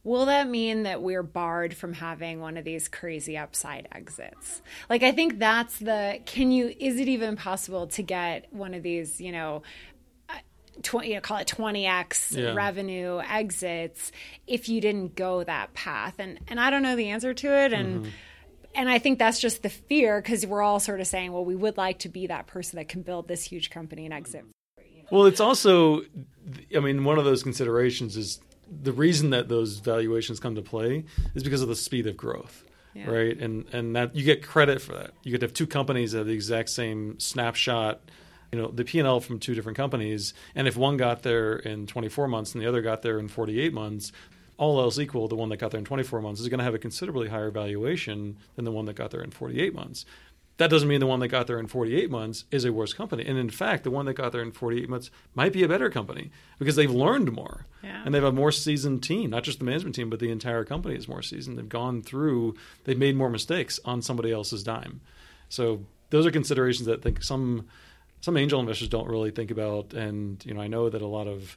will 0.04 0.26
that 0.26 0.48
mean 0.48 0.82
that 0.82 1.02
we're 1.02 1.22
barred 1.22 1.74
from 1.74 1.94
having 1.94 2.40
one 2.40 2.56
of 2.58 2.64
these 2.64 2.86
crazy 2.86 3.36
upside 3.38 3.88
exits? 3.92 4.60
Like 4.90 5.02
I 5.02 5.12
think 5.12 5.38
that's 5.38 5.78
the 5.78 6.20
can 6.26 6.52
you 6.52 6.74
is 6.78 7.00
it 7.00 7.08
even 7.08 7.36
possible 7.36 7.86
to 7.88 8.02
get 8.02 8.52
one 8.52 8.74
of 8.74 8.82
these, 8.82 9.20
you 9.22 9.32
know, 9.32 9.62
tw- 10.82 11.04
you 11.04 11.14
know, 11.14 11.20
call 11.20 11.38
it 11.38 11.46
20x 11.46 12.36
Yeah. 12.36 12.54
revenue 12.54 13.20
exits 13.20 14.12
if 14.46 14.68
you 14.68 14.80
didn't 14.80 15.14
go 15.16 15.44
that 15.44 15.74
path. 15.74 16.14
And 16.18 16.38
and 16.48 16.58
I 16.60 16.70
don't 16.70 16.82
know 16.82 16.96
the 16.96 17.08
answer 17.08 17.34
to 17.34 17.46
it 17.64 17.72
and 17.72 18.00
Mm-hmm. 18.02 18.10
and 18.74 18.88
I 18.88 18.98
think 18.98 19.18
that's 19.18 19.40
just 19.40 19.62
the 19.62 19.68
fear 19.70 20.20
because 20.20 20.46
we're 20.46 20.62
all 20.62 20.80
sort 20.80 21.00
of 21.00 21.06
saying, 21.06 21.32
well, 21.32 21.44
we 21.44 21.56
would 21.56 21.76
like 21.76 22.00
to 22.00 22.08
be 22.08 22.26
that 22.28 22.46
person 22.46 22.76
that 22.76 22.88
can 22.88 23.02
build 23.02 23.28
this 23.28 23.42
huge 23.44 23.70
company 23.70 24.04
and 24.04 24.14
exit. 24.14 24.44
Well, 25.10 25.24
it's 25.24 25.40
also, 25.40 26.02
I 26.76 26.80
mean, 26.80 27.04
one 27.04 27.18
of 27.18 27.24
those 27.24 27.42
considerations 27.42 28.16
is 28.16 28.40
the 28.70 28.92
reason 28.92 29.30
that 29.30 29.48
those 29.48 29.78
valuations 29.78 30.38
come 30.38 30.54
to 30.54 30.60
play 30.62 31.04
is 31.34 31.42
because 31.42 31.62
of 31.62 31.68
the 31.68 31.76
speed 31.76 32.06
of 32.06 32.14
growth, 32.18 32.62
Yeah. 32.94 33.10
right? 33.10 33.36
And 33.38 33.64
and 33.72 33.96
that 33.96 34.14
you 34.14 34.22
get 34.22 34.42
credit 34.42 34.82
for 34.82 34.92
that. 34.92 35.12
You 35.22 35.32
could 35.32 35.40
have 35.40 35.54
two 35.54 35.66
companies 35.66 36.12
that 36.12 36.18
have 36.18 36.26
the 36.26 36.34
exact 36.34 36.68
same 36.68 37.18
snapshot, 37.18 38.02
you 38.52 38.58
know, 38.58 38.68
the 38.68 38.84
P 38.84 38.98
and 38.98 39.06
L 39.06 39.20
from 39.20 39.38
two 39.38 39.54
different 39.54 39.76
companies, 39.76 40.34
and 40.54 40.66
if 40.66 40.76
one 40.76 40.96
got 40.96 41.22
there 41.22 41.56
in 41.56 41.86
24 41.86 42.28
months 42.28 42.54
and 42.54 42.62
the 42.62 42.68
other 42.68 42.82
got 42.82 43.02
there 43.02 43.18
in 43.18 43.28
48 43.28 43.72
months. 43.72 44.12
All 44.56 44.80
else 44.80 44.98
equal, 44.98 45.28
the 45.28 45.36
one 45.36 45.50
that 45.50 45.58
got 45.58 45.70
there 45.70 45.78
in 45.78 45.84
24 45.84 46.20
months 46.20 46.40
is 46.40 46.48
going 46.48 46.58
to 46.58 46.64
have 46.64 46.74
a 46.74 46.80
considerably 46.80 47.28
higher 47.28 47.52
valuation 47.52 48.38
than 48.56 48.64
the 48.64 48.72
one 48.72 48.86
that 48.86 48.96
got 48.96 49.12
there 49.12 49.22
in 49.22 49.30
48 49.30 49.72
months. 49.72 50.04
That 50.58 50.70
doesn't 50.70 50.88
mean 50.88 50.98
the 50.98 51.06
one 51.06 51.20
that 51.20 51.28
got 51.28 51.46
there 51.46 51.60
in 51.60 51.68
48 51.68 52.10
months 52.10 52.44
is 52.50 52.64
a 52.64 52.72
worse 52.72 52.92
company. 52.92 53.24
And 53.24 53.38
in 53.38 53.48
fact, 53.48 53.84
the 53.84 53.92
one 53.92 54.06
that 54.06 54.14
got 54.14 54.32
there 54.32 54.42
in 54.42 54.50
48 54.50 54.88
months 54.88 55.10
might 55.32 55.52
be 55.52 55.62
a 55.62 55.68
better 55.68 55.88
company 55.88 56.32
because 56.58 56.74
they've 56.74 56.90
learned 56.90 57.32
more. 57.32 57.66
Yeah. 57.84 58.02
And 58.04 58.12
they 58.12 58.18
have 58.18 58.26
a 58.26 58.32
more 58.32 58.50
seasoned 58.50 59.04
team, 59.04 59.30
not 59.30 59.44
just 59.44 59.60
the 59.60 59.64
management 59.64 59.94
team, 59.94 60.10
but 60.10 60.18
the 60.18 60.32
entire 60.32 60.64
company 60.64 60.96
is 60.96 61.06
more 61.06 61.22
seasoned. 61.22 61.56
They've 61.56 61.68
gone 61.68 62.02
through, 62.02 62.56
they've 62.84 62.98
made 62.98 63.14
more 63.14 63.30
mistakes 63.30 63.78
on 63.84 64.02
somebody 64.02 64.32
else's 64.32 64.64
dime. 64.64 65.00
So 65.48 65.84
those 66.10 66.26
are 66.26 66.32
considerations 66.32 66.86
that 66.86 66.98
I 66.98 67.02
think 67.02 67.22
some 67.22 67.68
some 68.20 68.36
angel 68.36 68.60
investors 68.60 68.88
don't 68.88 69.08
really 69.08 69.30
think 69.30 69.50
about, 69.50 69.94
and 69.94 70.44
you 70.44 70.54
know, 70.54 70.60
I 70.60 70.66
know 70.66 70.88
that 70.88 71.02
a 71.02 71.06
lot 71.06 71.26
of 71.26 71.56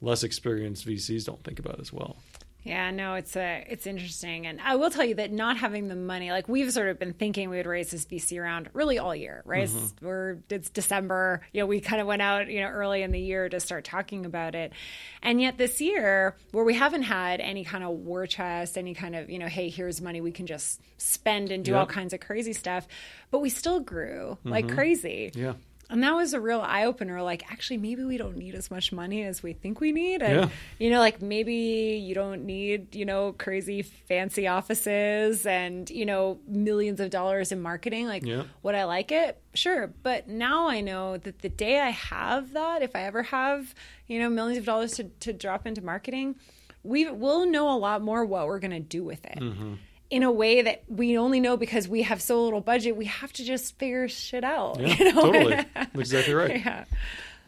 less 0.00 0.22
experienced 0.22 0.86
VCs 0.86 1.26
don't 1.26 1.42
think 1.44 1.58
about 1.58 1.80
as 1.80 1.92
well. 1.92 2.16
Yeah, 2.62 2.90
no, 2.90 3.14
it's 3.14 3.36
a 3.36 3.64
it's 3.70 3.86
interesting, 3.86 4.46
and 4.46 4.60
I 4.60 4.76
will 4.76 4.90
tell 4.90 5.04
you 5.04 5.14
that 5.14 5.32
not 5.32 5.56
having 5.56 5.88
the 5.88 5.96
money, 5.96 6.30
like 6.30 6.46
we've 6.46 6.70
sort 6.70 6.88
of 6.88 6.98
been 6.98 7.14
thinking 7.14 7.48
we 7.48 7.56
would 7.56 7.66
raise 7.66 7.90
this 7.90 8.04
VC 8.04 8.40
round 8.40 8.68
really 8.74 8.98
all 8.98 9.16
year, 9.16 9.42
right? 9.46 9.66
Mm-hmm. 9.66 9.78
It's, 9.78 9.94
we're 10.02 10.38
it's 10.50 10.68
December, 10.68 11.40
you 11.52 11.60
know, 11.60 11.66
we 11.66 11.80
kind 11.80 12.02
of 12.02 12.06
went 12.06 12.20
out, 12.20 12.50
you 12.50 12.60
know, 12.60 12.66
early 12.66 13.02
in 13.02 13.12
the 13.12 13.20
year 13.20 13.48
to 13.48 13.60
start 13.60 13.84
talking 13.84 14.26
about 14.26 14.54
it, 14.54 14.74
and 15.22 15.40
yet 15.40 15.56
this 15.56 15.80
year, 15.80 16.36
where 16.52 16.64
we 16.64 16.74
haven't 16.74 17.04
had 17.04 17.40
any 17.40 17.64
kind 17.64 17.82
of 17.82 17.90
war 17.92 18.26
chest, 18.26 18.76
any 18.76 18.92
kind 18.92 19.16
of 19.16 19.30
you 19.30 19.38
know, 19.38 19.48
hey, 19.48 19.70
here's 19.70 20.02
money 20.02 20.20
we 20.20 20.32
can 20.32 20.46
just 20.46 20.82
spend 20.98 21.50
and 21.50 21.64
do 21.64 21.70
yep. 21.70 21.80
all 21.80 21.86
kinds 21.86 22.12
of 22.12 22.20
crazy 22.20 22.52
stuff, 22.52 22.86
but 23.30 23.38
we 23.38 23.48
still 23.48 23.80
grew 23.80 24.36
mm-hmm. 24.40 24.50
like 24.50 24.68
crazy. 24.68 25.30
Yeah. 25.34 25.54
And 25.90 26.04
that 26.04 26.14
was 26.14 26.32
a 26.32 26.40
real 26.40 26.60
eye 26.60 26.84
opener. 26.84 27.20
Like, 27.20 27.50
actually, 27.50 27.78
maybe 27.78 28.04
we 28.04 28.16
don't 28.16 28.36
need 28.36 28.54
as 28.54 28.70
much 28.70 28.92
money 28.92 29.24
as 29.24 29.42
we 29.42 29.52
think 29.52 29.80
we 29.80 29.90
need. 29.90 30.22
And, 30.22 30.42
yeah. 30.42 30.48
you 30.78 30.88
know, 30.90 31.00
like 31.00 31.20
maybe 31.20 31.54
you 32.02 32.14
don't 32.14 32.44
need, 32.44 32.94
you 32.94 33.04
know, 33.04 33.32
crazy 33.32 33.82
fancy 33.82 34.46
offices 34.46 35.44
and, 35.46 35.90
you 35.90 36.06
know, 36.06 36.38
millions 36.46 37.00
of 37.00 37.10
dollars 37.10 37.50
in 37.50 37.60
marketing. 37.60 38.06
Like, 38.06 38.24
yeah. 38.24 38.44
would 38.62 38.76
I 38.76 38.84
like 38.84 39.10
it? 39.10 39.42
Sure. 39.54 39.92
But 40.02 40.28
now 40.28 40.68
I 40.68 40.80
know 40.80 41.16
that 41.16 41.40
the 41.40 41.48
day 41.48 41.80
I 41.80 41.90
have 41.90 42.52
that, 42.52 42.82
if 42.82 42.94
I 42.94 43.02
ever 43.02 43.24
have, 43.24 43.74
you 44.06 44.20
know, 44.20 44.30
millions 44.30 44.58
of 44.58 44.66
dollars 44.66 44.92
to, 44.92 45.04
to 45.04 45.32
drop 45.32 45.66
into 45.66 45.82
marketing, 45.82 46.36
we 46.84 47.10
will 47.10 47.46
know 47.46 47.68
a 47.70 47.76
lot 47.76 48.00
more 48.00 48.24
what 48.24 48.46
we're 48.46 48.60
going 48.60 48.70
to 48.70 48.80
do 48.80 49.02
with 49.02 49.24
it. 49.26 49.38
Mm-hmm 49.40 49.74
in 50.10 50.24
a 50.24 50.30
way 50.30 50.62
that 50.62 50.82
we 50.88 51.16
only 51.16 51.40
know 51.40 51.56
because 51.56 51.86
we 51.88 52.02
have 52.02 52.20
so 52.20 52.42
little 52.42 52.60
budget. 52.60 52.96
We 52.96 53.06
have 53.06 53.32
to 53.34 53.44
just 53.44 53.78
figure 53.78 54.08
shit 54.08 54.44
out. 54.44 54.78
Yeah, 54.80 54.94
you 54.98 55.12
know? 55.12 55.32
totally. 55.32 55.66
Exactly 55.94 56.34
right. 56.34 56.60
Yeah. 56.60 56.84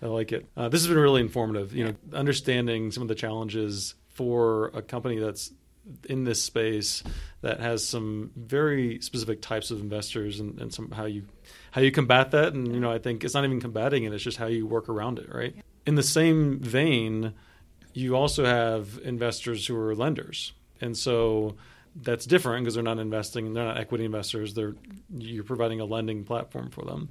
I 0.00 0.06
like 0.06 0.32
it. 0.32 0.46
Uh, 0.56 0.68
this 0.68 0.80
has 0.80 0.88
been 0.88 0.98
really 0.98 1.20
informative. 1.20 1.74
You 1.74 1.86
know, 1.86 1.94
understanding 2.12 2.90
some 2.90 3.02
of 3.02 3.08
the 3.08 3.14
challenges 3.14 3.94
for 4.08 4.68
a 4.74 4.82
company 4.82 5.18
that's 5.18 5.52
in 6.08 6.24
this 6.24 6.42
space 6.42 7.02
that 7.40 7.60
has 7.60 7.84
some 7.86 8.30
very 8.36 9.00
specific 9.00 9.42
types 9.42 9.70
of 9.70 9.80
investors 9.80 10.38
and, 10.38 10.60
and 10.60 10.72
some 10.72 10.90
how 10.92 11.06
you 11.06 11.24
how 11.72 11.80
you 11.80 11.90
combat 11.90 12.30
that. 12.32 12.52
And 12.52 12.72
you 12.72 12.80
know, 12.80 12.92
I 12.92 12.98
think 12.98 13.24
it's 13.24 13.34
not 13.34 13.44
even 13.44 13.60
combating 13.60 14.04
it; 14.04 14.12
it's 14.12 14.22
just 14.22 14.38
how 14.38 14.46
you 14.46 14.66
work 14.66 14.88
around 14.88 15.18
it. 15.18 15.32
Right. 15.32 15.54
In 15.86 15.96
the 15.96 16.02
same 16.02 16.60
vein, 16.60 17.34
you 17.92 18.16
also 18.16 18.44
have 18.44 19.00
investors 19.02 19.66
who 19.66 19.76
are 19.76 19.94
lenders, 19.94 20.52
and 20.80 20.96
so 20.96 21.56
that's 21.96 22.24
different 22.24 22.64
because 22.64 22.74
they're 22.74 22.82
not 22.82 22.98
investing 22.98 23.52
they're 23.52 23.64
not 23.64 23.76
equity 23.76 24.04
investors 24.04 24.54
they're 24.54 24.74
you're 25.16 25.44
providing 25.44 25.80
a 25.80 25.84
lending 25.84 26.24
platform 26.24 26.70
for 26.70 26.84
them. 26.84 27.08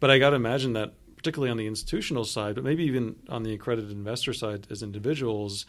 But 0.00 0.10
i 0.10 0.18
got 0.18 0.30
to 0.30 0.36
imagine 0.36 0.72
that 0.72 0.94
particularly 1.16 1.50
on 1.50 1.56
the 1.56 1.66
institutional 1.66 2.24
side 2.24 2.54
but 2.54 2.64
maybe 2.64 2.84
even 2.84 3.16
on 3.28 3.42
the 3.42 3.52
accredited 3.52 3.90
investor 3.90 4.32
side 4.32 4.66
as 4.70 4.82
individuals 4.82 5.66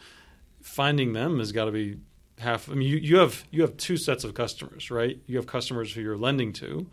finding 0.62 1.12
them 1.12 1.38
has 1.38 1.52
got 1.52 1.66
to 1.66 1.72
be 1.72 1.98
half 2.38 2.68
i 2.68 2.74
mean 2.74 2.88
you, 2.88 2.96
you 2.96 3.18
have 3.18 3.44
you 3.50 3.62
have 3.62 3.76
two 3.76 3.96
sets 3.96 4.24
of 4.24 4.34
customers 4.34 4.90
right? 4.90 5.20
You 5.26 5.36
have 5.36 5.46
customers 5.46 5.92
who 5.92 6.00
you're 6.00 6.16
lending 6.16 6.52
to 6.54 6.86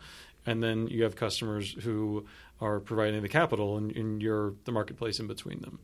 and 0.46 0.62
then 0.62 0.88
you 0.88 1.04
have 1.04 1.16
customers 1.16 1.72
who 1.82 2.26
are 2.60 2.80
providing 2.80 3.22
the 3.22 3.28
capital 3.28 3.76
and, 3.76 3.96
and 3.96 4.20
you're 4.20 4.54
the 4.64 4.72
marketplace 4.72 5.20
in 5.20 5.26
between 5.28 5.60
them. 5.60 5.78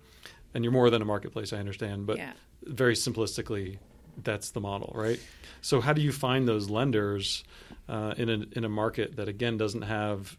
And 0.55 0.65
you're 0.65 0.73
more 0.73 0.91
than 0.91 1.03
a 1.03 1.05
marketplace 1.05 1.53
i 1.53 1.57
understand 1.57 2.07
but 2.07 2.19
yeah. 2.19 2.33
very 2.63 2.95
simplistically 2.95 3.79
that's 4.25 4.51
the 4.51 4.61
model, 4.61 4.93
right? 4.95 5.21
So 5.61 5.81
how 5.81 5.93
do 5.93 6.01
you 6.01 6.13
find 6.13 6.47
those 6.47 6.69
lenders 6.71 7.45
uh, 7.89 8.15
in 8.17 8.29
a 8.29 8.45
in 8.53 8.65
a 8.65 8.69
market 8.69 9.17
that 9.17 9.29
again 9.29 9.57
doesn't 9.57 9.83
have, 9.83 10.37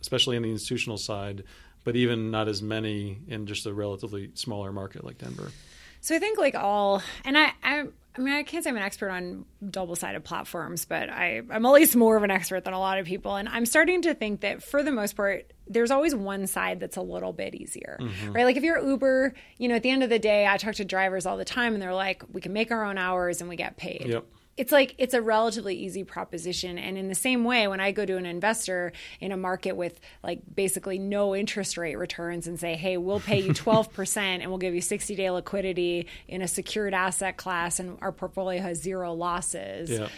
especially 0.00 0.36
on 0.36 0.42
the 0.42 0.50
institutional 0.50 0.98
side, 0.98 1.44
but 1.84 1.96
even 1.96 2.30
not 2.30 2.48
as 2.48 2.62
many 2.62 3.18
in 3.28 3.46
just 3.46 3.66
a 3.66 3.72
relatively 3.72 4.30
smaller 4.34 4.72
market 4.72 5.04
like 5.04 5.18
Denver? 5.18 5.50
So 6.06 6.14
I 6.14 6.20
think 6.20 6.38
like 6.38 6.54
all, 6.54 7.02
and 7.24 7.36
I, 7.36 7.50
I, 7.64 7.82
I 8.16 8.20
mean, 8.20 8.32
I 8.32 8.44
can't 8.44 8.62
say 8.62 8.70
I'm 8.70 8.76
an 8.76 8.82
expert 8.84 9.10
on 9.10 9.44
double-sided 9.68 10.22
platforms, 10.22 10.84
but 10.84 11.10
I, 11.10 11.42
I'm 11.50 11.66
at 11.66 11.72
least 11.72 11.96
more 11.96 12.16
of 12.16 12.22
an 12.22 12.30
expert 12.30 12.62
than 12.62 12.74
a 12.74 12.78
lot 12.78 13.00
of 13.00 13.06
people, 13.06 13.34
and 13.34 13.48
I'm 13.48 13.66
starting 13.66 14.02
to 14.02 14.14
think 14.14 14.42
that 14.42 14.62
for 14.62 14.84
the 14.84 14.92
most 14.92 15.16
part, 15.16 15.52
there's 15.66 15.90
always 15.90 16.14
one 16.14 16.46
side 16.46 16.78
that's 16.78 16.96
a 16.96 17.02
little 17.02 17.32
bit 17.32 17.56
easier, 17.56 17.98
mm-hmm. 18.00 18.32
right? 18.32 18.44
Like 18.44 18.56
if 18.56 18.62
you're 18.62 18.78
Uber, 18.78 19.34
you 19.58 19.66
know, 19.66 19.74
at 19.74 19.82
the 19.82 19.90
end 19.90 20.04
of 20.04 20.08
the 20.08 20.20
day, 20.20 20.46
I 20.46 20.58
talk 20.58 20.76
to 20.76 20.84
drivers 20.84 21.26
all 21.26 21.36
the 21.36 21.44
time 21.44 21.72
and 21.72 21.82
they're 21.82 21.92
like, 21.92 22.22
we 22.32 22.40
can 22.40 22.52
make 22.52 22.70
our 22.70 22.84
own 22.84 22.98
hours 22.98 23.40
and 23.40 23.50
we 23.50 23.56
get 23.56 23.76
paid. 23.76 24.06
Yep. 24.06 24.26
It's 24.56 24.72
like 24.72 24.94
it's 24.98 25.14
a 25.14 25.20
relatively 25.20 25.74
easy 25.76 26.04
proposition. 26.04 26.78
And 26.78 26.96
in 26.96 27.08
the 27.08 27.14
same 27.14 27.44
way, 27.44 27.68
when 27.68 27.80
I 27.80 27.92
go 27.92 28.06
to 28.06 28.16
an 28.16 28.26
investor 28.26 28.92
in 29.20 29.32
a 29.32 29.36
market 29.36 29.76
with 29.76 30.00
like 30.22 30.40
basically 30.54 30.98
no 30.98 31.36
interest 31.36 31.76
rate 31.76 31.96
returns 31.96 32.46
and 32.46 32.58
say, 32.58 32.74
hey, 32.74 32.96
we'll 32.96 33.20
pay 33.20 33.40
you 33.40 33.52
12% 33.52 34.16
and 34.16 34.46
we'll 34.48 34.58
give 34.58 34.74
you 34.74 34.80
60 34.80 35.14
day 35.14 35.30
liquidity 35.30 36.06
in 36.28 36.42
a 36.42 36.48
secured 36.48 36.94
asset 36.94 37.36
class 37.36 37.78
and 37.78 37.98
our 38.00 38.12
portfolio 38.12 38.60
has 38.62 38.80
zero 38.80 39.12
losses. 39.12 39.90
Yeah 39.90 40.08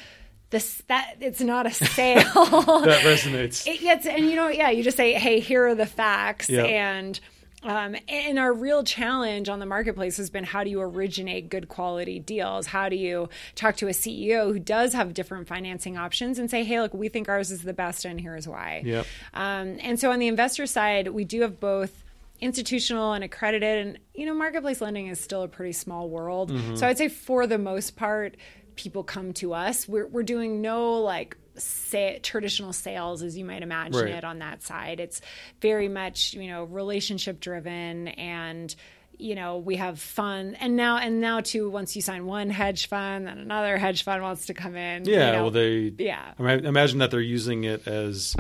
this 0.51 0.83
that 0.89 1.17
it's 1.21 1.41
not 1.43 1.67
a 1.67 1.71
sale 1.71 2.23
that 2.25 3.03
resonates 3.05 3.67
it 3.67 3.81
gets 3.81 4.07
and 4.07 4.31
you 4.31 4.35
know 4.35 4.49
yeah 4.49 4.71
you 4.71 4.83
just 4.83 4.97
say 4.97 5.13
hey 5.13 5.41
here 5.41 5.67
are 5.67 5.75
the 5.75 5.85
facts 5.85 6.49
and 6.65 7.21
um, 7.63 7.97
and 8.09 8.39
our 8.39 8.53
real 8.53 8.85
challenge 8.85 9.49
on 9.49 9.59
the 9.59 9.67
marketplace 9.67 10.17
has 10.19 10.31
been 10.31 10.45
how 10.45 10.63
do 10.63 10.71
you 10.71 10.81
originate 10.81 11.49
good 11.49 11.69
quality 11.69 12.19
deals? 12.21 12.67
How 12.67 12.89
do 12.89 12.97
you 12.97 13.29
talk 13.55 13.77
to 13.79 13.89
a 13.89 13.91
CEO 13.91 14.53
who 14.53 14.59
does 14.59 14.93
have 14.93 15.15
different 15.15 15.49
financing 15.49 15.97
options 15.97 16.39
and 16.39 16.51
say, 16.51 16.63
hey, 16.63 16.81
look, 16.81 16.95
we 16.95 17.09
think 17.09 17.29
ours 17.29 17.51
is 17.51 17.63
the 17.63 17.73
best 17.73 18.05
and 18.05 18.21
here's 18.21 18.47
why. 18.47 18.83
Yep. 18.85 19.07
Um, 19.35 19.79
and 19.81 19.99
so 19.99 20.13
on 20.13 20.19
the 20.19 20.29
investor 20.29 20.67
side, 20.67 21.09
we 21.09 21.25
do 21.25 21.43
have 21.43 21.59
both 21.59 22.05
institutional 22.41 23.15
and 23.15 23.25
accredited 23.25 23.85
and 23.85 23.99
you 24.15 24.25
know 24.25 24.33
marketplace 24.33 24.81
lending 24.81 25.09
is 25.09 25.19
still 25.19 25.43
a 25.43 25.49
pretty 25.49 25.73
small 25.73 26.09
world 26.09 26.53
mm-hmm. 26.53 26.77
so 26.77 26.87
i'd 26.87 26.97
say 26.97 27.09
for 27.09 27.49
the 27.49 27.59
most 27.59 27.97
part 27.97 28.37
people 28.79 29.03
come 29.03 29.33
to 29.35 29.53
us. 29.53 29.87
We're, 29.87 30.07
we're 30.07 30.23
doing 30.23 30.63
no 30.63 30.95
like 30.95 31.37
say, 31.61 32.19
traditional 32.23 32.73
sales 32.73 33.23
as 33.23 33.37
you 33.37 33.45
might 33.45 33.63
imagine 33.63 34.01
right. 34.01 34.15
it 34.15 34.25
on 34.25 34.39
that 34.41 34.63
side. 34.63 35.01
It's 35.01 35.21
very 35.61 35.89
much, 35.89 36.35
you 36.35 36.49
know, 36.49 36.65
relationship 36.65 37.41
driven 37.41 38.09
and 38.09 38.75
you 39.21 39.35
know 39.35 39.59
we 39.59 39.75
have 39.75 39.99
fun 39.99 40.55
and 40.61 40.77
now 40.77 40.97
and 40.97 41.21
now 41.21 41.41
too 41.41 41.69
once 41.69 41.97
you 41.97 42.03
sign 42.03 42.25
one 42.25 42.51
hedge 42.51 42.87
fund 42.87 43.27
then 43.27 43.37
another 43.39 43.77
hedge 43.77 44.05
fund 44.05 44.23
wants 44.23 44.47
to 44.47 44.55
come 44.55 44.77
in 44.77 45.05
yeah 45.07 45.27
you 45.27 45.33
know, 45.33 45.43
well 45.43 45.51
they 45.51 45.93
yeah 45.99 46.35
I 46.39 46.43
mean, 46.43 46.65
imagine 46.65 47.01
that 47.01 47.11
they're 47.11 47.19
using 47.19 47.65
it 47.65 47.89
as 47.89 48.37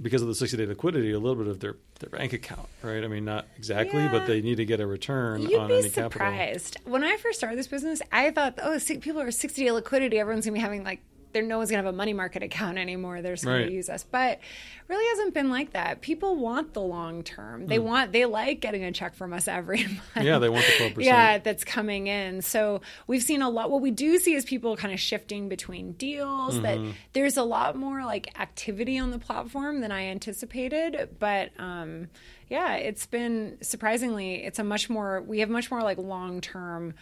because 0.00 0.22
of 0.22 0.28
the 0.28 0.34
60 0.34 0.56
day 0.56 0.66
liquidity, 0.66 1.12
a 1.12 1.18
little 1.18 1.36
bit 1.36 1.46
of 1.46 1.60
their, 1.60 1.76
their 1.98 2.10
bank 2.10 2.32
account, 2.32 2.68
right? 2.82 3.04
I 3.04 3.08
mean, 3.08 3.24
not 3.24 3.46
exactly, 3.56 4.00
yeah. 4.00 4.10
but 4.10 4.26
they 4.26 4.40
need 4.40 4.56
to 4.56 4.64
get 4.64 4.80
a 4.80 4.86
return 4.86 5.42
You'd 5.42 5.58
on 5.58 5.68
be 5.68 5.78
any 5.78 5.88
surprised. 5.88 6.74
capital. 6.74 6.92
When 6.92 7.04
I 7.04 7.16
first 7.16 7.38
started 7.38 7.58
this 7.58 7.66
business, 7.66 8.00
I 8.10 8.30
thought, 8.30 8.58
oh, 8.62 8.78
people 9.00 9.20
are 9.20 9.30
60 9.30 9.62
day 9.62 9.70
liquidity. 9.70 10.18
Everyone's 10.18 10.46
going 10.46 10.54
to 10.54 10.58
be 10.58 10.62
having 10.62 10.84
like 10.84 11.00
there 11.32 11.42
no 11.42 11.58
one's 11.58 11.70
gonna 11.70 11.82
have 11.82 11.92
a 11.92 11.96
money 11.96 12.12
market 12.12 12.42
account 12.50 12.78
anymore. 12.78 13.22
They're 13.22 13.34
just 13.34 13.44
gonna 13.44 13.62
right. 13.62 13.70
use 13.70 13.88
us. 13.88 14.04
But 14.04 14.40
really 14.88 15.06
hasn't 15.08 15.34
been 15.34 15.50
like 15.50 15.72
that. 15.72 16.00
People 16.00 16.36
want 16.36 16.74
the 16.74 16.82
long 16.82 17.22
term. 17.22 17.66
They 17.66 17.78
mm. 17.78 17.84
want 17.84 18.12
they 18.12 18.24
like 18.26 18.60
getting 18.60 18.84
a 18.84 18.92
check 18.92 19.14
from 19.14 19.32
us 19.32 19.48
every 19.48 19.84
month. 20.16 20.26
Yeah, 20.26 20.38
they 20.38 20.48
want 20.48 20.66
the 20.66 20.72
twelve 20.76 20.94
percent. 20.94 21.06
Yeah, 21.06 21.38
that's 21.38 21.64
coming 21.64 22.08
in. 22.08 22.42
So 22.42 22.80
we've 23.06 23.22
seen 23.22 23.42
a 23.42 23.48
lot. 23.48 23.70
What 23.70 23.80
we 23.80 23.90
do 23.90 24.18
see 24.18 24.34
is 24.34 24.44
people 24.44 24.76
kind 24.76 24.92
of 24.92 25.00
shifting 25.00 25.48
between 25.48 25.92
deals. 25.92 26.54
Mm-hmm. 26.54 26.62
That 26.62 26.94
there's 27.12 27.36
a 27.36 27.44
lot 27.44 27.76
more 27.76 28.04
like 28.04 28.38
activity 28.38 28.98
on 28.98 29.10
the 29.10 29.18
platform 29.18 29.80
than 29.80 29.92
I 29.92 30.06
anticipated. 30.06 31.16
But 31.18 31.50
um, 31.58 32.08
yeah, 32.48 32.74
it's 32.74 33.06
been 33.06 33.58
surprisingly, 33.62 34.44
it's 34.44 34.58
a 34.58 34.64
much 34.64 34.90
more. 34.90 35.22
We 35.22 35.40
have 35.40 35.50
much 35.50 35.70
more 35.70 35.82
like 35.82 35.98
long 35.98 36.40
term 36.40 36.94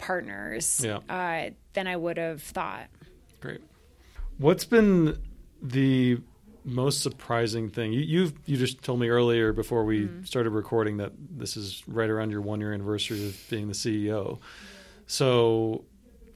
partners 0.00 0.82
yeah. 0.84 0.98
uh, 1.08 1.50
than 1.74 1.86
I 1.86 1.96
would 1.96 2.16
have 2.16 2.42
thought. 2.42 2.88
Great. 3.40 3.60
What's 4.40 4.64
been 4.64 5.18
the 5.60 6.18
most 6.64 7.02
surprising 7.02 7.68
thing? 7.68 7.92
You 7.92 8.00
you 8.00 8.32
you 8.46 8.56
just 8.56 8.80
told 8.80 8.98
me 8.98 9.10
earlier 9.10 9.52
before 9.52 9.84
we 9.84 10.06
mm. 10.06 10.26
started 10.26 10.48
recording 10.48 10.96
that 10.96 11.12
this 11.30 11.58
is 11.58 11.82
right 11.86 12.08
around 12.08 12.30
your 12.30 12.40
one 12.40 12.58
year 12.58 12.72
anniversary 12.72 13.26
of 13.26 13.38
being 13.50 13.68
the 13.68 13.74
CEO. 13.74 14.38
So 15.06 15.84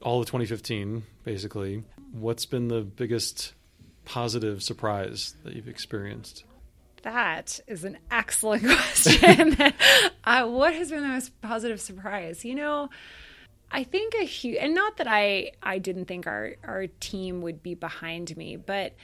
all 0.03 0.19
of 0.19 0.27
2015, 0.27 1.01
basically. 1.23 1.83
What's 2.11 2.45
been 2.45 2.67
the 2.67 2.81
biggest 2.81 3.55
positive 4.05 4.61
surprise 4.61 5.33
that 5.43 5.55
you've 5.55 5.67
experienced? 5.67 6.43
That 7.01 7.59
is 7.65 7.85
an 7.85 7.97
excellent 8.11 8.63
question. 8.65 9.57
uh, 10.23 10.45
what 10.45 10.75
has 10.75 10.91
been 10.91 11.01
the 11.01 11.07
most 11.07 11.41
positive 11.41 11.81
surprise? 11.81 12.45
You 12.45 12.53
know, 12.53 12.89
I 13.71 13.83
think 13.83 14.13
a 14.13 14.23
huge, 14.23 14.57
and 14.59 14.73
not 14.73 14.97
that 14.97 15.07
I 15.07 15.51
I 15.61 15.79
didn't 15.79 16.05
think 16.05 16.27
our 16.27 16.55
our 16.63 16.87
team 16.87 17.41
would 17.41 17.61
be 17.61 17.75
behind 17.75 18.35
me, 18.37 18.55
but 18.57 18.95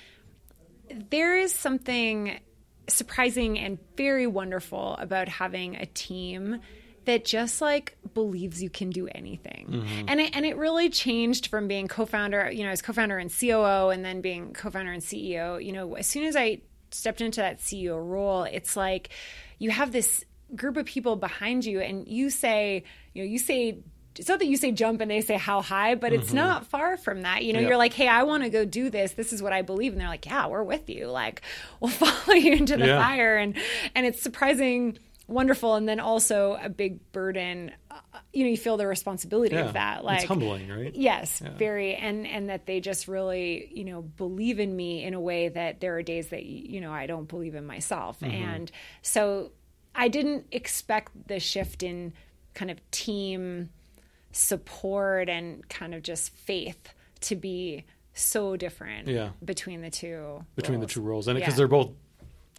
there 1.10 1.38
is 1.38 1.54
something 1.54 2.40
surprising 2.88 3.58
and 3.60 3.80
very 3.96 4.28
wonderful 4.28 4.96
about 5.00 5.30
having 5.30 5.76
a 5.76 5.86
team 5.86 6.60
that 7.06 7.26
just 7.26 7.62
like 7.62 7.98
believes 8.14 8.62
you 8.62 8.70
can 8.70 8.90
do 8.90 9.08
anything. 9.08 9.68
Mm-hmm. 9.70 10.06
And 10.08 10.22
it, 10.22 10.36
and 10.36 10.46
it 10.46 10.56
really 10.58 10.90
changed 10.90 11.48
from 11.48 11.68
being 11.68 11.88
co-founder, 11.88 12.52
you 12.52 12.64
know, 12.64 12.70
as 12.70 12.82
co-founder 12.82 13.18
and 13.18 13.32
COO 13.32 13.90
and 13.90 14.06
then 14.06 14.22
being 14.22 14.54
co-founder 14.54 14.92
and 14.92 15.02
CEO, 15.02 15.64
you 15.64 15.72
know, 15.72 15.96
as 15.96 16.06
soon 16.06 16.26
as 16.26 16.36
I 16.36 16.62
stepped 16.92 17.22
into 17.22 17.42
that 17.42 17.60
CEO 17.60 18.04
role, 18.04 18.44
it's 18.44 18.76
like 18.76 19.10
you 19.58 19.72
have 19.72 19.92
this 19.92 20.24
group 20.56 20.78
of 20.78 20.86
people 20.86 21.16
behind 21.16 21.66
you 21.66 21.80
and 21.80 22.08
you 22.08 22.30
say, 22.30 22.84
you 23.14 23.24
know, 23.24 23.30
you 23.30 23.40
say 23.40 23.80
it's 24.18 24.28
not 24.28 24.40
that 24.40 24.48
you 24.48 24.58
say 24.58 24.72
jump 24.72 25.02
and 25.02 25.10
they 25.10 25.22
say 25.22 25.38
how 25.38 25.62
high, 25.62 25.96
but 25.96 26.12
it's 26.12 26.28
mm-hmm. 26.28 26.38
not 26.38 26.68
far 26.68 26.98
from 26.98 27.22
that. 27.22 27.44
You 27.44 27.54
know, 27.54 27.60
yep. 27.60 27.70
you're 27.70 27.78
like, 27.78 27.94
hey, 27.94 28.08
I 28.08 28.24
want 28.24 28.44
to 28.44 28.50
go 28.50 28.66
do 28.66 28.90
this. 28.90 29.14
This 29.14 29.32
is 29.32 29.42
what 29.42 29.54
I 29.54 29.62
believe, 29.62 29.94
and 29.94 30.02
they're 30.02 30.10
like, 30.10 30.26
yeah, 30.26 30.48
we're 30.48 30.64
with 30.64 30.90
you. 30.90 31.08
Like, 31.08 31.42
we'll 31.80 31.92
follow 31.92 32.36
you 32.36 32.54
into 32.54 32.78
the 32.78 32.88
yeah. 32.88 33.02
fire, 33.02 33.38
and 33.38 33.56
and 33.96 34.06
it's 34.06 34.22
surprising, 34.22 34.98
wonderful, 35.28 35.76
and 35.76 35.88
then 35.88 36.00
also 36.00 36.58
a 36.62 36.70
big 36.70 37.12
burden. 37.14 37.72
Uh, 37.90 37.96
you 38.34 38.44
know, 38.44 38.50
you 38.50 38.58
feel 38.58 38.76
the 38.76 38.88
responsibility 38.88 39.56
yeah. 39.56 39.66
of 39.66 39.74
that. 39.74 40.04
Like 40.04 40.20
it's 40.20 40.28
humbling, 40.28 40.68
right? 40.68 40.94
Yes, 40.94 41.42
yeah. 41.44 41.52
very, 41.52 41.96
and 41.96 42.28
and 42.28 42.50
that 42.50 42.66
they 42.66 42.82
just 42.82 43.08
really, 43.08 43.70
you 43.74 43.86
know, 43.86 44.02
believe 44.02 44.60
in 44.60 44.76
me 44.76 45.04
in 45.06 45.14
a 45.14 45.22
way 45.22 45.48
that 45.48 45.80
there 45.80 45.96
are 45.96 46.04
days 46.04 46.28
that 46.30 46.46
you 46.46 46.82
know 46.82 46.92
I 46.92 47.08
don't 47.08 47.30
believe 47.30 47.56
in 47.56 47.66
myself, 47.66 48.20
mm-hmm. 48.20 48.32
and 48.32 48.72
so 49.02 49.52
I 49.96 50.10
didn't 50.10 50.48
expect 50.52 51.28
the 51.28 51.40
shift 51.40 51.82
in 51.82 52.12
kind 52.54 52.70
of 52.70 52.92
team 52.92 53.70
support 54.32 55.30
and 55.30 55.68
kind 55.70 55.94
of 55.94 56.04
just 56.04 56.34
faith 56.36 56.94
to 57.22 57.36
be 57.36 57.86
so 58.14 58.58
different 58.58 59.08
yeah. 59.08 59.30
between 59.44 59.82
the 59.82 59.90
two 59.90 60.44
between 60.56 60.80
roles. 60.80 60.88
the 60.88 60.94
two 60.94 61.02
roles 61.02 61.28
and 61.28 61.38
because 61.38 61.54
yeah. 61.54 61.58
they're 61.58 61.68
both 61.68 61.92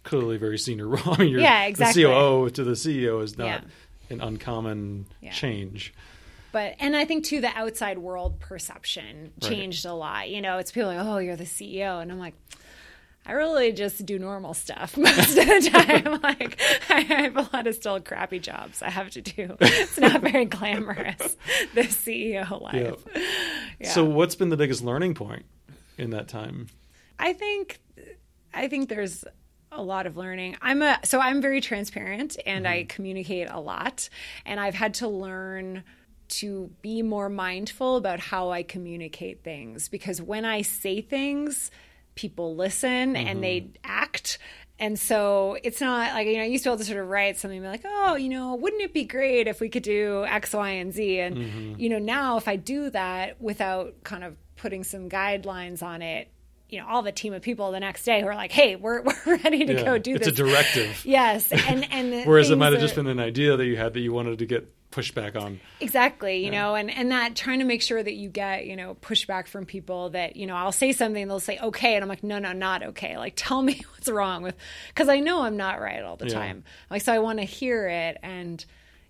clearly 0.03 0.37
very 0.37 0.57
senior 0.57 0.87
role. 0.87 1.01
I 1.05 1.17
mean, 1.17 1.39
yeah, 1.39 1.65
exactly. 1.65 2.03
The 2.03 2.09
COO 2.09 2.49
to 2.49 2.63
the 2.63 2.71
CEO 2.71 3.23
is 3.23 3.37
not 3.37 3.45
yeah. 3.45 3.61
an 4.09 4.21
uncommon 4.21 5.05
change. 5.31 5.93
But 6.51 6.75
and 6.79 6.95
I 6.95 7.05
think 7.05 7.25
too 7.25 7.41
the 7.41 7.55
outside 7.57 7.97
world 7.97 8.39
perception 8.39 9.33
changed 9.41 9.85
right. 9.85 9.91
a 9.91 9.95
lot. 9.95 10.29
You 10.29 10.41
know, 10.41 10.59
it's 10.59 10.71
people 10.71 10.93
like, 10.93 11.03
"Oh, 11.03 11.17
you're 11.17 11.35
the 11.35 11.45
CEO," 11.45 11.99
and 11.99 12.11
I'm 12.11 12.19
like, 12.19 12.35
I 13.25 13.33
really 13.33 13.71
just 13.71 14.05
do 14.05 14.19
normal 14.19 14.53
stuff 14.53 14.97
most 14.97 15.37
of 15.37 15.47
the 15.47 15.69
time. 15.71 16.19
like 16.23 16.59
I 16.89 17.01
have 17.01 17.37
a 17.37 17.49
lot 17.53 17.67
of 17.67 17.75
still 17.75 17.99
crappy 17.99 18.39
jobs 18.39 18.81
I 18.81 18.89
have 18.89 19.09
to 19.11 19.21
do. 19.21 19.55
It's 19.59 19.97
not 19.97 20.21
very 20.21 20.45
glamorous. 20.45 21.37
The 21.73 21.81
CEO 21.81 22.61
life. 22.61 23.03
Yeah. 23.15 23.23
Yeah. 23.79 23.89
So, 23.91 24.03
what's 24.03 24.35
been 24.35 24.49
the 24.49 24.57
biggest 24.57 24.83
learning 24.83 25.15
point 25.15 25.45
in 25.97 26.11
that 26.11 26.27
time? 26.27 26.67
I 27.17 27.33
think, 27.33 27.79
I 28.53 28.67
think 28.67 28.89
there's 28.89 29.23
a 29.71 29.81
lot 29.81 30.05
of 30.05 30.17
learning. 30.17 30.57
I'm 30.61 30.81
a 30.81 30.99
so 31.03 31.19
I'm 31.19 31.41
very 31.41 31.61
transparent 31.61 32.37
and 32.45 32.65
mm-hmm. 32.65 32.73
I 32.73 32.83
communicate 32.83 33.49
a 33.49 33.59
lot, 33.59 34.09
and 34.45 34.59
I've 34.59 34.75
had 34.75 34.95
to 34.95 35.07
learn 35.07 35.83
to 36.29 36.71
be 36.81 37.01
more 37.01 37.29
mindful 37.29 37.97
about 37.97 38.19
how 38.19 38.51
I 38.51 38.63
communicate 38.63 39.43
things 39.43 39.89
because 39.89 40.21
when 40.21 40.45
I 40.45 40.61
say 40.61 41.01
things 41.01 41.71
people 42.15 42.55
listen 42.55 43.13
mm-hmm. 43.13 43.27
and 43.27 43.43
they 43.43 43.61
mm-hmm. 43.61 43.75
act. 43.83 44.37
And 44.79 44.99
so 44.99 45.57
it's 45.63 45.79
not 45.79 46.13
like, 46.13 46.27
you 46.27 46.37
know, 46.37 46.43
I 46.43 46.45
used 46.45 46.63
to 46.63 46.69
be 46.69 46.71
able 46.71 46.79
to 46.79 46.85
sort 46.85 46.99
of 46.99 47.07
write 47.07 47.37
something 47.37 47.61
be 47.61 47.67
like, 47.67 47.85
oh, 47.85 48.15
you 48.15 48.29
know, 48.29 48.55
wouldn't 48.55 48.81
it 48.81 48.93
be 48.93 49.05
great 49.05 49.47
if 49.47 49.61
we 49.61 49.69
could 49.69 49.83
do 49.83 50.25
X, 50.27 50.53
Y, 50.53 50.69
and 50.69 50.91
Z? 50.91 51.19
And, 51.19 51.37
mm-hmm. 51.37 51.79
you 51.79 51.89
know, 51.89 51.99
now 51.99 52.37
if 52.37 52.47
I 52.47 52.55
do 52.55 52.89
that 52.89 53.41
without 53.41 54.03
kind 54.03 54.23
of 54.23 54.35
putting 54.55 54.83
some 54.83 55.09
guidelines 55.09 55.83
on 55.83 56.01
it, 56.01 56.29
you 56.73 56.79
know, 56.79 56.87
all 56.87 57.03
the 57.03 57.11
team 57.11 57.33
of 57.33 57.43
people 57.43 57.71
the 57.71 57.79
next 57.79 58.03
day 58.03 58.21
who 58.21 58.27
are 58.27 58.35
like, 58.35 58.51
"Hey, 58.51 58.75
we're 58.75 59.01
we're 59.25 59.37
ready 59.37 59.63
to 59.63 59.73
yeah, 59.73 59.83
go 59.83 59.97
do 59.99 60.15
it's 60.15 60.25
this." 60.25 60.27
It's 60.29 60.39
a 60.39 60.43
directive. 60.43 61.05
yes, 61.05 61.51
and 61.51 61.87
and 61.93 62.25
whereas 62.25 62.49
it 62.49 62.57
might 62.57 62.73
have 62.73 62.81
just 62.81 62.95
been 62.95 63.05
an 63.05 63.19
idea 63.19 63.55
that 63.55 63.65
you 63.65 63.77
had 63.77 63.93
that 63.93 63.99
you 63.99 64.11
wanted 64.11 64.39
to 64.39 64.45
get 64.47 64.73
pushback 64.93 65.35
on. 65.35 65.59
Exactly, 65.79 66.37
you 66.37 66.51
yeah. 66.51 66.61
know, 66.61 66.75
and 66.75 66.91
and 66.91 67.11
that 67.11 67.35
trying 67.35 67.59
to 67.59 67.65
make 67.65 67.81
sure 67.81 68.01
that 68.01 68.13
you 68.13 68.29
get, 68.29 68.65
you 68.65 68.75
know, 68.75 68.95
pushback 68.95 69.47
from 69.47 69.65
people 69.65 70.11
that, 70.11 70.35
you 70.35 70.45
know, 70.45 70.55
I'll 70.55 70.71
say 70.71 70.91
something 70.91 71.27
they'll 71.27 71.39
say 71.39 71.57
okay 71.59 71.95
and 71.95 72.03
I'm 72.03 72.09
like, 72.09 72.23
"No, 72.23 72.39
no, 72.39 72.53
not 72.53 72.83
okay." 72.83 73.17
Like 73.17 73.33
tell 73.35 73.61
me 73.61 73.83
what's 73.91 74.09
wrong 74.09 74.43
with 74.43 74.55
cuz 74.95 75.09
I 75.09 75.19
know 75.19 75.41
I'm 75.41 75.57
not 75.57 75.81
right 75.81 76.03
all 76.03 76.17
the 76.17 76.27
yeah. 76.27 76.33
time. 76.33 76.63
Like 76.89 77.01
so 77.01 77.11
I 77.11 77.19
want 77.19 77.39
to 77.39 77.45
hear 77.45 77.87
it 77.87 78.17
and 78.21 78.63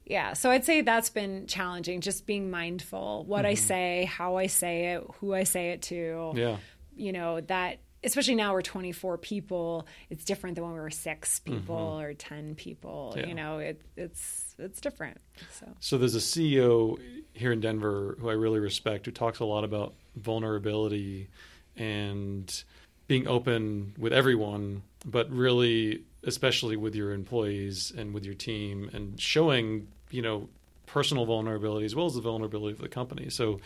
yeah, 0.06 0.34
so 0.34 0.52
I'd 0.52 0.66
say 0.66 0.82
that's 0.82 1.10
been 1.10 1.48
challenging 1.48 2.02
just 2.02 2.26
being 2.26 2.52
mindful 2.52 3.24
what 3.26 3.40
mm-hmm. 3.40 3.52
I 3.52 3.54
say, 3.54 4.06
how 4.06 4.36
I 4.36 4.48
say 4.48 4.94
it, 4.94 5.04
who 5.20 5.34
I 5.34 5.44
say 5.44 5.70
it 5.72 5.82
to. 5.84 6.34
Yeah. 6.36 6.58
You 6.96 7.14
know, 7.14 7.42
that 7.42 7.80
especially 8.04 8.36
now 8.36 8.54
we're 8.54 8.62
24 8.62 9.18
people 9.18 9.88
it's 10.10 10.26
different 10.26 10.56
than 10.56 10.64
when 10.64 10.74
we 10.74 10.80
were 10.80 10.90
six 10.90 11.40
people 11.40 11.76
mm-hmm. 11.76 12.06
or 12.06 12.14
10 12.14 12.56
people 12.56 13.14
yeah. 13.18 13.26
you 13.26 13.34
know 13.34 13.60
it, 13.60 13.82
it's 13.96 14.56
it's 14.60 14.82
different 14.82 15.18
so. 15.52 15.68
so 15.80 15.98
there's 15.98 16.16
a 16.16 16.20
ceo 16.20 16.98
here 17.34 17.52
in 17.52 17.60
denver 17.60 18.18
who 18.20 18.30
i 18.30 18.34
really 18.34 18.60
respect 18.60 19.06
who 19.06 19.12
talks 19.12 19.40
a 19.40 19.46
lot 19.46 19.64
about 19.64 19.94
vulnerability 20.16 21.30
and 21.76 22.64
being 23.08 23.28
open 23.28 23.94
with 23.98 24.14
everyone 24.14 24.82
but 25.06 25.30
really 25.32 26.04
especially 26.24 26.78
with 26.78 26.96
your 26.96 27.12
employees 27.12 27.92
and 27.98 28.14
with 28.14 28.26
your 28.26 28.36
team 28.36 28.90
and 28.94 29.20
showing 29.20 29.88
you 30.12 30.22
know 30.22 30.48
personal 30.86 31.26
vulnerability 31.26 31.86
as 31.86 31.96
well 31.96 32.06
as 32.06 32.14
the 32.14 32.22
vulnerability 32.22 32.74
of 32.74 32.80
the 32.80 32.90
company 32.90 33.30
so 33.30 33.60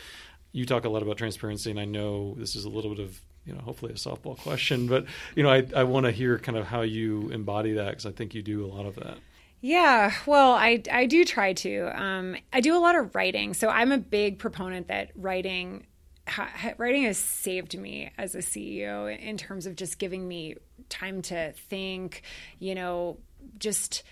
you 0.54 0.66
talk 0.66 0.86
a 0.86 0.90
lot 0.90 1.02
about 1.02 1.18
transparency 1.18 1.70
and 1.70 1.80
i 1.80 1.86
know 1.86 2.36
this 2.38 2.56
is 2.56 2.66
a 2.66 2.70
little 2.70 2.94
bit 2.94 3.04
of 3.04 3.20
you 3.48 3.54
know, 3.54 3.62
hopefully 3.62 3.94
a 3.94 3.96
softball 3.96 4.38
question, 4.38 4.88
but 4.88 5.06
you 5.36 5.44
know, 5.44 5.50
I 5.50 5.66
I 5.76 5.84
want 5.84 6.06
to 6.06 6.12
hear 6.12 6.38
kind 6.38 6.58
of 6.58 6.68
how 6.68 6.82
you 6.82 7.30
embody 7.30 7.74
that 7.74 7.90
because 7.90 8.06
I 8.06 8.12
think 8.12 8.36
you 8.36 8.42
do 8.42 8.66
a 8.66 8.68
lot 8.68 8.86
of 8.86 8.96
that. 8.96 9.18
Yeah, 9.62 10.14
well, 10.26 10.52
I 10.52 10.84
I 10.92 11.08
do 11.08 11.26
try 11.26 11.54
to. 11.54 11.92
Um, 12.00 12.36
I 12.54 12.62
do 12.62 12.76
a 12.76 12.80
lot 12.80 12.96
of 12.96 13.16
writing, 13.16 13.54
so 13.54 13.70
I'm 13.70 13.92
a 13.92 13.98
big 13.98 14.38
proponent 14.38 14.90
that 14.90 15.12
writing 15.16 15.88
ha, 16.28 16.74
writing 16.78 17.04
has 17.04 17.18
saved 17.18 17.78
me 17.78 18.12
as 18.18 18.36
a 18.36 18.40
CEO 18.40 19.18
in 19.18 19.38
terms 19.38 19.66
of 19.66 19.76
just 19.76 19.98
giving 19.98 20.28
me 20.28 20.56
time 20.90 21.22
to 21.24 21.54
think. 21.54 22.22
You 22.60 22.76
know, 22.76 23.18
just 23.58 24.04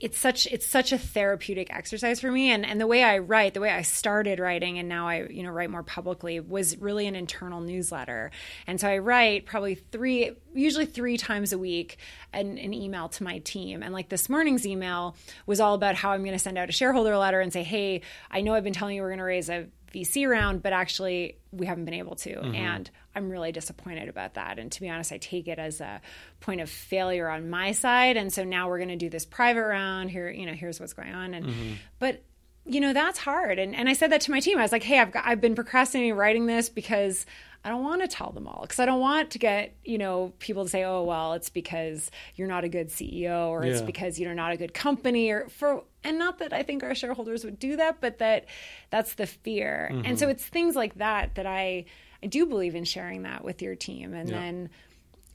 it's 0.00 0.18
such 0.18 0.46
it's 0.46 0.66
such 0.66 0.92
a 0.92 0.98
therapeutic 0.98 1.72
exercise 1.72 2.20
for 2.20 2.32
me. 2.32 2.50
And 2.50 2.64
and 2.64 2.80
the 2.80 2.86
way 2.86 3.04
I 3.04 3.18
write 3.18 3.54
the 3.54 3.60
way 3.60 3.70
I 3.70 3.82
started 3.82 4.38
writing 4.38 4.78
and 4.78 4.88
now 4.88 5.06
I 5.06 5.26
you 5.28 5.42
know 5.42 5.50
write 5.50 5.70
more 5.70 5.82
publicly 5.82 6.40
was 6.40 6.78
really 6.78 7.06
an 7.06 7.14
internal 7.14 7.60
newsletter. 7.60 8.30
And 8.66 8.80
so 8.80 8.88
I 8.88 8.98
write 8.98 9.46
probably 9.46 9.74
three 9.74 10.32
usually 10.54 10.86
three 10.86 11.16
times 11.16 11.52
a 11.52 11.58
week 11.58 11.98
an, 12.32 12.58
an 12.58 12.72
email 12.72 13.08
to 13.10 13.22
my 13.22 13.38
team. 13.40 13.82
And 13.82 13.92
like 13.92 14.08
this 14.08 14.28
morning's 14.28 14.66
email 14.66 15.16
was 15.46 15.60
all 15.60 15.74
about 15.74 15.94
how 15.94 16.12
I'm 16.12 16.22
going 16.22 16.32
to 16.32 16.38
send 16.38 16.56
out 16.56 16.68
a 16.68 16.72
shareholder 16.72 17.16
letter 17.18 17.40
and 17.40 17.52
say 17.52 17.62
hey 17.62 18.00
I 18.30 18.40
know 18.40 18.54
I've 18.54 18.64
been 18.64 18.72
telling 18.72 18.96
you 18.96 19.02
we're 19.02 19.08
going 19.08 19.18
to 19.18 19.24
raise 19.24 19.50
a 19.50 19.66
VC 19.92 20.28
round, 20.28 20.62
but 20.62 20.72
actually 20.72 21.36
we 21.52 21.66
haven't 21.66 21.84
been 21.84 21.94
able 21.94 22.16
to. 22.16 22.36
Mm-hmm. 22.36 22.54
And 22.54 22.90
I'm 23.14 23.30
really 23.30 23.52
disappointed 23.52 24.08
about 24.08 24.34
that. 24.34 24.58
And 24.58 24.70
to 24.72 24.80
be 24.80 24.88
honest, 24.88 25.12
I 25.12 25.18
take 25.18 25.48
it 25.48 25.58
as 25.58 25.80
a 25.80 26.00
point 26.40 26.60
of 26.60 26.70
failure 26.70 27.28
on 27.28 27.50
my 27.50 27.72
side. 27.72 28.16
And 28.16 28.32
so 28.32 28.44
now 28.44 28.68
we're 28.68 28.78
going 28.78 28.88
to 28.90 28.96
do 28.96 29.10
this 29.10 29.24
private 29.24 29.64
round. 29.64 30.10
Here, 30.10 30.30
you 30.30 30.46
know, 30.46 30.52
here's 30.52 30.80
what's 30.80 30.92
going 30.92 31.12
on. 31.12 31.34
And 31.34 31.46
mm-hmm. 31.46 31.72
but 31.98 32.22
you 32.66 32.80
know 32.80 32.92
that's 32.92 33.18
hard. 33.18 33.58
And 33.58 33.74
and 33.74 33.88
I 33.88 33.94
said 33.94 34.12
that 34.12 34.20
to 34.22 34.30
my 34.30 34.40
team. 34.40 34.58
I 34.58 34.62
was 34.62 34.72
like, 34.72 34.82
hey, 34.82 34.98
I've 34.98 35.12
got, 35.12 35.26
I've 35.26 35.40
been 35.40 35.54
procrastinating 35.54 36.14
writing 36.14 36.46
this 36.46 36.68
because 36.68 37.26
I 37.64 37.68
don't 37.68 37.84
want 37.84 38.00
to 38.00 38.08
tell 38.08 38.32
them 38.32 38.46
all 38.46 38.62
because 38.62 38.78
I 38.78 38.86
don't 38.86 39.00
want 39.00 39.32
to 39.32 39.38
get, 39.38 39.74
you 39.84 39.98
know, 39.98 40.32
people 40.38 40.64
to 40.64 40.70
say, 40.70 40.82
oh, 40.84 41.02
well, 41.02 41.34
it's 41.34 41.50
because 41.50 42.10
you're 42.34 42.48
not 42.48 42.64
a 42.64 42.68
good 42.68 42.88
CEO 42.88 43.48
or 43.48 43.64
yeah. 43.64 43.72
it's 43.72 43.82
because 43.82 44.18
you're 44.18 44.34
not 44.34 44.52
a 44.52 44.56
good 44.56 44.72
company 44.72 45.30
or 45.30 45.48
for, 45.50 45.84
and 46.02 46.18
not 46.18 46.38
that 46.38 46.54
I 46.54 46.62
think 46.62 46.82
our 46.82 46.94
shareholders 46.94 47.44
would 47.44 47.58
do 47.58 47.76
that, 47.76 48.00
but 48.00 48.18
that 48.18 48.46
that's 48.88 49.14
the 49.14 49.26
fear. 49.26 49.90
Mm-hmm. 49.92 50.06
And 50.06 50.18
so 50.18 50.28
it's 50.28 50.44
things 50.44 50.74
like 50.74 50.94
that 50.96 51.34
that 51.34 51.46
I, 51.46 51.84
I 52.22 52.26
do 52.26 52.46
believe 52.46 52.74
in 52.74 52.84
sharing 52.84 53.22
that 53.22 53.44
with 53.44 53.60
your 53.60 53.74
team. 53.74 54.14
And 54.14 54.30
yeah. 54.30 54.38
then, 54.38 54.70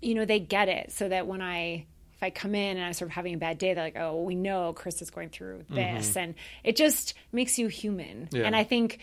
you 0.01 0.15
know, 0.15 0.25
they 0.25 0.39
get 0.39 0.67
it 0.67 0.91
so 0.91 1.07
that 1.07 1.27
when 1.27 1.43
I, 1.43 1.85
if 2.15 2.23
I 2.23 2.31
come 2.31 2.55
in 2.55 2.77
and 2.77 2.85
I'm 2.85 2.93
sort 2.93 3.11
of 3.11 3.13
having 3.13 3.35
a 3.35 3.37
bad 3.37 3.59
day, 3.59 3.73
they're 3.75 3.83
like, 3.83 3.97
oh, 3.97 4.15
well, 4.15 4.23
we 4.23 4.35
know 4.35 4.73
Chris 4.73 5.01
is 5.01 5.11
going 5.11 5.29
through 5.29 5.65
this. 5.69 6.09
Mm-hmm. 6.09 6.19
And 6.19 6.35
it 6.63 6.75
just 6.75 7.13
makes 7.31 7.59
you 7.59 7.67
human. 7.67 8.29
Yeah. 8.31 8.45
And 8.45 8.55
I 8.55 8.63
think 8.63 8.99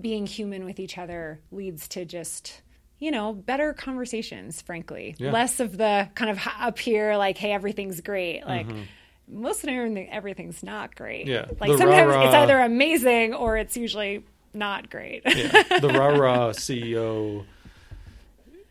being 0.00 0.26
human 0.26 0.64
with 0.64 0.78
each 0.78 0.98
other 0.98 1.40
leads 1.50 1.88
to 1.88 2.04
just 2.04 2.62
you 2.98 3.10
know 3.10 3.32
better 3.32 3.72
conversations 3.72 4.62
frankly 4.62 5.14
yeah. 5.18 5.30
less 5.30 5.60
of 5.60 5.76
the 5.76 6.08
kind 6.14 6.30
of 6.30 6.40
up 6.58 6.78
here 6.78 7.16
like 7.16 7.36
hey 7.36 7.52
everything's 7.52 8.00
great 8.00 8.46
like 8.46 8.66
mm-hmm. 8.66 8.82
most 9.28 9.58
of 9.58 9.62
the 9.62 9.72
time 9.72 10.06
everything's 10.10 10.62
not 10.62 10.94
great 10.94 11.26
yeah 11.26 11.46
like 11.60 11.70
the 11.70 11.78
sometimes 11.78 12.08
rah-rah. 12.08 12.26
it's 12.26 12.34
either 12.34 12.58
amazing 12.58 13.34
or 13.34 13.56
it's 13.56 13.76
usually 13.76 14.24
not 14.54 14.88
great 14.88 15.22
yeah. 15.26 15.78
the 15.80 15.88
rah 15.88 16.08
rah 16.08 16.48
ceo 16.50 17.44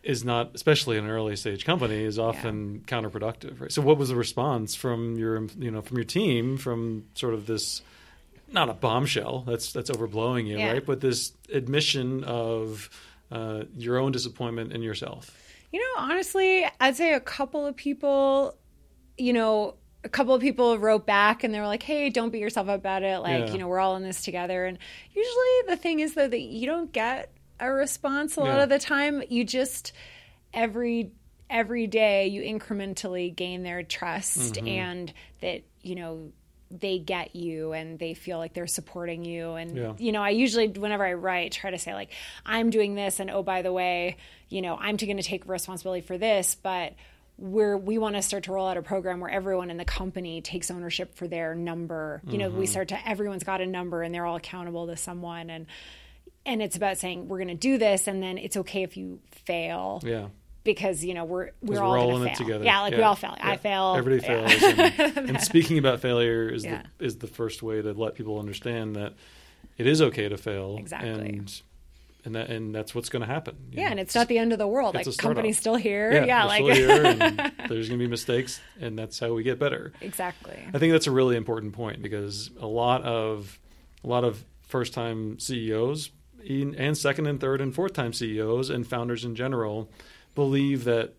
is 0.02 0.24
not 0.24 0.52
especially 0.54 0.96
in 0.96 1.04
an 1.04 1.10
early 1.10 1.36
stage 1.36 1.64
company 1.64 2.02
is 2.02 2.18
often 2.18 2.74
yeah. 2.74 2.80
counterproductive 2.80 3.60
right 3.60 3.72
so 3.72 3.82
what 3.82 3.98
was 3.98 4.08
the 4.08 4.16
response 4.16 4.74
from 4.74 5.16
your 5.16 5.46
you 5.58 5.70
know 5.70 5.82
from 5.82 5.96
your 5.96 6.04
team 6.04 6.56
from 6.56 7.04
sort 7.14 7.34
of 7.34 7.46
this 7.46 7.82
not 8.48 8.68
a 8.68 8.74
bombshell. 8.74 9.44
That's 9.46 9.72
that's 9.72 9.90
overblowing 9.90 10.46
you, 10.46 10.58
yeah. 10.58 10.72
right? 10.72 10.86
But 10.86 11.00
this 11.00 11.32
admission 11.52 12.24
of 12.24 12.90
uh, 13.30 13.64
your 13.76 13.98
own 13.98 14.12
disappointment 14.12 14.72
in 14.72 14.82
yourself. 14.82 15.36
You 15.72 15.80
know, 15.80 16.02
honestly, 16.02 16.64
I'd 16.80 16.96
say 16.96 17.14
a 17.14 17.20
couple 17.20 17.66
of 17.66 17.76
people, 17.76 18.56
you 19.18 19.32
know, 19.32 19.74
a 20.04 20.08
couple 20.08 20.34
of 20.34 20.40
people 20.40 20.78
wrote 20.78 21.06
back 21.06 21.42
and 21.42 21.52
they 21.52 21.60
were 21.60 21.66
like, 21.66 21.82
"Hey, 21.82 22.10
don't 22.10 22.30
beat 22.30 22.40
yourself 22.40 22.68
up 22.68 22.78
about 22.78 23.02
it. 23.02 23.18
Like, 23.18 23.46
yeah. 23.46 23.52
you 23.52 23.58
know, 23.58 23.68
we're 23.68 23.80
all 23.80 23.96
in 23.96 24.02
this 24.02 24.22
together." 24.22 24.64
And 24.64 24.78
usually, 25.12 25.68
the 25.68 25.76
thing 25.76 26.00
is 26.00 26.14
though 26.14 26.28
that 26.28 26.40
you 26.40 26.66
don't 26.66 26.92
get 26.92 27.32
a 27.58 27.70
response 27.70 28.36
a 28.36 28.40
lot 28.40 28.56
yeah. 28.56 28.62
of 28.62 28.68
the 28.68 28.78
time. 28.78 29.22
You 29.28 29.44
just 29.44 29.92
every 30.54 31.10
every 31.48 31.86
day 31.86 32.26
you 32.26 32.42
incrementally 32.42 33.34
gain 33.34 33.62
their 33.62 33.82
trust 33.82 34.58
and 34.58 35.12
that, 35.40 35.62
you 35.82 35.94
know, 35.94 36.32
they 36.70 36.98
get 36.98 37.36
you 37.36 37.72
and 37.72 37.98
they 37.98 38.12
feel 38.14 38.38
like 38.38 38.52
they're 38.52 38.66
supporting 38.66 39.24
you 39.24 39.52
and 39.52 39.76
Yeah. 39.76 39.92
you 39.98 40.10
know 40.12 40.22
i 40.22 40.30
usually 40.30 40.68
whenever 40.68 41.04
i 41.06 41.12
write 41.12 41.52
try 41.52 41.70
to 41.70 41.78
say 41.78 41.94
like 41.94 42.10
i'm 42.44 42.70
doing 42.70 42.94
this 42.96 43.20
and 43.20 43.30
oh 43.30 43.42
by 43.44 43.62
the 43.62 43.72
way 43.72 44.16
you 44.48 44.62
know 44.62 44.76
i'm 44.76 44.96
going 44.96 45.16
to 45.16 45.22
take 45.22 45.46
responsibility 45.48 46.00
for 46.00 46.18
this 46.18 46.56
but 46.56 46.94
we're 47.38 47.76
we 47.76 47.98
want 47.98 48.16
to 48.16 48.22
start 48.22 48.44
to 48.44 48.52
roll 48.52 48.66
out 48.66 48.76
a 48.76 48.82
program 48.82 49.20
where 49.20 49.30
everyone 49.30 49.70
in 49.70 49.76
the 49.76 49.84
company 49.84 50.40
takes 50.40 50.70
ownership 50.70 51.14
for 51.14 51.28
their 51.28 51.54
number 51.54 52.20
you 52.26 52.38
know 52.38 52.48
Mm-hmm. 52.48 52.58
we 52.60 52.66
start 52.66 52.88
to 52.88 53.08
everyone's 53.08 53.44
got 53.44 53.60
a 53.60 53.66
number 53.66 54.02
and 54.02 54.12
they're 54.14 54.26
all 54.26 54.36
accountable 54.36 54.86
to 54.88 54.96
someone 54.96 55.50
and 55.50 55.66
and 56.44 56.62
it's 56.62 56.76
about 56.76 56.96
saying 56.96 57.28
we're 57.28 57.38
going 57.38 57.48
to 57.48 57.54
do 57.54 57.76
this 57.78 58.06
and 58.08 58.22
then 58.22 58.38
it's 58.38 58.56
okay 58.56 58.82
if 58.82 58.96
you 58.96 59.20
fail 59.30 60.00
Yeah. 60.04 60.28
Because 60.66 61.02
you 61.02 61.14
know 61.14 61.24
we're 61.24 61.50
we're 61.62 61.80
all, 61.80 61.92
we're 61.92 61.98
all 61.98 62.16
in 62.16 62.22
it 62.28 62.36
fail. 62.36 62.46
together. 62.46 62.64
Yeah, 62.64 62.80
like 62.82 62.94
we 62.94 63.02
all 63.02 63.16
fail. 63.16 63.34
I 63.40 63.56
fail. 63.56 63.94
Everybody 63.96 64.26
Yeah. 64.30 64.48
fails. 64.48 64.98
And, 65.16 65.16
and 65.30 65.40
speaking 65.40 65.78
about 65.78 66.00
failure 66.00 66.48
is 66.50 66.64
Yeah. 66.64 66.82
the 66.98 67.04
is 67.06 67.16
the 67.16 67.26
first 67.26 67.62
way 67.62 67.80
to 67.80 67.92
let 67.94 68.14
people 68.14 68.38
understand 68.38 68.96
that 68.96 69.14
it 69.78 69.86
is 69.86 70.02
okay 70.02 70.28
to 70.28 70.36
fail. 70.36 70.76
Exactly. 70.78 71.08
And 71.10 71.62
and 72.26 72.34
that 72.34 72.50
and 72.50 72.74
that's 72.74 72.94
what's 72.94 73.08
going 73.08 73.20
to 73.20 73.26
happen. 73.32 73.56
Yeah, 73.70 73.84
know. 73.84 73.90
and 73.92 74.00
it's 74.00 74.14
not 74.14 74.26
the 74.28 74.36
end 74.38 74.52
of 74.52 74.58
the 74.58 74.66
world. 74.66 74.96
It's 74.96 75.06
Like 75.06 75.16
company's 75.16 75.58
still 75.58 75.76
here. 75.76 76.12
yeah, 76.12 76.24
Yeah, 76.24 76.44
like 76.44 76.62
still 76.64 76.74
here 76.74 77.06
and 77.06 77.38
there's 77.68 77.88
going 77.88 77.98
to 78.00 78.04
be 78.04 78.08
mistakes 78.08 78.60
and 78.80 78.98
that's 78.98 79.18
how 79.20 79.32
we 79.32 79.42
get 79.44 79.58
better. 79.60 79.92
exactly. 80.00 80.58
I 80.74 80.78
think 80.78 80.92
that's 80.92 81.06
a 81.06 81.12
really 81.12 81.36
important 81.36 81.72
point 81.72 82.02
because 82.02 82.50
a 82.60 82.66
lot 82.66 83.02
of 83.04 83.58
a 84.02 84.08
lot 84.08 84.24
of 84.24 84.44
first 84.62 84.92
time 84.92 85.38
CEOs 85.38 86.10
and 86.48 86.96
second 86.96 87.26
and 87.26 87.40
third 87.40 87.60
and 87.60 87.74
fourth 87.74 87.92
time 87.92 88.12
CEOs 88.12 88.70
and 88.70 88.86
founders 88.86 89.24
in 89.24 89.34
general 89.36 89.88
believe 90.36 90.84
that 90.84 91.14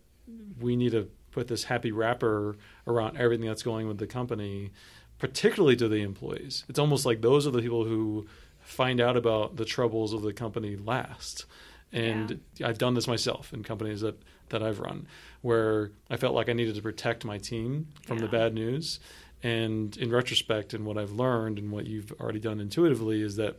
we 0.58 0.76
need 0.76 0.92
to 0.92 1.10
put 1.30 1.48
this 1.48 1.64
happy 1.64 1.92
wrapper 1.92 2.56
around 2.86 3.18
everything 3.18 3.46
that's 3.46 3.62
going 3.62 3.86
with 3.86 3.98
the 3.98 4.06
company, 4.06 4.70
particularly 5.18 5.76
to 5.76 5.88
the 5.88 6.02
employees. 6.02 6.64
It's 6.70 6.78
almost 6.78 7.04
like 7.04 7.20
those 7.20 7.46
are 7.46 7.50
the 7.50 7.60
people 7.60 7.84
who 7.84 8.26
find 8.60 9.00
out 9.00 9.16
about 9.16 9.56
the 9.56 9.66
troubles 9.66 10.14
of 10.14 10.22
the 10.22 10.32
company 10.32 10.76
last. 10.76 11.44
And 11.92 12.40
I've 12.64 12.78
done 12.78 12.94
this 12.94 13.06
myself 13.06 13.52
in 13.52 13.62
companies 13.62 14.00
that, 14.00 14.20
that 14.50 14.62
I've 14.62 14.80
run, 14.80 15.06
where 15.42 15.90
I 16.10 16.16
felt 16.16 16.34
like 16.34 16.48
I 16.48 16.52
needed 16.52 16.74
to 16.76 16.82
protect 16.82 17.24
my 17.24 17.38
team 17.38 17.88
from 18.06 18.18
the 18.18 18.28
bad 18.28 18.54
news. 18.54 19.00
And 19.42 19.96
in 19.96 20.10
retrospect, 20.10 20.74
and 20.74 20.84
what 20.84 20.98
I've 20.98 21.12
learned 21.12 21.58
and 21.58 21.70
what 21.70 21.86
you've 21.86 22.12
already 22.20 22.40
done 22.40 22.60
intuitively 22.60 23.22
is 23.22 23.36
that 23.36 23.58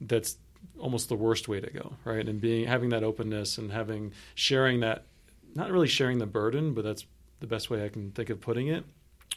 that's 0.00 0.36
almost 0.78 1.08
the 1.08 1.14
worst 1.14 1.48
way 1.48 1.60
to 1.60 1.70
go, 1.70 1.94
right? 2.04 2.26
And 2.26 2.40
being 2.40 2.66
having 2.66 2.90
that 2.90 3.02
openness 3.02 3.58
and 3.58 3.70
having 3.70 4.12
sharing 4.34 4.80
that, 4.80 5.04
not 5.54 5.70
really 5.70 5.88
sharing 5.88 6.18
the 6.18 6.26
burden, 6.26 6.74
but 6.74 6.84
that's 6.84 7.04
the 7.40 7.46
best 7.46 7.70
way 7.70 7.84
I 7.84 7.88
can 7.88 8.10
think 8.12 8.30
of 8.30 8.40
putting 8.40 8.68
it. 8.68 8.84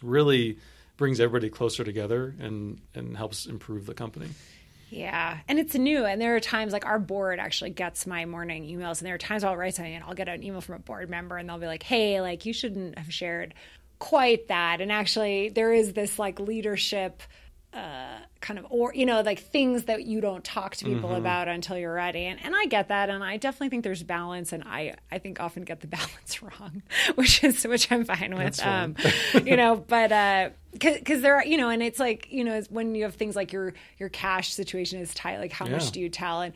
Really 0.02 0.58
brings 0.98 1.20
everybody 1.20 1.50
closer 1.50 1.84
together 1.84 2.36
and 2.40 2.80
and 2.94 3.18
helps 3.18 3.46
improve 3.46 3.86
the 3.86 3.94
company. 3.94 4.30
Yeah, 4.92 5.40
and 5.48 5.58
it's 5.58 5.74
new. 5.74 6.06
And 6.06 6.22
there 6.22 6.36
are 6.36 6.42
times 6.42 6.74
like 6.74 6.86
our 6.86 7.00
board 7.00 7.40
actually 7.40 7.70
gets 7.70 8.06
my 8.06 8.26
morning 8.26 8.66
emails, 8.66 9.00
and 9.00 9.08
there 9.08 9.16
are 9.16 9.20
times 9.20 9.44
I'll 9.44 9.56
write 9.56 9.76
something 9.76 9.96
and 9.96 10.04
I'll 10.04 10.14
get 10.14 10.28
an 10.28 10.44
email 10.44 10.60
from 10.60 10.76
a 10.76 10.80
board 10.80 11.10
member, 11.10 11.38
and 11.38 11.48
they'll 11.48 11.58
be 11.58 11.66
like, 11.66 11.84
"Hey, 11.84 12.20
like 12.22 12.46
you 12.46 12.54
shouldn't 12.54 12.98
have 12.98 13.12
shared 13.12 13.54
quite 14.00 14.50
that." 14.50 14.82
And 14.82 14.92
actually, 14.92 15.50
there 15.50 15.74
is 15.74 15.94
this 15.94 16.20
like 16.20 16.40
leadership. 16.40 17.24
Uh, 17.74 18.18
kind 18.42 18.60
of, 18.60 18.66
or 18.70 18.94
you 18.94 19.06
know, 19.06 19.22
like 19.22 19.40
things 19.40 19.86
that 19.86 20.04
you 20.04 20.20
don't 20.20 20.44
talk 20.44 20.76
to 20.76 20.84
people 20.84 21.16
about 21.16 21.48
until 21.48 21.78
you're 21.78 21.94
ready, 21.94 22.26
and 22.26 22.38
and 22.44 22.54
I 22.54 22.66
get 22.66 22.90
that, 22.90 23.10
and 23.10 23.24
I 23.24 23.38
definitely 23.38 23.70
think 23.70 23.86
there's 23.86 24.04
balance, 24.04 24.52
and 24.52 24.62
I 24.66 24.96
I 25.10 25.20
think 25.20 25.40
often 25.40 25.64
get 25.64 25.80
the 25.80 25.88
balance 26.00 26.44
wrong, 26.44 26.84
which 27.16 27.42
is 27.46 27.64
which 27.66 27.90
I'm 27.90 28.04
fine 28.04 28.36
with, 28.36 28.58
fine. 28.58 28.84
um, 28.84 28.96
you 29.46 29.56
know, 29.56 29.78
but 29.78 30.12
uh, 30.12 30.50
because 30.74 31.22
there 31.22 31.36
are 31.38 31.46
you 31.46 31.56
know, 31.56 31.70
and 31.70 31.82
it's 31.82 31.98
like 31.98 32.28
you 32.30 32.44
know, 32.44 32.62
when 32.70 32.94
you 32.94 33.04
have 33.04 33.16
things 33.16 33.38
like 33.38 33.54
your 33.54 33.74
your 33.98 34.10
cash 34.10 34.54
situation 34.54 35.00
is 35.00 35.14
tight, 35.14 35.40
like 35.40 35.54
how 35.54 35.66
Yeah. 35.66 35.72
much 35.72 35.92
do 35.92 36.02
you 36.02 36.10
tell? 36.10 36.42
And 36.42 36.54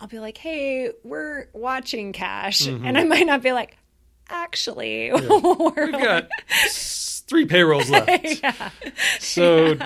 I'll 0.00 0.08
be 0.08 0.18
like, 0.18 0.38
hey, 0.38 0.92
we're 1.02 1.48
watching 1.52 2.14
cash, 2.14 2.62
Mm-hmm. 2.62 2.86
and 2.86 2.96
I 2.96 3.04
might 3.04 3.26
not 3.26 3.42
be 3.42 3.52
like, 3.52 3.76
actually, 4.30 5.12
we're 5.12 5.86
We've 5.86 5.92
got 5.92 6.28
three 6.70 7.44
payrolls 7.44 7.90
left. 7.90 8.42
So 9.20 9.76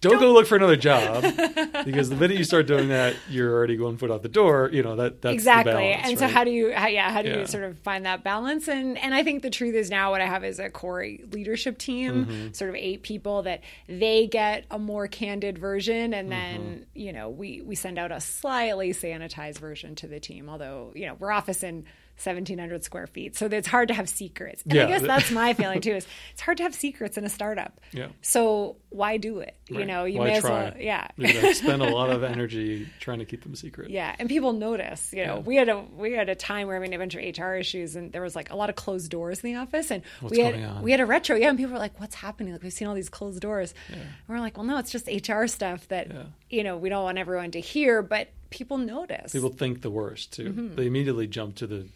don't 0.00 0.20
go 0.20 0.32
look 0.32 0.46
for 0.46 0.56
another 0.56 0.76
job 0.76 1.22
because 1.84 2.08
the 2.10 2.16
minute 2.16 2.36
you 2.36 2.44
start 2.44 2.66
doing 2.66 2.88
that, 2.88 3.16
you're 3.28 3.52
already 3.52 3.78
one 3.78 3.96
foot 3.96 4.10
out 4.10 4.22
the 4.22 4.28
door. 4.28 4.70
You 4.72 4.82
know 4.82 4.96
that 4.96 5.22
that's 5.22 5.34
exactly 5.34 5.72
balance, 5.72 6.08
and 6.08 6.18
so 6.18 6.28
how 6.28 6.44
do 6.44 6.50
you 6.50 6.72
how, 6.72 6.86
yeah 6.86 7.10
how 7.10 7.22
do 7.22 7.28
Yeah. 7.30 7.38
you 7.38 7.46
sort 7.46 7.64
of 7.64 7.78
find 7.80 8.06
that 8.06 8.22
balance 8.24 8.68
and 8.68 8.96
and 8.98 9.12
i 9.14 9.22
think 9.24 9.42
the 9.42 9.50
truth 9.50 9.74
is 9.74 9.90
now 9.90 10.10
what 10.10 10.20
i 10.20 10.26
have 10.26 10.44
is 10.44 10.58
a 10.58 10.70
core 10.70 11.04
leadership 11.32 11.78
team 11.78 12.26
Mm-hmm. 12.26 12.52
sort 12.52 12.70
of 12.70 12.76
eight 12.76 13.02
people 13.02 13.42
that 13.42 13.62
they 13.88 14.26
get 14.26 14.64
a 14.70 14.78
more 14.78 15.08
candid 15.08 15.58
version 15.58 16.14
and 16.14 16.30
then 16.30 16.60
Mm-hmm. 16.60 16.82
you 16.94 17.12
know 17.12 17.28
we 17.28 17.60
we 17.62 17.74
send 17.74 17.98
out 17.98 18.12
a 18.12 18.20
slightly 18.20 18.92
sanitized 18.92 19.58
version 19.58 19.94
to 19.96 20.06
the 20.06 20.20
team 20.20 20.48
although 20.48 20.92
you 20.94 21.06
know 21.06 21.14
we're 21.18 21.32
office 21.32 21.62
in 21.62 21.84
1700 22.22 22.82
square 22.84 23.06
feet 23.06 23.36
so 23.36 23.46
it's 23.46 23.68
hard 23.68 23.88
to 23.88 23.94
have 23.94 24.08
secrets 24.08 24.62
and 24.64 24.72
Yeah. 24.74 24.84
i 24.84 24.88
guess 24.88 25.02
that's 25.02 25.30
my 25.30 25.54
feeling 25.54 25.80
too 25.80 25.92
is 25.92 26.06
it's 26.32 26.40
hard 26.40 26.56
to 26.58 26.62
have 26.64 26.74
secrets 26.74 27.16
in 27.16 27.24
a 27.24 27.28
startup 27.28 27.80
Yeah. 27.92 28.08
so 28.22 28.76
why 28.90 29.16
do 29.18 29.38
it 29.40 29.54
you 29.68 29.84
know 29.84 30.04
you 30.04 30.18
Why 30.18 30.24
may 30.26 30.36
as 30.36 30.42
try? 30.42 30.50
well 30.70 30.72
yeah 30.78 31.08
You're 31.16 31.54
spend 31.54 31.82
a 31.82 31.90
lot 31.90 32.10
of 32.10 32.22
energy 32.24 32.88
trying 33.00 33.18
to 33.20 33.24
keep 33.24 33.42
them 33.42 33.54
secret. 33.54 33.90
yeah, 33.90 34.14
and 34.18 34.28
people 34.28 34.52
notice. 34.52 35.12
You 35.12 35.26
know, 35.26 35.34
Yeah. 35.36 35.40
we 35.42 35.56
had 35.56 35.68
a 35.68 35.78
we 35.96 36.12
had 36.12 36.28
a 36.28 36.34
time 36.34 36.66
where 36.68 36.76
I 36.76 36.80
mean, 36.80 36.92
a 36.94 36.98
bunch 36.98 37.14
of 37.14 37.20
HR 37.22 37.54
issues, 37.54 37.96
and 37.96 38.12
there 38.12 38.22
was 38.22 38.34
like 38.34 38.50
a 38.50 38.56
lot 38.56 38.70
of 38.70 38.76
closed 38.76 39.10
doors 39.10 39.40
in 39.44 39.52
the 39.52 39.58
office, 39.58 39.90
and 39.90 40.02
What's 40.20 40.36
we 40.36 40.42
had 40.42 40.54
on? 40.54 40.82
we 40.82 40.90
had 40.90 41.00
a 41.00 41.06
retro. 41.06 41.36
Yeah, 41.36 41.48
and 41.50 41.58
people 41.58 41.72
were 41.74 41.78
like, 41.78 42.00
"What's 42.00 42.14
happening? 42.14 42.52
Like 42.54 42.62
we've 42.62 42.72
seen 42.72 42.88
all 42.88 42.94
these 42.94 43.08
closed 43.10 43.40
doors." 43.40 43.74
And 43.92 44.00
we're 44.26 44.40
like, 44.40 44.56
"Well, 44.56 44.64
no, 44.66 44.78
it's 44.78 44.90
just 44.90 45.06
HR 45.08 45.46
stuff 45.46 45.86
that 45.88 46.08
Yeah. 46.10 46.22
you 46.48 46.62
know 46.64 46.76
we 46.78 46.88
don't 46.88 47.04
want 47.04 47.18
everyone 47.18 47.50
to 47.52 47.60
hear, 47.60 48.00
but 48.02 48.28
people 48.50 48.78
notice." 48.78 49.32
People 49.32 49.50
think 49.50 49.82
the 49.82 49.90
worst 49.90 50.32
too. 50.32 50.50
Mm-hmm. 50.50 50.74
They 50.76 50.86
immediately 50.86 51.26
jump 51.26 51.56
to 51.56 51.66
the 51.66 51.86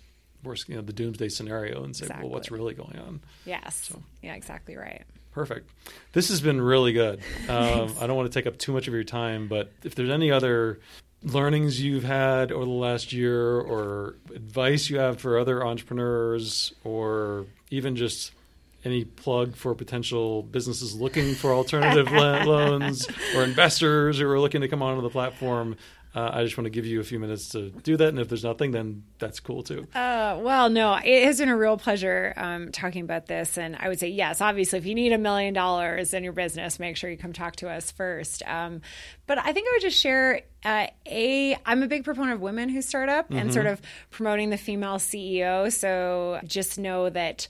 worst, 0.42 0.68
you 0.68 0.76
know, 0.76 0.82
the 0.82 0.92
doomsday 0.92 1.28
scenario 1.28 1.84
and 1.84 1.94
say, 1.94 2.06
"Well, 2.20 2.28
what's 2.28 2.50
really 2.50 2.74
going 2.74 2.98
on?" 2.98 3.20
yes, 3.46 3.92
yeah, 4.22 4.34
exactly 4.34 4.76
right. 4.76 5.02
Perfect. 5.32 5.70
This 6.12 6.28
has 6.28 6.40
been 6.40 6.60
really 6.60 6.92
good. 6.92 7.20
Um, 7.48 7.94
I 8.00 8.06
don't 8.06 8.16
want 8.16 8.30
to 8.30 8.38
take 8.38 8.46
up 8.46 8.58
too 8.58 8.72
much 8.72 8.88
of 8.88 8.94
your 8.94 9.04
time, 9.04 9.48
but 9.48 9.72
if 9.82 9.94
there's 9.94 10.10
any 10.10 10.30
other 10.30 10.78
learnings 11.22 11.80
you've 11.82 12.04
had 12.04 12.50
over 12.50 12.64
the 12.64 12.70
last 12.70 13.12
year 13.12 13.60
or 13.60 14.16
advice 14.34 14.90
you 14.90 14.98
have 14.98 15.20
for 15.20 15.38
other 15.38 15.64
entrepreneurs 15.64 16.72
or 16.84 17.46
even 17.70 17.96
just 17.96 18.32
any 18.84 19.04
plug 19.04 19.54
for 19.54 19.74
potential 19.74 20.42
businesses 20.42 20.94
looking 20.94 21.34
for 21.34 21.52
alternative 21.52 22.10
loans 22.12 23.06
or 23.36 23.44
investors 23.44 24.18
who 24.18 24.28
are 24.28 24.40
looking 24.40 24.62
to 24.62 24.68
come 24.68 24.82
onto 24.82 25.02
the 25.02 25.10
platform, 25.10 25.76
uh, 26.14 26.30
I 26.32 26.44
just 26.44 26.58
want 26.58 26.66
to 26.66 26.70
give 26.70 26.84
you 26.84 27.00
a 27.00 27.04
few 27.04 27.18
minutes 27.18 27.48
to 27.50 27.70
do 27.70 27.96
that. 27.96 28.08
And 28.08 28.18
if 28.18 28.28
there's 28.28 28.44
nothing, 28.44 28.70
then 28.70 29.04
that's 29.18 29.40
cool 29.40 29.62
too. 29.62 29.86
Uh, 29.94 30.38
well, 30.42 30.68
no, 30.68 30.94
it 30.94 31.24
has 31.24 31.38
been 31.38 31.48
a 31.48 31.56
real 31.56 31.78
pleasure 31.78 32.34
um, 32.36 32.70
talking 32.70 33.02
about 33.02 33.26
this. 33.26 33.56
And 33.56 33.76
I 33.76 33.88
would 33.88 33.98
say, 33.98 34.08
yes, 34.08 34.40
obviously, 34.40 34.78
if 34.78 34.84
you 34.86 34.94
need 34.94 35.12
a 35.12 35.18
million 35.18 35.54
dollars 35.54 36.12
in 36.12 36.22
your 36.22 36.34
business, 36.34 36.78
make 36.78 36.96
sure 36.96 37.08
you 37.08 37.16
come 37.16 37.32
talk 37.32 37.56
to 37.56 37.70
us 37.70 37.90
first. 37.90 38.42
Um, 38.46 38.82
but 39.26 39.38
I 39.38 39.52
think 39.52 39.68
I 39.68 39.72
would 39.76 39.82
just 39.82 39.98
share 39.98 40.42
uh, 40.64 40.88
a, 41.06 41.56
I'm 41.64 41.82
a 41.82 41.86
big 41.86 42.04
proponent 42.04 42.34
of 42.34 42.40
women 42.40 42.68
who 42.68 42.82
start 42.82 43.08
up 43.08 43.30
and 43.30 43.52
sort 43.52 43.66
of 43.66 43.80
promoting 44.10 44.50
the 44.50 44.58
female 44.58 44.96
CEO. 44.96 45.72
So 45.72 46.40
just 46.44 46.78
know 46.78 47.08
that 47.08 47.48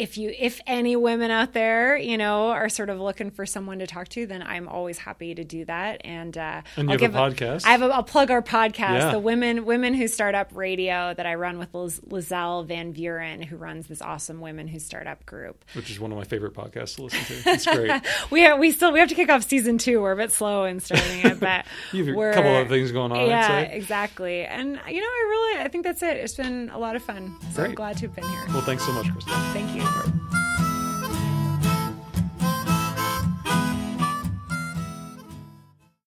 if 0.00 0.16
you 0.16 0.32
if 0.38 0.60
any 0.66 0.96
women 0.96 1.30
out 1.30 1.52
there 1.52 1.96
you 1.96 2.16
know 2.16 2.48
are 2.48 2.68
sort 2.68 2.88
of 2.88 2.98
looking 2.98 3.30
for 3.30 3.44
someone 3.44 3.78
to 3.78 3.86
talk 3.86 4.08
to 4.08 4.26
then 4.26 4.42
i'm 4.42 4.66
always 4.66 4.96
happy 4.98 5.34
to 5.34 5.44
do 5.44 5.64
that 5.66 6.00
and 6.04 6.38
uh 6.38 6.62
And 6.76 6.88
you 6.88 6.94
I'll 6.94 7.00
have 7.00 7.14
a 7.14 7.18
podcast? 7.18 7.66
i 7.66 7.70
have 7.70 7.82
a, 7.82 7.86
i'll 7.86 8.02
plug 8.02 8.30
our 8.30 8.40
podcast 8.42 8.98
Yeah. 8.98 9.10
the 9.12 9.18
women 9.18 9.64
women 9.66 9.92
who 9.94 10.08
start 10.08 10.34
up 10.34 10.50
radio 10.54 11.12
that 11.14 11.26
i 11.26 11.34
run 11.34 11.58
with 11.58 11.74
Liz, 11.74 12.00
Lizelle 12.08 12.64
van 12.66 12.94
Vuuren 12.94 13.44
who 13.44 13.56
runs 13.56 13.86
this 13.88 14.00
awesome 14.00 14.40
women 14.40 14.68
who 14.68 14.78
start 14.78 15.06
up 15.06 15.26
group 15.26 15.64
Which 15.74 15.90
is 15.90 16.00
one 16.00 16.10
of 16.12 16.18
my 16.18 16.24
favorite 16.24 16.54
podcasts 16.54 16.96
to 16.96 17.02
listen 17.02 17.42
to. 17.42 17.50
It's 17.50 17.66
great. 17.66 17.92
we 18.30 18.40
have, 18.42 18.58
we 18.58 18.70
still 18.72 18.92
we 18.92 19.00
have 19.00 19.08
to 19.10 19.14
kick 19.14 19.28
off 19.28 19.42
season 19.44 19.76
two 19.78 20.00
we're 20.00 20.12
a 20.12 20.16
bit 20.16 20.32
slow 20.32 20.64
in 20.64 20.80
starting 20.80 21.20
it 21.26 21.38
but 21.40 21.66
You 21.92 22.04
have 22.06 22.16
a 22.16 22.34
couple 22.34 22.50
of 22.50 22.56
other 22.66 22.68
things 22.68 22.90
going 22.92 23.12
on, 23.12 23.28
yeah 23.28 23.60
exactly 23.60 24.44
and 24.44 24.80
you 24.88 25.00
know 25.00 25.06
i 25.06 25.26
really 25.28 25.60
i 25.64 25.68
think 25.68 25.84
that's 25.84 26.02
it 26.02 26.16
it's 26.16 26.34
been 26.34 26.70
a 26.70 26.78
lot 26.78 26.96
of 26.96 27.02
fun 27.02 27.36
so 27.52 27.64
i'm 27.64 27.74
glad 27.74 27.96
to 27.98 28.06
have 28.06 28.14
been 28.14 28.24
here 28.24 28.44
Well, 28.48 28.62
thanks 28.62 28.84
so 28.86 28.92
much, 28.92 29.06
Krista. 29.06 29.52
thank 29.52 29.74
you 29.76 29.89
Jennifer. 29.90 30.49